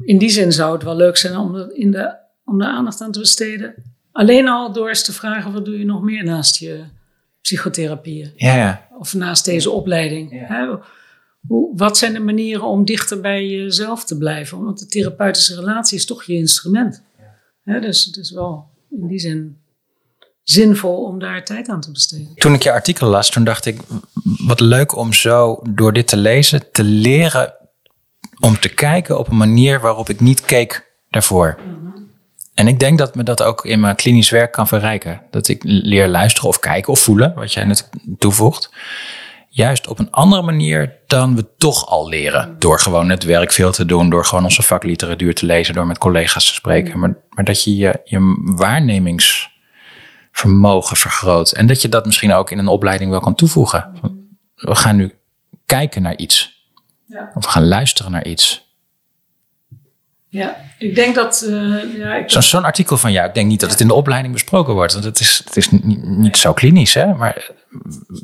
in 0.06 0.18
die 0.18 0.28
zin 0.28 0.52
zou 0.52 0.72
het 0.72 0.82
wel 0.82 0.96
leuk 0.96 1.16
zijn 1.16 1.36
om, 1.36 1.54
er 1.54 1.74
in 1.74 1.90
de, 1.90 2.16
om 2.44 2.58
de 2.58 2.66
aandacht 2.66 3.00
aan 3.00 3.12
te 3.12 3.18
besteden. 3.18 3.74
Alleen 4.12 4.48
al 4.48 4.72
door 4.72 4.88
eens 4.88 5.04
te 5.04 5.12
vragen, 5.12 5.52
wat 5.52 5.64
doe 5.64 5.78
je 5.78 5.84
nog 5.84 6.02
meer 6.02 6.24
naast 6.24 6.58
je 6.58 6.84
psychotherapieën? 7.40 8.32
Ja, 8.36 8.56
ja. 8.56 8.88
Of 8.98 9.14
naast 9.14 9.44
deze 9.44 9.70
opleiding? 9.70 10.46
Hè? 10.48 10.66
hoe, 11.46 11.76
wat 11.76 11.98
zijn 11.98 12.12
de 12.12 12.20
manieren 12.20 12.64
om 12.64 12.84
dichter 12.84 13.20
bij 13.20 13.46
jezelf 13.46 14.04
te 14.04 14.18
blijven? 14.18 14.64
Want 14.64 14.78
de 14.78 14.86
therapeutische 14.86 15.54
relatie 15.54 15.98
is 15.98 16.06
toch 16.06 16.24
je 16.24 16.34
instrument. 16.34 17.02
Hè, 17.62 17.80
dus 17.80 18.04
het 18.04 18.16
is 18.16 18.30
wel 18.30 18.68
in 18.90 19.06
die 19.06 19.18
zin 19.18 19.56
zinvol 20.42 21.04
om 21.04 21.18
daar 21.18 21.44
tijd 21.44 21.68
aan 21.68 21.80
te 21.80 21.92
besteden. 21.92 22.34
Toen 22.34 22.54
ik 22.54 22.62
je 22.62 22.72
artikel 22.72 23.08
las, 23.08 23.30
toen 23.30 23.44
dacht 23.44 23.66
ik, 23.66 23.80
wat 24.46 24.60
leuk 24.60 24.96
om 24.96 25.12
zo 25.12 25.60
door 25.70 25.92
dit 25.92 26.08
te 26.08 26.16
lezen 26.16 26.70
te 26.72 26.84
leren 26.84 27.54
om 28.40 28.58
te 28.58 28.68
kijken 28.68 29.18
op 29.18 29.28
een 29.28 29.36
manier 29.36 29.80
waarop 29.80 30.08
ik 30.08 30.20
niet 30.20 30.40
keek 30.40 30.92
daarvoor. 31.10 31.58
En 32.54 32.68
ik 32.68 32.78
denk 32.78 32.98
dat 32.98 33.14
me 33.14 33.22
dat 33.22 33.42
ook 33.42 33.64
in 33.64 33.80
mijn 33.80 33.96
klinisch 33.96 34.30
werk 34.30 34.52
kan 34.52 34.68
verrijken. 34.68 35.22
Dat 35.30 35.48
ik 35.48 35.62
leer 35.64 36.08
luisteren 36.08 36.48
of 36.48 36.58
kijken 36.58 36.92
of 36.92 37.00
voelen, 37.00 37.34
wat 37.34 37.52
jij 37.52 37.64
net 37.64 37.90
toevoegt. 38.18 38.70
Juist 39.48 39.86
op 39.86 39.98
een 39.98 40.10
andere 40.10 40.42
manier 40.42 40.96
dan 41.06 41.36
we 41.36 41.46
toch 41.56 41.86
al 41.86 42.08
leren. 42.08 42.56
Door 42.58 42.80
gewoon 42.80 43.08
het 43.08 43.24
werk 43.24 43.52
veel 43.52 43.72
te 43.72 43.84
doen, 43.84 44.10
door 44.10 44.24
gewoon 44.24 44.44
onze 44.44 44.62
vakliteratuur 44.62 45.34
te 45.34 45.46
lezen, 45.46 45.74
door 45.74 45.86
met 45.86 45.98
collega's 45.98 46.46
te 46.46 46.54
spreken. 46.54 46.98
Maar, 46.98 47.16
maar 47.30 47.44
dat 47.44 47.64
je, 47.64 47.76
je 47.76 48.00
je 48.04 48.18
waarnemingsvermogen 48.56 50.96
vergroot. 50.96 51.52
En 51.52 51.66
dat 51.66 51.82
je 51.82 51.88
dat 51.88 52.06
misschien 52.06 52.32
ook 52.32 52.50
in 52.50 52.58
een 52.58 52.68
opleiding 52.68 53.10
wel 53.10 53.20
kan 53.20 53.34
toevoegen. 53.34 53.92
We 54.54 54.74
gaan 54.74 54.96
nu 54.96 55.14
kijken 55.66 56.02
naar 56.02 56.16
iets. 56.16 56.55
Ja. 57.16 57.30
Of 57.34 57.44
we 57.44 57.50
gaan 57.50 57.66
luisteren 57.66 58.12
naar 58.12 58.26
iets. 58.26 58.64
Ja, 60.28 60.56
ik 60.78 60.94
denk 60.94 61.14
dat. 61.14 61.42
eh, 61.48 61.96
ja, 61.96 62.14
ik, 62.14 62.30
Zo- 62.30 62.40
Zo'n 62.40 62.64
artikel 62.64 62.96
van 62.96 63.12
jou, 63.12 63.28
ik 63.28 63.34
denk 63.34 63.48
niet 63.48 63.60
dat 63.60 63.70
het 63.70 63.80
in 63.80 63.86
de 63.86 63.94
opleiding 63.94 64.32
besproken 64.32 64.74
wordt. 64.74 64.92
Want 64.92 65.04
het 65.04 65.20
is, 65.20 65.42
het 65.44 65.56
is 65.56 65.70
niet, 65.70 66.02
niet 66.04 66.36
zo 66.36 66.52
klinisch, 66.52 66.94
hè? 66.94 67.14
Maar 67.14 67.36
eh, 67.36 67.42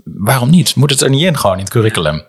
waarom 0.04 0.50
niet? 0.50 0.74
Moet 0.76 0.90
het 0.90 1.00
er 1.00 1.10
niet 1.10 1.22
in, 1.22 1.36
gewoon 1.36 1.56
in 1.56 1.62
het 1.64 1.72
curriculum? 1.72 2.22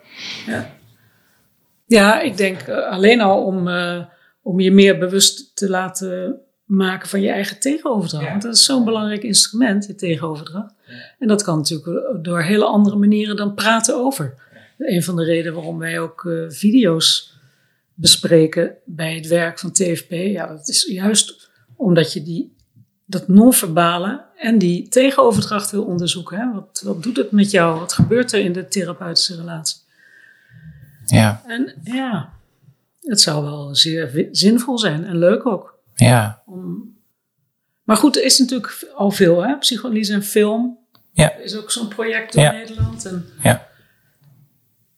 ja, 1.86 2.20
ik 2.22 2.38
denk 2.38 2.62
eh, 2.62 2.90
alleen 2.92 3.22
al 3.22 3.44
om, 3.46 3.68
eh, 3.68 4.00
om 4.42 4.60
je 4.60 4.72
meer 4.72 4.98
bewust 4.98 5.56
te 5.56 5.70
laten 5.70 6.40
maken 6.66 7.10
van 7.10 7.22
je 7.22 7.30
eigen 7.30 7.60
tegenoverdracht. 7.60 8.24
Ja. 8.26 8.30
Want 8.30 8.42
dat 8.42 8.56
is 8.56 8.66
zo'n 8.66 8.86
belangrijk 8.86 9.24
instrument, 9.24 9.86
je 9.86 9.96
tegenoverdracht. 9.96 10.74
En 11.20 11.28
dat 11.28 11.44
kan 11.44 11.58
natuurlijk 11.58 12.24
door 12.24 12.42
hele 12.42 12.66
andere 12.66 12.96
manieren 12.96 13.36
dan 13.36 13.54
praten 13.54 13.96
over. 13.96 14.34
Een 14.78 15.04
van 15.04 15.16
de 15.16 15.24
redenen 15.24 15.54
waarom 15.54 15.78
wij 15.78 16.00
ook 16.00 16.26
eh, 16.26 16.34
video's 16.48 17.32
bespreken 17.94 18.76
bij 18.86 19.16
het 19.16 19.28
werk 19.28 19.60
van 19.60 19.72
TFP, 19.72 20.12
ja, 20.12 20.48
dat 20.48 20.68
is 20.70 20.86
juist 20.90 21.50
omdat 21.76 22.14
je 22.14 22.24
die, 22.24 22.56
dat 23.06 23.28
non-verbale 23.28 24.26
en 24.38 24.58
die 24.58 24.88
tegenoverdracht 24.88 25.72
wil 25.72 25.84
onderzoeken. 25.84 26.38
Hè? 26.38 26.54
Wat, 26.54 26.82
wat 26.86 27.04
doet 27.04 27.18
het 27.18 27.32
met 27.32 27.52
jou? 27.52 27.80
Wat 27.80 27.94
gebeurt 27.94 28.32
er 28.32 28.40
in 28.40 28.54
de 28.54 28.68
therapeutische 28.68 29.36
relatie? 29.36 29.78
Ja, 31.06 31.44
En 31.48 31.74
ja, 31.84 32.34
het 33.02 33.22
zou 33.22 33.44
wel 33.44 33.76
zeer 33.76 34.28
zinvol 34.32 34.78
zijn 34.80 35.06
en 35.06 35.18
leuk 35.18 35.46
ook. 35.46 35.80
ja, 35.96 36.42
Om... 36.46 36.92
Maar 37.84 37.98
goed, 37.98 38.18
er 38.18 38.24
is 38.24 38.40
natuurlijk 38.40 38.88
al 38.96 39.12
veel, 39.12 39.44
hè? 39.46 39.58
Psychoanalyse 39.58 40.14
en 40.14 40.24
film. 40.24 40.78
Ja. 41.12 41.34
Er 41.34 41.44
is 41.44 41.56
ook 41.56 41.72
zo'n 41.72 41.88
project 41.88 42.36
in 42.36 42.42
Ja. 42.42 42.52
Nederland. 42.52 43.06
En 43.06 43.26
ja. 43.44 43.68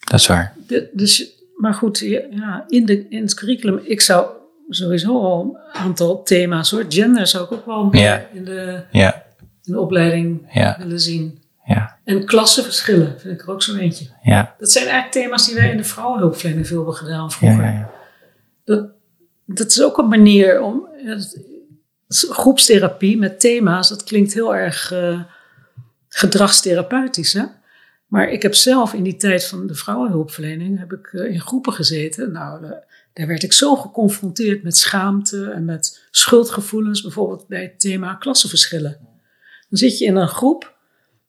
Dat 0.06 0.20
is 0.20 0.28
waar. 0.28 0.53
de- 0.68 0.89
dus, 0.93 1.32
maar 1.56 1.74
goed, 1.74 1.99
ja, 1.99 2.64
in, 2.68 2.86
de, 2.86 3.08
in 3.10 3.22
het 3.22 3.34
curriculum, 3.34 3.80
ik 3.84 4.01
zou 4.01 4.28
sowieso 4.70 5.20
al 5.22 5.41
een 5.74 5.82
aantal 5.82 6.24
thema's, 6.24 6.72
hoor. 6.72 6.86
Gender 6.89 7.28
zou 7.28 7.43
ik 7.45 7.51
ook 7.51 7.66
wel 7.66 7.84
meer 7.86 8.28
in, 8.34 8.45
de, 8.45 8.84
Ja, 8.91 9.24
in 9.64 9.74
de 9.74 9.80
opleiding 9.80 10.53
willen 10.78 10.99
zien. 10.99 11.39
ja, 11.66 11.97
En 12.03 12.26
klassenverschillen 12.26 13.20
vind 13.20 13.34
ik 13.34 13.47
er 13.47 13.51
ook 13.53 13.64
zo 13.64 13.76
eentje. 13.76 14.06
ja. 14.24 14.56
Dat 14.60 14.72
zijn 14.72 14.84
eigenlijk 14.88 15.14
thema's 15.14 15.45
die 15.45 15.56
wij 15.56 15.72
in 15.72 15.78
de 15.78 15.84
vrouwenhulpverlening 15.84 16.68
veel 16.68 16.78
hebben 16.78 16.95
gedaan 16.95 17.32
vroeger. 17.32 17.64
ja, 17.64 17.72
ja. 17.72 17.89
Dat, 18.64 18.88
dat 19.45 19.68
is 19.68 19.84
ook 19.84 19.97
een 19.97 20.08
manier 20.08 20.62
om. 20.62 20.88
dat- 21.06 21.38
groepstherapie 22.08 23.18
met 23.18 23.39
thema's, 23.39 23.89
dat 23.89 24.03
klinkt 24.03 24.34
heel 24.34 24.56
erg 24.56 24.91
eh, 24.91 25.20
gedragstherapeutisch. 26.08 27.34
Hè? 27.34 27.43
Maar 28.16 28.30
ik 28.30 28.41
heb 28.41 28.53
zelf 28.53 28.93
in 28.93 29.03
die 29.03 29.16
tijd 29.16 29.45
van 29.45 29.68
de 29.68 29.76
vrouwenhulpverlening 29.76 30.80
heb 30.80 30.93
ik, 30.93 31.07
eh, 31.13 31.32
in 31.32 31.39
groepen 31.39 31.74
gezeten. 31.74 32.32
Nou, 32.32 32.61
daar 33.13 33.28
werd 33.28 33.43
ik 33.43 33.53
zo 33.53 33.76
geconfronteerd 33.76 34.63
met 34.63 34.78
schaamte 34.78 35.49
en 35.49 35.66
met 35.66 36.07
schuldgevoelens, 36.11 37.01
bijvoorbeeld 37.01 37.47
bij 37.47 37.61
het 37.61 37.80
thema 37.80 38.13
klassenverschillen. 38.13 38.99
Dan 39.70 39.80
zit 39.80 39.97
je 39.97 40.05
in 40.05 40.16
een 40.16 40.28
groep 40.28 40.78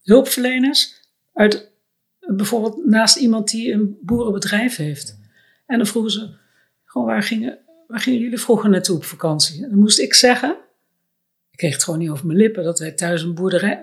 hulpverleners 0.02 1.00
uit 1.32 1.72
bijvoorbeeld 2.20 2.84
naast 2.84 3.16
iemand 3.16 3.48
die 3.48 3.72
een 3.72 3.98
boerenbedrijf 4.00 4.76
heeft. 4.76 5.18
En 5.66 5.76
dan 5.76 5.86
vroegen 5.86 6.12
ze, 6.12 6.34
gewoon 6.84 7.06
waar 7.06 7.22
gingen, 7.22 7.58
waar 7.86 8.00
gingen 8.00 8.20
jullie 8.20 8.38
vroeger 8.38 8.70
naartoe 8.70 8.96
op 8.96 9.04
vakantie? 9.04 9.62
En 9.62 9.70
dan 9.70 9.78
moest 9.78 9.98
ik 9.98 10.14
zeggen, 10.14 10.56
ik 11.50 11.58
kreeg 11.58 11.72
het 11.72 11.84
gewoon 11.84 11.98
niet 11.98 12.10
over 12.10 12.26
mijn 12.26 12.38
lippen, 12.38 12.64
dat 12.64 12.78
wij 12.78 12.92
thuis 12.92 13.22
een 13.22 13.34
boerderij 13.34 13.82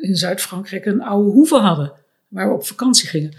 in 0.00 0.16
Zuid-Frankrijk 0.16 0.86
een 0.86 1.02
oude 1.02 1.30
hoeve 1.30 1.56
hadden, 1.56 1.99
waar 2.30 2.48
we 2.48 2.54
op 2.54 2.66
vakantie 2.66 3.08
gingen. 3.08 3.34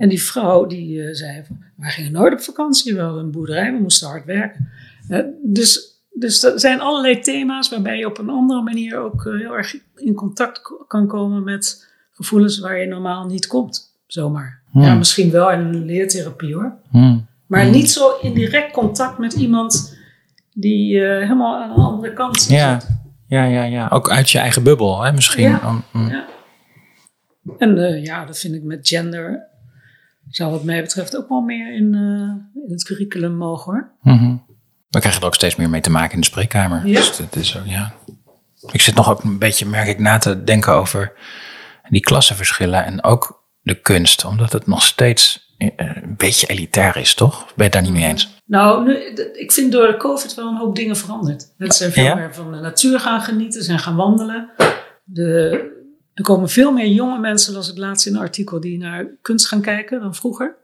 En 0.00 0.08
die 0.08 0.22
vrouw 0.22 0.66
die 0.66 1.02
eh, 1.02 1.14
zei, 1.14 1.44
van, 1.46 1.64
wij 1.76 1.90
gingen 1.90 2.12
nooit 2.12 2.32
op 2.32 2.40
vakantie, 2.40 2.94
we 2.94 3.00
hadden 3.00 3.24
een 3.24 3.30
boerderij, 3.30 3.72
we 3.72 3.78
moesten 3.78 4.08
hard 4.08 4.24
werken. 4.24 4.68
Eh, 5.08 5.18
dus, 5.42 6.00
dus 6.10 6.44
er 6.44 6.60
zijn 6.60 6.80
allerlei 6.80 7.20
thema's 7.20 7.68
waarbij 7.68 7.98
je 7.98 8.06
op 8.06 8.18
een 8.18 8.28
andere 8.28 8.62
manier 8.62 8.98
ook 8.98 9.26
eh, 9.26 9.32
heel 9.32 9.56
erg 9.56 9.76
in 9.94 10.14
contact 10.14 10.60
kan 10.86 11.06
komen 11.06 11.44
met 11.44 11.88
gevoelens 12.12 12.58
waar 12.58 12.78
je 12.78 12.86
normaal 12.86 13.26
niet 13.26 13.46
komt, 13.46 14.00
zomaar. 14.06 14.62
Hmm. 14.70 14.82
Ja, 14.82 14.94
misschien 14.94 15.30
wel 15.30 15.50
in 15.50 15.58
een 15.58 15.84
leertherapie 15.84 16.54
hoor. 16.54 16.72
Hm. 16.90 17.18
Maar 17.46 17.66
niet 17.66 17.90
zo 17.90 18.18
in 18.22 18.34
direct 18.34 18.72
contact 18.72 19.18
met 19.18 19.32
iemand 19.32 19.98
die 20.52 21.00
helemaal 21.00 21.62
aan 21.62 21.74
de 21.74 21.80
andere 21.80 22.12
kant 22.12 22.40
zit. 22.40 22.50
Ja, 22.50 22.80
ja, 23.26 23.44
ja, 23.44 23.62
ja. 23.62 23.88
Ook 23.92 24.10
uit 24.10 24.30
je 24.30 24.38
eigen 24.38 24.62
bubbel, 24.62 25.02
hè, 25.02 25.12
misschien. 25.12 25.48
Ja. 25.48 25.82
Om-. 25.92 26.08
Ja. 26.08 26.24
En 27.58 27.78
eh, 27.78 28.04
ja, 28.04 28.24
dat 28.24 28.38
vind 28.38 28.54
ik 28.54 28.62
met 28.62 28.88
gender, 28.88 29.46
zou 30.28 30.50
wat 30.50 30.64
mij 30.64 30.82
betreft 30.82 31.16
ook 31.16 31.28
wel 31.28 31.40
meer 31.40 31.74
in, 31.74 31.94
eh, 31.94 32.62
in 32.64 32.70
het 32.70 32.84
curriculum 32.84 33.34
mogen 33.36 33.72
hoor. 33.72 33.90
Mhm. 34.14 34.36
We 34.88 34.98
krijgen 34.98 35.20
er 35.20 35.26
ook 35.26 35.34
steeds 35.34 35.56
meer 35.56 35.70
mee 35.70 35.80
te 35.80 35.90
maken 35.90 36.14
in 36.14 36.20
de 36.20 36.26
spreekkamer. 36.26 36.86
Ja. 36.86 36.94
Dus 36.94 37.18
het 37.18 37.36
is 37.36 37.48
zo, 37.48 37.58
ja. 37.64 37.92
Ik 38.72 38.80
zit 38.80 38.94
nog 38.94 39.10
ook 39.10 39.22
een 39.22 39.38
beetje, 39.38 39.66
merk 39.66 39.88
ik, 39.88 39.98
na 39.98 40.18
te 40.18 40.44
denken 40.44 40.72
over 40.72 41.12
die 41.88 42.00
klassenverschillen 42.00 42.84
en 42.84 43.04
ook 43.04 43.44
de 43.62 43.74
kunst. 43.74 44.24
Omdat 44.24 44.52
het 44.52 44.66
nog 44.66 44.82
steeds 44.82 45.54
eh, 45.58 45.68
een 45.76 46.14
beetje 46.16 46.46
elitair 46.46 46.96
is, 46.96 47.14
toch? 47.14 47.38
Ben 47.38 47.52
je 47.56 47.62
het 47.62 47.72
daar 47.72 47.82
niet 47.82 47.92
mee 47.92 48.04
eens? 48.04 48.38
Nou, 48.46 48.84
nu, 48.84 48.96
ik 49.32 49.52
vind 49.52 49.72
door 49.72 49.86
de 49.86 49.96
COVID 49.96 50.34
wel 50.34 50.48
een 50.48 50.56
hoop 50.56 50.76
dingen 50.76 50.96
veranderd. 50.96 51.54
Mensen 51.56 51.78
zijn 51.78 51.92
veel 51.92 52.04
Ja? 52.04 52.14
meer 52.14 52.34
van 52.34 52.52
de 52.52 52.58
natuur 52.58 53.00
gaan 53.00 53.20
genieten, 53.20 53.62
zijn 53.62 53.78
gaan 53.78 53.96
wandelen. 53.96 54.50
De, 55.04 55.78
er 56.20 56.26
komen 56.26 56.48
veel 56.48 56.72
meer 56.72 56.88
jonge 56.88 57.18
mensen, 57.18 57.52
las 57.52 57.70
ik 57.70 57.78
laatst 57.78 58.06
in 58.06 58.14
een 58.14 58.20
artikel, 58.20 58.60
die 58.60 58.78
naar 58.78 59.06
kunst 59.22 59.46
gaan 59.46 59.60
kijken 59.60 60.00
dan 60.00 60.14
vroeger. 60.14 60.56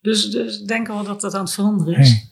Dus, 0.00 0.30
dus 0.30 0.60
ik 0.60 0.68
denk 0.68 0.86
wel 0.86 1.04
dat 1.04 1.20
dat 1.20 1.34
aan 1.34 1.44
het 1.44 1.52
veranderen 1.52 1.98
is. 1.98 2.30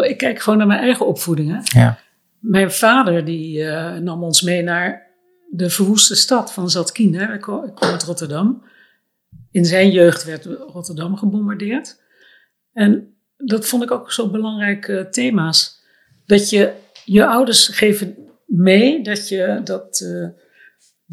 Ik 0.00 0.16
kijk 0.16 0.40
gewoon 0.40 0.58
naar 0.58 0.66
mijn 0.66 0.80
eigen 0.80 1.06
opvoeding. 1.06 1.50
Hè. 1.50 1.80
Ja. 1.80 1.98
Mijn 2.38 2.70
vader 2.70 3.24
die, 3.24 3.64
eh, 3.64 3.96
nam 3.96 4.22
ons 4.22 4.42
mee 4.42 4.62
naar 4.62 5.06
de 5.50 5.70
verwoeste 5.70 6.14
stad 6.14 6.52
van 6.52 6.70
Zatkien. 6.70 7.14
Hè. 7.14 7.34
Ik, 7.34 7.40
kom, 7.40 7.64
ik 7.64 7.74
kom 7.74 7.88
uit 7.88 8.02
Rotterdam. 8.02 8.62
In 9.50 9.64
zijn 9.64 9.90
jeugd 9.90 10.24
werd 10.24 10.44
Rotterdam 10.44 11.16
gebombardeerd. 11.16 12.00
En 12.72 13.14
dat 13.36 13.66
vond 13.66 13.82
ik 13.82 13.90
ook 13.90 14.12
zo 14.12 14.30
belangrijke 14.30 15.08
thema's. 15.10 15.80
Dat 16.26 16.50
je 16.50 16.72
je 17.04 17.26
ouders 17.26 17.68
geven 17.68 18.16
mee 18.46 19.02
dat 19.02 19.28
je 19.28 19.60
dat 19.64 20.00
eh, 20.00 20.43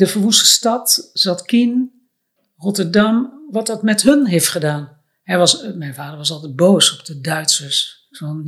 de 0.02 0.08
verwoeste 0.08 0.46
stad, 0.46 1.10
Zatkien, 1.14 1.92
Rotterdam, 2.58 3.34
wat 3.50 3.68
dat 3.68 3.84
met 3.84 4.02
hun 4.02 4.26
heeft 4.26 4.48
gedaan. 4.48 4.90
Hij 5.24 5.38
was, 5.38 5.62
eh, 5.62 5.74
mijn 5.74 5.94
vader 5.94 6.18
was 6.18 6.32
altijd 6.32 6.56
boos 6.56 7.00
op 7.00 7.06
de 7.06 7.22
Duitsers. 7.22 8.08
Zo, 8.12 8.44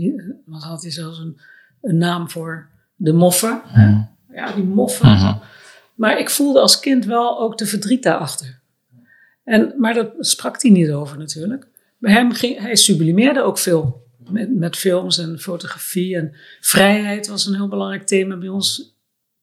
wat 0.45 0.63
had 0.63 0.81
hij 0.81 0.91
zelfs 0.91 1.19
een, 1.19 1.39
een 1.81 1.97
naam 1.97 2.29
voor 2.29 2.69
de 2.95 3.13
moffen. 3.13 3.61
Mhm. 3.67 4.01
Ja, 4.29 4.51
die 4.51 4.63
moffen. 4.63 5.09
Mhm. 5.09 5.37
Maar 5.95 6.19
ik 6.19 6.29
voelde 6.29 6.59
als 6.59 6.79
kind 6.79 7.05
wel 7.05 7.39
ook 7.39 7.57
de 7.57 7.65
verdriet 7.65 8.03
daarachter. 8.03 8.59
En, 9.43 9.73
maar 9.77 9.93
dat 9.93 10.13
sprak 10.19 10.61
hij 10.61 10.71
niet 10.71 10.91
over 10.91 11.17
natuurlijk. 11.17 11.67
Bij 11.97 12.13
hem 12.13 12.31
ging, 12.31 12.59
hij 12.59 12.75
sublimeerde 12.75 13.41
ook 13.41 13.57
veel. 13.57 14.01
Met, 14.29 14.55
met 14.55 14.75
films 14.75 15.17
en 15.17 15.39
fotografie. 15.39 16.15
En 16.15 16.35
vrijheid 16.59 17.27
was 17.27 17.45
een 17.45 17.55
heel 17.55 17.67
belangrijk 17.67 18.05
thema 18.05 18.37
bij 18.37 18.49
ons. 18.49 18.97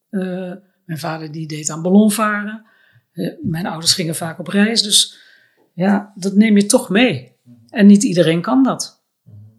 Eh, 0.08 0.52
mijn 0.91 1.03
vader 1.03 1.32
die 1.32 1.47
deed 1.47 1.70
aan 1.70 1.82
ballonvaren. 1.82 2.64
Eh, 3.12 3.32
mijn 3.43 3.66
ouders 3.66 3.93
gingen 3.93 4.14
vaak 4.14 4.38
op 4.38 4.47
reis. 4.47 4.82
Dus 4.82 5.18
ja, 5.72 6.12
dat 6.14 6.34
neem 6.34 6.57
je 6.57 6.66
toch 6.66 6.88
mee. 6.88 7.32
En 7.68 7.86
niet 7.86 8.03
iedereen 8.03 8.41
kan 8.41 8.62
dat. 8.62 9.03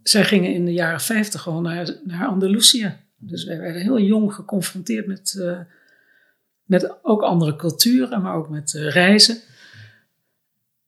Zij 0.03 0.23
gingen 0.23 0.53
in 0.53 0.65
de 0.65 0.73
jaren 0.73 1.01
50 1.01 1.41
gewoon 1.41 1.63
naar, 1.63 1.99
naar 2.03 2.27
Andalusië. 2.27 2.97
Dus 3.17 3.43
wij 3.43 3.59
werden 3.59 3.81
heel 3.81 3.99
jong 3.99 4.33
geconfronteerd 4.33 5.07
met, 5.07 5.35
eh, 5.39 5.59
met 6.63 7.03
ook 7.03 7.21
andere 7.21 7.55
culturen, 7.55 8.21
maar 8.21 8.35
ook 8.35 8.49
met 8.49 8.75
eh, 8.75 8.89
reizen. 8.89 9.37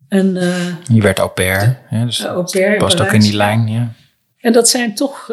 En, 0.08 0.34
je 0.92 1.02
werd 1.02 1.20
au 1.20 1.30
pair. 1.30 1.80
Ja, 1.90 2.06
dus 2.06 2.26
au 2.26 2.44
pair 2.52 2.78
past 2.78 3.02
ook 3.02 3.12
in 3.12 3.20
die 3.20 3.36
lijn. 3.36 3.68
Ja. 3.68 3.94
En 4.38 4.54
dat 4.54 4.70
zijn 4.70 4.96
toch 4.96 5.32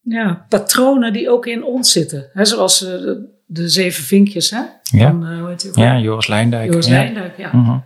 ja, 0.00 0.46
patronen 0.48 1.12
die 1.12 1.30
ook 1.30 1.46
in 1.46 1.64
ons 1.64 1.92
zitten. 1.92 2.30
Hè, 2.32 2.44
zoals 2.44 2.82
uh, 2.82 3.10
de, 3.46 3.68
zeven 3.68 4.04
vinkjes. 4.04 4.50
Hè? 4.50 4.62
Ja. 4.82 5.10
Van, 5.10 5.38
hoe 5.38 5.48
heet 5.48 5.70
ja, 5.72 5.98
Joris 5.98 6.26
Lijndijk. 6.26 6.70
Joris 6.70 6.86
ja. 6.86 7.32
Ja. 7.36 7.50
Mhm. 7.52 7.78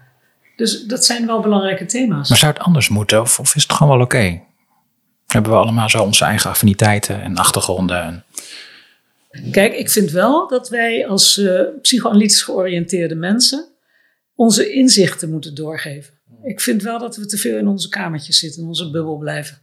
Dus 0.56 0.84
dat 0.84 1.04
zijn 1.04 1.26
wel 1.26 1.40
belangrijke 1.40 1.86
thema's. 1.86 2.28
Maar 2.28 2.38
zou 2.38 2.52
het 2.52 2.62
anders 2.62 2.88
moeten? 2.88 3.20
Of, 3.20 3.38
of 3.38 3.54
is 3.54 3.62
het 3.62 3.72
gewoon 3.72 3.96
wel 3.96 4.06
oké? 4.06 4.40
Hebben 5.26 5.52
we 5.52 5.58
allemaal 5.58 5.88
zo 5.88 6.02
onze 6.02 6.24
eigen 6.24 6.50
affiniteiten 6.50 7.22
en 7.22 7.36
achtergronden? 7.36 8.24
En... 9.30 9.50
Kijk, 9.50 9.74
ik 9.74 9.90
vind 9.90 10.10
wel 10.10 10.48
dat 10.48 10.68
wij 10.68 11.06
als 11.06 11.38
uh, 11.38 11.60
psychoanalytisch 11.82 12.42
georiënteerde 12.42 13.14
mensen 13.14 13.68
onze 14.34 14.72
inzichten 14.72 15.30
moeten 15.30 15.54
doorgeven. 15.54 16.14
Ik 16.42 16.60
vind 16.60 16.82
wel 16.82 16.98
dat 16.98 17.16
we 17.16 17.26
te 17.26 17.36
veel 17.36 17.58
in 17.58 17.66
onze 17.66 17.88
kamertjes 17.88 18.38
zitten, 18.38 18.62
in 18.62 18.68
onze 18.68 18.90
bubbel 18.90 19.16
blijven. 19.16 19.58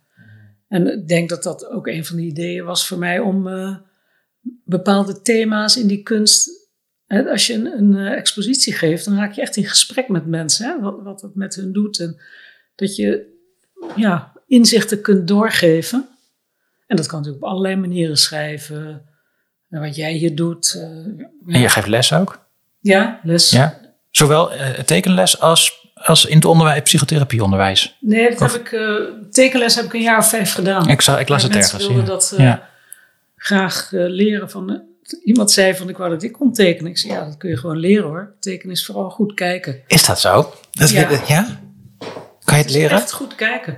En 0.68 0.92
ik 1.00 1.08
denk 1.08 1.30
dat 1.30 1.44
dat 1.44 1.70
ook 1.70 1.88
een 1.88 2.06
van 2.06 2.16
de 2.16 2.22
ideeën 2.22 2.66
was 2.66 2.88
voor 2.88 2.98
mij 2.98 3.20
om 3.20 3.48
uh, 3.48 3.76
bepaalde 4.64 5.22
thema's 5.22 5.78
in 5.78 5.88
die 5.88 6.04
kunst. 6.04 6.50
Hè, 7.06 7.30
als 7.30 7.48
je 7.48 7.54
een, 7.54 7.66
een 7.66 7.92
uh, 7.92 8.12
expositie 8.12 8.74
geeft, 8.74 9.06
dan 9.06 9.18
raak 9.18 9.34
je 9.34 9.42
echt 9.42 9.56
in 9.56 9.66
gesprek 9.66 10.08
met 10.08 10.26
mensen, 10.26 10.66
hè, 10.68 10.80
wat, 10.80 11.02
wat 11.04 11.22
het 11.22 11.36
met 11.36 11.56
hun 11.56 11.74
doet. 11.74 12.00
En 12.00 12.22
dat 12.76 12.96
je 12.96 13.34
ja, 13.96 14.32
inzichten 14.48 15.02
kunt 15.02 15.28
doorgeven. 15.28 16.08
En 16.88 16.96
dat 16.96 17.06
kan 17.06 17.18
natuurlijk 17.18 17.46
op 17.46 17.50
allerlei 17.50 17.76
manieren 17.76 18.18
schrijven. 18.18 19.02
En 19.70 19.82
wat 19.82 19.96
jij 19.96 20.14
hier 20.14 20.36
doet. 20.36 20.74
Uh, 20.78 20.84
En 21.56 21.62
je 21.62 21.70
geeft 21.70 21.88
les 21.88 22.14
ook? 22.14 22.46
Ja, 22.80 23.20
les. 23.24 23.50
Ja. 23.50 23.80
Zowel 24.12 24.54
uh, 24.54 24.70
tekenles 24.70 25.40
als, 25.40 25.92
als 25.94 26.26
in 26.26 26.36
het 26.36 26.46
onderwijs, 26.46 26.82
psychotherapieonderwijs? 26.82 27.98
Nee, 28.00 28.30
dat 28.30 28.52
heb 28.52 28.62
ik, 28.62 28.72
uh, 28.72 29.02
tekenles 29.32 29.76
heb 29.76 29.86
ik 29.86 29.94
een 29.94 30.02
jaar 30.02 30.18
of 30.18 30.30
vijf 30.30 30.54
gedaan. 30.54 30.90
Ik, 30.90 31.02
zag, 31.02 31.20
ik 31.20 31.30
las 31.30 31.44
het 31.44 31.54
mensen 31.54 31.80
ergens. 31.80 31.94
wilden 31.94 32.14
Ja. 32.14 32.20
dat 32.20 32.34
Ja. 32.38 32.74
Graag 33.46 33.92
uh, 33.92 34.10
leren. 34.10 34.50
Van, 34.50 34.82
iemand 35.24 35.52
zei 35.52 35.76
van 35.76 35.90
ik 35.90 35.98
wou 35.98 36.10
dat 36.10 36.24
ik 36.24 36.32
kon 36.32 36.54
tekenen. 36.54 36.92
Ik 36.92 36.98
zei 36.98 37.14
ja, 37.14 37.26
dat 37.26 37.38
kun 37.38 37.50
je 37.50 37.58
gewoon 37.58 37.78
leren 37.78 38.08
hoor. 38.08 38.36
Tekenen 38.40 38.76
is 38.76 38.86
vooral 38.86 39.10
goed 39.10 39.34
kijken. 39.34 39.82
Is 39.88 40.06
dat 40.06 40.20
zo? 40.20 40.54
Dat 40.72 40.90
Ja. 40.90 41.10
ja? 41.28 41.60
Kan 42.44 42.58
je 42.58 42.64
het 42.64 42.72
leren? 42.74 42.98
Echt 42.98 43.12
goed 43.14 43.36
kijken. 43.36 43.78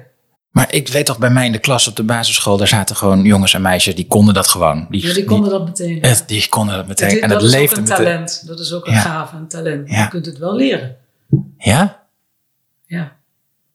Maar 0.52 0.74
ik 0.74 0.88
weet 0.88 1.06
toch 1.06 1.18
bij 1.20 1.30
mij 1.30 1.46
in 1.46 1.52
de 1.52 1.60
klas 1.60 1.88
op 1.88 1.96
de 1.96 2.04
basisschool, 2.04 2.58
daar 2.58 2.68
zaten 2.68 2.96
gewoon 2.96 3.24
jongens 3.24 3.54
en 3.54 3.62
meisjes 3.62 3.96
die 3.96 4.08
konden 4.08 4.34
dat 4.34 4.48
gewoon. 4.48 4.88
Die, 4.90 5.08
Ja, 5.08 5.14
die 5.14 5.24
konden 5.24 5.50
dat 5.50 5.66
meteen. 5.66 6.02
die, 6.02 6.16
die 6.26 6.50
konden 6.50 6.76
dat 6.76 6.88
meteen. 6.88 7.10
Dat- 7.10 7.20
en 7.20 7.30
dat, 7.30 7.40
dat 7.40 7.48
is 7.50 7.54
ook 7.54 7.60
leefde 7.60 7.76
een 7.76 7.82
meteen. 7.82 7.98
talent. 7.98 8.48
Dat 8.48 8.60
is 8.60 8.74
ook 8.74 8.88
een 8.88 8.94
Ja. 8.94 9.00
gave, 9.00 9.36
een 9.36 9.48
talent. 9.48 9.90
Ja. 9.90 10.02
Je 10.04 10.08
kunt 10.10 10.26
het 10.26 10.38
wel 10.38 10.56
leren. 10.56 10.96
Ja? 11.58 12.06
Ja, 12.86 13.17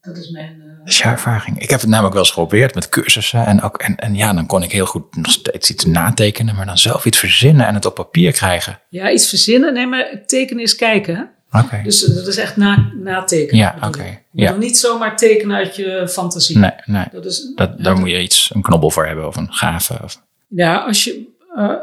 dat 0.03 0.17
is 0.17 0.31
mijn... 0.31 0.61
eh, 0.61 0.79
Dat 0.79 0.89
is 0.89 0.99
jouw 0.99 1.13
ervaring. 1.13 1.61
Ik 1.61 1.71
heb 1.71 1.81
het 1.81 1.89
namelijk 1.89 2.15
wel 2.15 2.23
eens 2.23 2.33
geprobeerd 2.33 2.75
met 2.75 2.89
cursussen. 2.89 3.47
En, 3.47 3.63
ook, 3.63 3.77
en, 3.79 3.97
en 3.97 4.15
ja, 4.15 4.33
dan 4.33 4.47
kon 4.47 4.63
ik 4.63 4.73
heel 4.73 4.87
goed 4.87 5.17
nog 5.17 5.33
steeds 5.33 5.71
iets 5.71 5.85
natekenen, 5.85 6.55
maar 6.55 6.67
dan 6.67 6.79
zelf 6.79 7.05
iets 7.05 7.19
verzinnen 7.19 7.67
en 7.67 7.75
het 7.75 7.85
op 7.87 7.95
papier 7.95 8.33
krijgen. 8.33 8.79
ja, 8.89 9.11
iets 9.11 9.29
verzinnen. 9.29 9.75
Nee, 9.75 9.87
maar 9.87 10.23
tekenen 10.27 10.63
is 10.63 10.75
kijken. 10.77 11.31
Oké. 11.53 11.81
Dus 11.85 12.09
eh, 12.09 12.15
dat 12.15 12.27
is 12.27 12.37
echt 12.37 12.57
na, 12.57 12.91
natekenen. 13.03 13.57
Ja, 13.61 13.77
oké. 13.87 14.05
Je 14.31 14.43
ja. 14.43 14.53
niet 14.57 14.79
zomaar 14.79 15.17
tekenen 15.17 15.57
uit 15.57 15.77
je 15.77 16.09
fantasie. 16.09 16.59
Nee, 16.59 16.71
nee. 16.85 17.05
Dat 17.13 17.25
is, 17.25 17.53
Dat, 17.55 17.79
daar 17.83 17.99
moet 17.99 18.11
je 18.11 18.23
iets, 18.23 18.51
een 18.55 18.63
knobbel 18.63 18.91
voor 18.91 19.07
hebben 19.07 19.27
of 19.27 19.37
een 19.37 19.53
gave. 19.53 19.99
Of, 20.03 20.23
Ja, 20.49 20.77
als 20.77 21.05
je, 21.05 21.25
eh, 21.57 21.75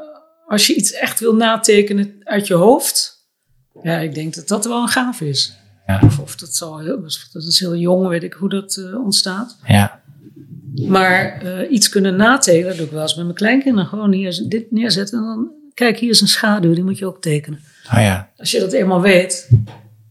als 0.47 0.67
je 0.67 0.75
iets 0.75 0.91
echt 0.93 1.19
wil 1.19 1.35
natekenen 1.35 2.15
uit 2.23 2.47
je 2.47 2.53
hoofd, 2.53 3.27
ja, 3.83 3.97
ik 3.97 4.13
denk 4.13 4.33
dat 4.35 4.47
dat 4.47 4.65
wel 4.65 4.81
een 4.81 4.87
gave 4.87 5.29
is. 5.29 5.57
Ja, 5.93 5.99
Of, 6.03 6.19
of 6.19 6.35
dat, 6.35 6.55
zal 6.55 6.79
heel, 6.79 7.01
dat 7.33 7.43
is 7.43 7.59
heel 7.59 7.75
jong, 7.75 8.07
weet 8.07 8.23
ik 8.23 8.33
hoe 8.33 8.49
dat 8.49 8.75
eh, 8.75 9.03
ontstaat. 9.03 9.57
ja, 9.65 10.01
Maar 10.87 11.41
eh, 11.41 11.71
iets 11.71 11.89
kunnen 11.89 12.15
natekenen, 12.15 12.67
dat 12.67 12.77
doe 12.77 12.85
ik 12.85 12.91
wel 12.91 13.01
eens 13.01 13.15
met 13.15 13.23
mijn 13.23 13.37
kleinkinderen. 13.37 13.87
Gewoon 13.89 14.11
hier 14.11 14.43
dit 14.47 14.71
neerzetten 14.71 15.17
en 15.19 15.25
dan, 15.25 15.51
kijk, 15.73 15.97
hier 15.97 16.09
is 16.09 16.21
een 16.21 16.27
schaduw, 16.27 16.73
die 16.73 16.83
moet 16.83 16.97
je 16.97 17.05
ook 17.05 17.21
tekenen. 17.21 17.59
oh 17.93 17.99
ja, 18.01 18.29
Als 18.37 18.51
je 18.51 18.59
dat 18.59 18.71
eenmaal 18.71 19.01
weet, 19.01 19.49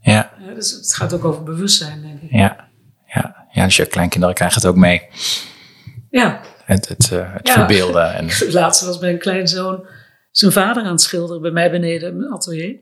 ja, 0.01 0.33
eh, 0.49 0.55
dus 0.55 0.71
het 0.71 0.95
gaat 0.95 1.13
ook 1.13 1.25
over 1.25 1.43
bewustzijn, 1.43 2.01
denk 2.03 2.23
ik. 2.23 2.31
ja, 2.31 2.69
ja. 3.15 3.37
Ja, 3.53 3.65
dus 3.65 3.77
je 3.77 3.87
kleinkinderen 3.87 4.35
krijgen 4.35 4.61
het 4.61 4.71
ook 4.71 4.77
mee. 4.77 5.03
Ja, 6.11 6.41
Het, 6.65 6.89
het, 6.89 7.11
het 7.11 7.47
Ja. 7.49 7.53
verbeelden. 7.53 8.15
En, 8.15 8.29
Laatst 8.53 8.85
was 8.85 8.99
mijn 8.99 9.19
kleinzoon 9.19 9.87
zijn 10.31 10.53
vader 10.53 10.83
aan 10.83 10.91
het 10.91 11.01
schilderen 11.01 11.43
bij 11.43 11.51
mij 11.51 11.71
beneden 11.71 12.09
in 12.11 12.17
mijn 12.17 12.33
atelier. 12.33 12.77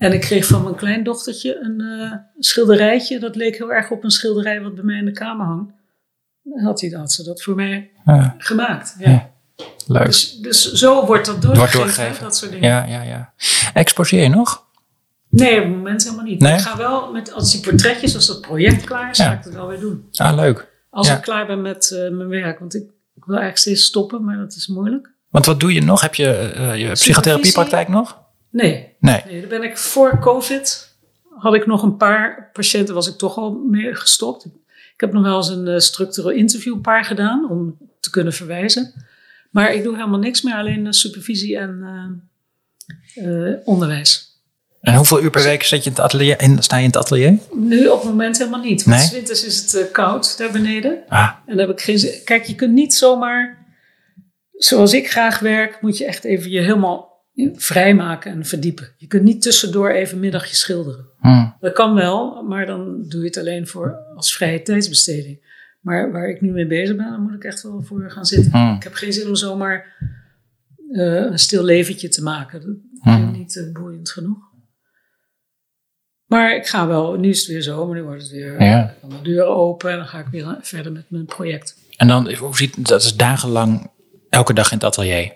En 0.00 0.12
ik 0.12 0.20
kreeg 0.20 0.46
van 0.46 0.62
mijn 0.62 0.74
kleindochtertje 0.74 1.58
een 1.62 1.80
eh, 1.80 2.12
schilderijtje. 2.38 3.18
Dat 3.18 3.36
leek 3.36 3.56
heel 3.56 3.72
erg 3.72 3.90
op 3.90 4.04
een 4.04 4.10
schilderij 4.10 4.62
wat 4.62 4.74
bij 4.74 4.84
mij 4.84 4.98
in 4.98 5.04
de 5.04 5.12
kamer 5.12 5.46
hangt. 5.46 5.72
Had, 6.62 6.80
hij, 6.80 6.90
had 6.90 7.12
ze 7.12 7.22
dat 7.22 7.42
voor 7.42 7.54
mij 7.54 7.90
ja, 8.04 8.34
gemaakt. 8.38 8.94
Ja. 8.98 9.10
Ja. 9.10 9.30
leuk. 9.86 10.06
Dus, 10.06 10.38
dus 10.38 10.72
zo 10.72 11.06
wordt 11.06 11.26
dat 11.26 11.44
Wordt 11.44 11.72
doorgegeven. 11.72 12.22
Dat 12.24 12.36
soort 12.36 12.50
dingen. 12.50 12.68
Ja, 12.68 12.84
ja, 12.84 13.02
ja. 13.02 13.32
Exposeer 13.74 14.22
je 14.22 14.28
nog? 14.28 14.66
Nee, 15.28 15.56
op 15.58 15.64
het 15.64 15.76
moment 15.76 16.02
helemaal 16.04 16.24
niet. 16.24 16.40
Nee? 16.40 16.54
Ik 16.54 16.60
ga 16.60 16.76
wel 16.76 17.12
met, 17.12 17.32
als 17.32 17.52
die 17.52 17.60
portretjes, 17.60 18.14
als 18.14 18.26
dat 18.26 18.40
project 18.40 18.84
klaar 18.84 19.10
is, 19.10 19.18
Ja. 19.18 19.24
ga 19.24 19.32
ik 19.32 19.42
dat 19.42 19.52
wel 19.52 19.66
weer 19.66 19.80
doen. 19.80 20.08
Ah, 20.12 20.34
leuk. 20.34 20.68
Als 20.90 21.10
ik 21.10 21.20
klaar 21.20 21.46
ben 21.46 21.62
met 21.62 21.90
eh, 21.90 21.98
mijn 21.98 22.28
werk. 22.28 22.58
Want 22.58 22.74
ik, 22.74 22.82
ik 23.14 23.24
wil 23.24 23.36
eigenlijk 23.36 23.58
steeds 23.58 23.84
stoppen, 23.84 24.24
maar 24.24 24.36
dat 24.36 24.54
is 24.54 24.66
moeilijk. 24.66 25.10
Want 25.28 25.46
wat 25.46 25.60
doe 25.60 25.72
je 25.72 25.82
nog? 25.82 26.00
Heb 26.00 26.14
je 26.14 26.28
eh, 26.34 26.76
je 26.76 26.92
psychotherapiepraktijk 26.92 27.88
nog? 27.88 28.19
Nee, 28.50 28.88
Nee. 29.00 29.22
Nee, 29.26 29.40
daar 29.40 29.48
ben 29.48 29.62
ik 29.62 29.76
voor 29.78 30.18
COVID. 30.18 30.88
Had 31.38 31.54
ik 31.54 31.66
nog 31.66 31.82
een 31.82 31.96
paar 31.96 32.50
patiënten, 32.52 32.94
was 32.94 33.08
ik 33.08 33.18
toch 33.18 33.36
al 33.36 33.50
mee 33.52 33.94
gestopt. 33.94 34.44
Ik 34.94 35.00
heb 35.06 35.12
nog 35.12 35.22
wel 35.22 35.36
eens 35.36 35.48
een 35.48 35.68
eh, 35.68 35.78
structureel 35.78 36.30
interview 36.30 36.74
een 36.74 36.80
paar 36.80 37.04
gedaan 37.04 37.50
om 37.50 37.78
te 38.00 38.10
kunnen 38.10 38.32
verwijzen. 38.32 38.92
Maar 39.50 39.72
ik 39.74 39.82
doe 39.82 39.96
helemaal 39.96 40.18
niks 40.18 40.42
meer, 40.42 40.54
alleen 40.54 40.86
eh, 40.86 40.92
supervisie 40.92 41.56
en 41.58 41.82
eh, 43.14 43.52
onderwijs. 43.64 44.28
En 44.80 44.94
hoeveel 44.94 45.22
uur 45.22 45.30
per 45.30 45.42
week 45.42 45.62
zit 45.62 45.84
je 45.84 45.90
in 45.90 45.96
het 45.96 46.04
atelier, 46.04 46.40
in, 46.42 46.62
sta 46.62 46.76
je 46.76 46.82
in 46.82 46.88
het 46.88 46.96
atelier? 46.98 47.38
Nu 47.54 47.86
op 47.88 48.00
het 48.00 48.08
moment 48.10 48.38
helemaal 48.38 48.60
niet. 48.60 48.84
Want 48.84 48.96
Nee? 48.96 49.06
's 49.06 49.10
winters 49.12 49.44
is 49.44 49.72
het 49.72 49.90
koud 49.90 50.38
daar 50.38 50.50
beneden. 50.50 51.02
Ah, 51.08 51.28
En 51.46 51.56
dan 51.56 51.58
heb 51.66 51.70
ik 51.70 51.80
geen 51.80 51.98
zin. 51.98 52.24
Kijk, 52.24 52.44
je 52.44 52.54
kunt 52.54 52.72
niet 52.72 52.94
zomaar. 52.94 53.66
Zoals 54.52 54.92
ik 54.92 55.10
graag 55.10 55.38
werk, 55.38 55.80
moet 55.80 55.98
je 55.98 56.04
echt 56.04 56.24
even 56.24 56.50
je 56.50 56.60
helemaal 56.60 57.09
vrijmaken 57.56 58.32
en 58.32 58.44
verdiepen. 58.44 58.88
Je 58.96 59.06
kunt 59.06 59.22
niet 59.22 59.42
tussendoor 59.42 59.90
even 59.90 60.20
middagje 60.20 60.54
schilderen. 60.56 61.06
hm, 61.20 61.46
Dat 61.60 61.72
kan 61.72 61.94
wel, 61.94 62.42
maar 62.42 62.66
dan 62.66 63.02
doe 63.08 63.20
je 63.20 63.26
het 63.26 63.36
alleen 63.36 63.66
voor 63.66 63.96
als 64.16 64.34
vrije 64.34 64.62
tijdsbesteding. 64.62 65.48
Maar 65.80 66.12
waar 66.12 66.28
ik 66.28 66.40
nu 66.40 66.50
mee 66.50 66.66
bezig 66.66 66.96
ben, 66.96 67.10
dan 67.10 67.22
moet 67.22 67.34
ik 67.34 67.44
echt 67.44 67.62
wel 67.62 67.82
voor 67.82 68.10
gaan 68.10 68.26
zitten. 68.26 68.52
hm. 68.52 68.74
Ik 68.74 68.82
heb 68.82 68.94
geen 68.94 69.12
zin 69.12 69.28
om 69.28 69.34
zomaar 69.36 69.96
eh, 70.92 71.14
een 71.14 71.38
stil 71.38 71.62
leventje 71.64 72.08
te 72.08 72.22
maken. 72.22 72.60
Dat 72.60 72.76
Hmm. 73.00 73.16
vind 73.16 73.32
ik 73.32 73.38
niet 73.38 73.56
eh, 73.56 73.72
boeiend 73.72 74.10
genoeg. 74.10 74.48
Maar 76.26 76.56
ik 76.56 76.66
ga 76.66 76.86
wel, 76.86 77.18
nu 77.18 77.28
is 77.28 77.38
het 77.38 77.46
weer 77.48 77.62
zomer, 77.62 77.96
nu 77.96 78.02
wordt 78.02 78.22
het 78.22 78.30
weer 78.30 78.62
Ja. 78.62 78.94
dan 79.00 79.10
de 79.10 79.22
deuren 79.22 79.48
open 79.56 79.90
en 79.90 79.96
dan 79.96 80.06
ga 80.06 80.18
ik 80.18 80.26
weer 80.30 80.56
verder 80.60 80.92
met 80.92 81.04
mijn 81.10 81.24
project. 81.24 81.76
En 81.96 82.08
dan, 82.08 82.34
hoe 82.34 82.56
ziet 82.56 82.88
dat 82.88 83.02
is 83.02 83.16
dagenlang, 83.16 83.90
elke 84.28 84.52
dag 84.54 84.70
in 84.70 84.76
het 84.76 84.86
atelier? 84.86 85.32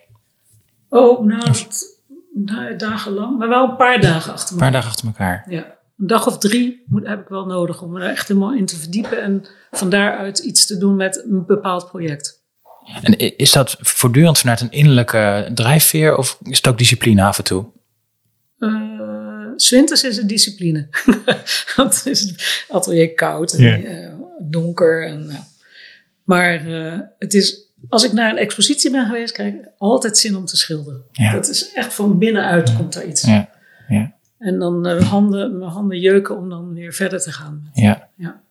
Oh, 0.95 1.25
nou, 1.25 1.45
dat, 1.45 2.01
nou, 2.35 2.77
dagenlang, 2.77 3.39
maar 3.39 3.49
wel 3.49 3.69
een 3.69 3.77
paar 3.77 4.01
dagen 4.01 4.33
achter 4.33 4.57
Een 4.57 4.63
elkaar. 4.63 4.71
paar 4.71 4.73
dagen 4.73 4.91
achter 4.91 5.07
elkaar. 5.07 5.45
Ja, 5.49 5.65
een 5.99 6.07
dag 6.07 6.27
of 6.27 6.39
drie 6.39 6.83
moet, 6.87 7.07
heb 7.07 7.21
ik 7.21 7.29
wel 7.29 7.47
nodig 7.47 7.83
om 7.83 7.93
me 7.93 8.01
er 8.01 8.11
echt 8.11 8.29
helemaal 8.29 8.55
in 8.55 8.67
te 8.67 8.77
verdiepen 8.77 9.23
en 9.23 9.45
van 9.71 9.91
daaruit 9.91 10.39
iets 10.39 10.67
te 10.67 10.79
doen 10.79 10.97
met 10.97 11.25
een 11.29 11.47
bepaald 11.47 11.87
project. 11.87 12.43
En 13.03 13.37
is 13.37 13.53
dat 13.53 13.77
voortdurend 13.81 14.39
vanuit 14.39 14.61
een 14.61 14.71
innerlijke 14.71 15.51
drijfveer 15.55 16.17
of 16.17 16.39
is 16.43 16.57
het 16.57 16.69
ook 16.69 16.79
discipline 16.79 17.25
af 17.25 17.39
en 17.39 17.45
toe? 17.45 17.67
Uh, 18.59 19.49
Zwinters 19.57 20.05
is 20.05 20.17
het 20.17 20.29
discipline. 20.29 20.89
Want 21.77 21.95
het 21.95 22.07
is 22.07 22.21
het 22.21 22.65
atelier 22.69 23.15
koud 23.15 23.53
en 23.53 23.85
eh, 23.85 24.13
donker. 24.39 25.07
En, 25.07 25.27
nou. 25.27 25.41
Maar 26.25 26.67
eh, 26.67 26.99
het 27.19 27.35
is, 27.35 27.73
als 27.89 28.05
ik 28.05 28.13
naar 28.13 28.31
een 28.31 28.37
expositie 28.37 28.91
ben 28.91 29.07
geweest, 29.07 29.33
krijg 29.33 29.55
ik 29.55 29.69
altijd 29.79 30.19
zin 30.19 30.37
om 30.37 30.45
te 30.45 30.57
schilderen. 30.57 31.03
Ja. 31.13 31.33
Dat 31.33 31.49
is 31.49 31.73
echt 31.73 31.95
van 31.95 32.19
binnenuit 32.19 32.77
komt 32.77 32.93
daar 32.93 33.05
iets. 33.05 33.23
Ja, 33.23 33.49
ja, 33.89 34.13
En 34.39 34.59
dan 34.59 34.87
eh, 34.87 35.11
handen, 35.11 35.59
mijn 35.59 35.71
handen 35.71 35.99
jeuken 36.01 36.37
om 36.37 36.49
dan 36.49 36.73
weer 36.75 36.93
verder 36.93 37.21
te 37.21 37.33
gaan. 37.33 37.71
ja. 37.73 38.09
Ja. 38.17 38.43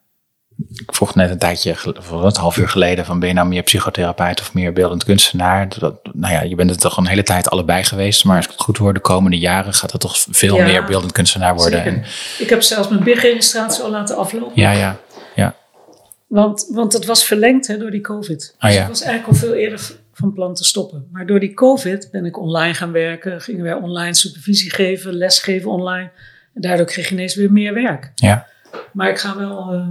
Ik 0.73 0.95
vroeg 0.95 1.15
net 1.15 1.29
een 1.29 1.37
tijdje, 1.37 1.75
een 2.11 2.35
half 2.35 2.57
uur 2.57 2.69
geleden, 2.69 3.05
van 3.05 3.19
ben 3.19 3.27
je 3.27 3.33
nou 3.35 3.47
meer 3.47 3.63
psychotherapeut 3.63 4.39
of 4.41 4.53
meer 4.53 4.73
beeldend 4.73 5.03
kunstenaar? 5.03 5.79
Dat, 5.79 5.95
nou 6.13 6.33
ja, 6.33 6.41
je 6.41 6.55
bent 6.55 6.69
er 6.69 6.77
toch 6.77 6.97
een 6.97 7.07
hele 7.07 7.23
tijd 7.23 7.49
allebei 7.49 7.83
geweest, 7.83 8.25
maar 8.25 8.35
als 8.35 8.45
ik 8.45 8.51
het 8.51 8.61
goed 8.61 8.77
hoor, 8.77 8.93
de 8.93 8.99
komende 8.99 9.37
jaren 9.37 9.73
gaat 9.73 9.91
het 9.91 10.01
toch 10.01 10.17
veel 10.29 10.57
meer 10.57 10.83
beeldend 10.83 11.11
kunstenaar 11.11 11.55
worden. 11.55 11.83
En, 11.83 12.03
Ik 12.39 12.49
heb 12.49 12.61
zelfs 12.61 12.87
mijn 12.89 13.03
BIG-registratie 13.03 13.83
al 13.83 13.89
laten 13.89 14.17
aflopen. 14.17 14.61
ja, 14.61 14.71
ja. 14.71 14.97
Want, 16.33 16.67
want 16.69 16.91
dat 16.91 17.05
was 17.05 17.25
verlengd 17.25 17.67
hè, 17.67 17.77
door 17.77 17.91
die 17.91 18.01
COVID. 18.01 18.55
Ah, 18.57 18.69
dus 18.69 18.79
ik 18.79 18.87
was 18.87 19.01
eigenlijk 19.01 19.33
al 19.33 19.47
veel 19.47 19.53
eerder 19.53 19.91
van 20.13 20.33
plan 20.33 20.53
te 20.53 20.63
stoppen. 20.63 21.07
Maar 21.11 21.25
door 21.25 21.39
die 21.39 21.53
COVID 21.53 22.09
ben 22.11 22.25
ik 22.25 22.37
online 22.39 22.73
gaan 22.73 22.91
werken. 22.91 23.41
Gingen 23.41 23.63
wij 23.63 23.73
online 23.73 24.13
supervisie 24.13 24.71
geven, 24.71 25.13
lesgeven 25.13 25.71
online. 25.71 26.11
En 26.53 26.61
daardoor 26.61 26.85
kreeg 26.85 27.07
je 27.07 27.13
ineens 27.13 27.35
weer 27.35 27.51
meer 27.51 27.73
werk. 27.73 28.11
ja. 28.15 28.47
Maar 28.93 29.09
ik 29.09 29.17
ga 29.17 29.37
wel 29.37 29.73
uh, 29.73 29.87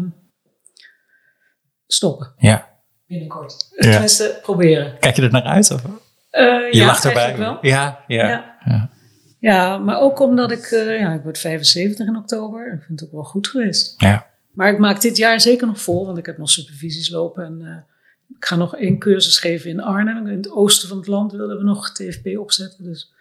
stoppen. 1.86 2.32
Ja. 2.36 2.68
Binnenkort. 3.07 3.68
Tenminste, 3.76 4.38
proberen. 4.43 4.99
Kijk 4.99 5.16
je 5.16 5.22
er 5.22 5.30
naar 5.30 5.43
uit? 5.43 5.70
Of? 5.70 5.82
je 6.30 6.68
ja, 6.70 6.86
lacht 6.86 7.05
erbij. 7.05 7.36
Wel. 7.36 7.59
Ja, 7.61 8.05
ja, 8.07 8.28
ja. 8.28 8.57
ja. 8.64 8.90
Ja, 9.38 9.78
maar 9.78 10.01
ook 10.01 10.20
omdat 10.20 10.51
ik, 10.51 10.70
uh, 10.70 10.99
ja, 10.99 11.12
ik 11.12 11.22
word 11.22 11.38
75 11.38 12.07
in 12.07 12.16
oktober. 12.16 12.72
Ik 12.72 12.82
vind 12.82 13.01
het 13.01 13.09
ook 13.09 13.14
wel 13.14 13.24
goed 13.24 13.49
geweest. 13.49 13.95
Ja. 13.97 14.30
Maar 14.53 14.72
ik 14.72 14.78
maak 14.78 15.00
dit 15.00 15.16
jaar 15.16 15.40
zeker 15.40 15.66
nog 15.66 15.80
vol, 15.80 16.07
want 16.07 16.18
ik 16.18 16.26
heb 16.26 16.38
nog 16.38 16.50
supervisies 16.50 17.11
lopen. 17.11 17.44
En 17.44 17.61
uh, 17.61 17.76
ik 18.36 18.44
ga 18.44 18.57
nog 18.57 18.76
één 18.76 18.98
cursus 18.98 19.38
geven 19.38 19.70
in 19.70 19.80
Arnhem. 19.80 20.26
In 20.26 20.36
het 20.36 20.50
oosten 20.50 20.88
van 20.88 20.96
het 20.96 21.07
land 21.07 21.32
willen 21.32 21.57
we 21.57 21.64
nog 21.64 21.92
TFP 21.92 22.38
opzetten. 22.38 22.84
Dus 22.84 23.12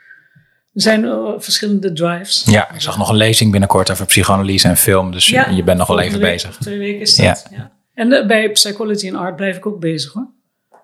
er 0.74 0.82
zijn 0.82 1.04
uh, 1.04 1.34
verschillende 1.38 1.94
drives. 1.94 2.44
Ja, 2.46 2.74
ik 2.74 2.82
zag 2.82 2.98
nog 2.98 3.10
een 3.10 3.16
lezing 3.16 3.52
binnenkort 3.52 3.92
over 3.92 4.06
psychoanalyse 4.06 4.68
en 4.68 4.78
film. 4.78 5.12
Dus 5.12 5.30
ja, 5.30 5.50
je 5.50 5.64
bent 5.64 5.78
nog 5.78 5.88
wel 5.88 6.00
even 6.00 6.20
week, 6.20 6.32
bezig. 6.32 6.58
Twee 6.58 6.78
weken 6.78 7.02
is 7.02 7.16
dat, 7.16 7.48
ja. 7.50 7.58
ja. 7.58 7.72
En 7.94 8.28
bij 8.28 8.52
Psychology 8.52 9.10
and 9.10 9.18
Art 9.18 9.36
blijf 9.36 9.58
ik 9.58 9.66
ook 9.66 9.80
bezig 9.80 10.14
hoor. 10.14 10.28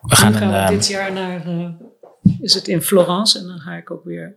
We 0.01 0.15
gaan, 0.15 0.33
gaan 0.33 0.53
een, 0.53 0.65
we 0.65 0.75
dit 0.75 0.87
jaar 0.87 1.13
naar, 1.13 1.41
is 2.41 2.53
het 2.53 2.67
in 2.67 2.81
Florence. 2.81 3.39
En 3.39 3.47
dan 3.47 3.59
ga 3.59 3.73
ik 3.73 3.91
ook 3.91 4.03
weer 4.03 4.35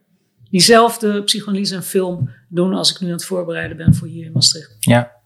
diezelfde 0.50 1.22
psychologie 1.22 1.74
en 1.74 1.82
film 1.82 2.30
doen 2.48 2.74
als 2.74 2.90
ik 2.90 3.00
nu 3.00 3.06
aan 3.06 3.12
het 3.12 3.24
voorbereiden 3.24 3.76
ben 3.76 3.94
voor 3.94 4.08
hier 4.08 4.24
in 4.24 4.32
Maastricht. 4.32 4.76
Ja. 4.78 5.19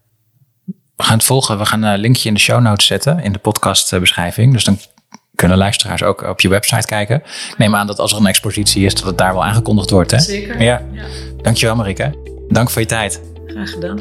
We 0.95 1.03
gaan 1.03 1.17
het 1.17 1.25
volgen. 1.25 1.57
We 1.57 1.65
gaan 1.65 1.83
een 1.83 1.99
linkje 1.99 2.27
in 2.27 2.33
de 2.33 2.39
show 2.39 2.61
notes 2.61 2.85
zetten 2.85 3.19
in 3.19 3.31
de 3.31 3.39
podcastbeschrijving. 3.39 4.53
Dus 4.53 4.63
dan 4.63 4.77
kunnen 5.35 5.57
luisteraars 5.57 6.03
ook 6.03 6.21
op 6.21 6.41
je 6.41 6.49
website 6.49 6.87
kijken. 6.87 7.15
Ik 7.49 7.55
neem 7.57 7.75
aan 7.75 7.87
dat 7.87 7.99
als 7.99 8.11
er 8.11 8.17
een 8.17 8.27
expositie 8.27 8.85
is, 8.85 8.95
dat 8.95 9.03
het 9.03 9.17
daar 9.17 9.33
wel 9.33 9.43
aangekondigd 9.45 9.89
wordt. 9.89 10.11
Hè? 10.11 10.19
Zeker. 10.19 10.61
Ja. 10.61 10.81
ja. 10.91 11.03
Dankjewel 11.41 11.75
Marike. 11.75 12.13
Dank 12.47 12.69
voor 12.69 12.81
je 12.81 12.87
tijd. 12.87 13.21
Graag 13.47 13.69
gedaan. 13.69 13.99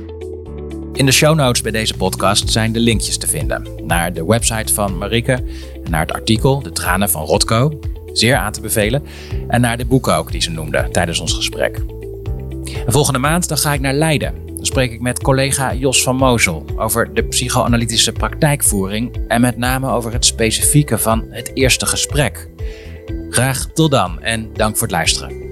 In 0.92 1.06
de 1.06 1.12
show 1.12 1.36
notes 1.36 1.62
bij 1.62 1.72
deze 1.72 1.94
podcast 1.94 2.50
zijn 2.50 2.72
de 2.72 2.80
linkjes 2.80 3.18
te 3.18 3.26
vinden 3.26 3.68
naar 3.82 4.12
de 4.12 4.26
website 4.26 4.74
van 4.74 4.98
Marike 4.98 5.44
naar 5.88 6.00
het 6.00 6.12
artikel 6.12 6.62
De 6.62 6.72
Tranen 6.72 7.10
van 7.10 7.24
Rotko, 7.24 7.80
zeer 8.12 8.36
aan 8.36 8.52
te 8.52 8.60
bevelen. 8.60 9.02
En 9.48 9.60
naar 9.60 9.76
de 9.76 9.84
boeken 9.84 10.16
ook 10.16 10.32
die 10.32 10.42
ze 10.42 10.50
noemde 10.50 10.88
tijdens 10.92 11.18
ons 11.20 11.32
gesprek. 11.32 11.76
En 12.86 12.92
volgende 12.92 13.18
maand 13.18 13.48
dan 13.48 13.58
ga 13.58 13.72
ik 13.72 13.80
naar 13.80 13.94
Leiden. 13.94 14.43
Spreek 14.66 14.92
ik 14.92 15.00
met 15.00 15.22
collega 15.22 15.74
Jos 15.74 16.02
van 16.02 16.16
Mozel 16.16 16.64
over 16.76 17.14
de 17.14 17.22
psychoanalytische 17.24 18.12
praktijkvoering 18.12 19.16
en 19.28 19.40
met 19.40 19.56
name 19.56 19.90
over 19.90 20.12
het 20.12 20.24
specifieke 20.24 20.98
van 20.98 21.24
het 21.30 21.50
eerste 21.54 21.86
gesprek. 21.86 22.48
Graag 23.30 23.66
tot 23.66 23.90
dan 23.90 24.22
en 24.22 24.52
dank 24.52 24.76
voor 24.76 24.86
het 24.86 24.96
luisteren. 24.96 25.43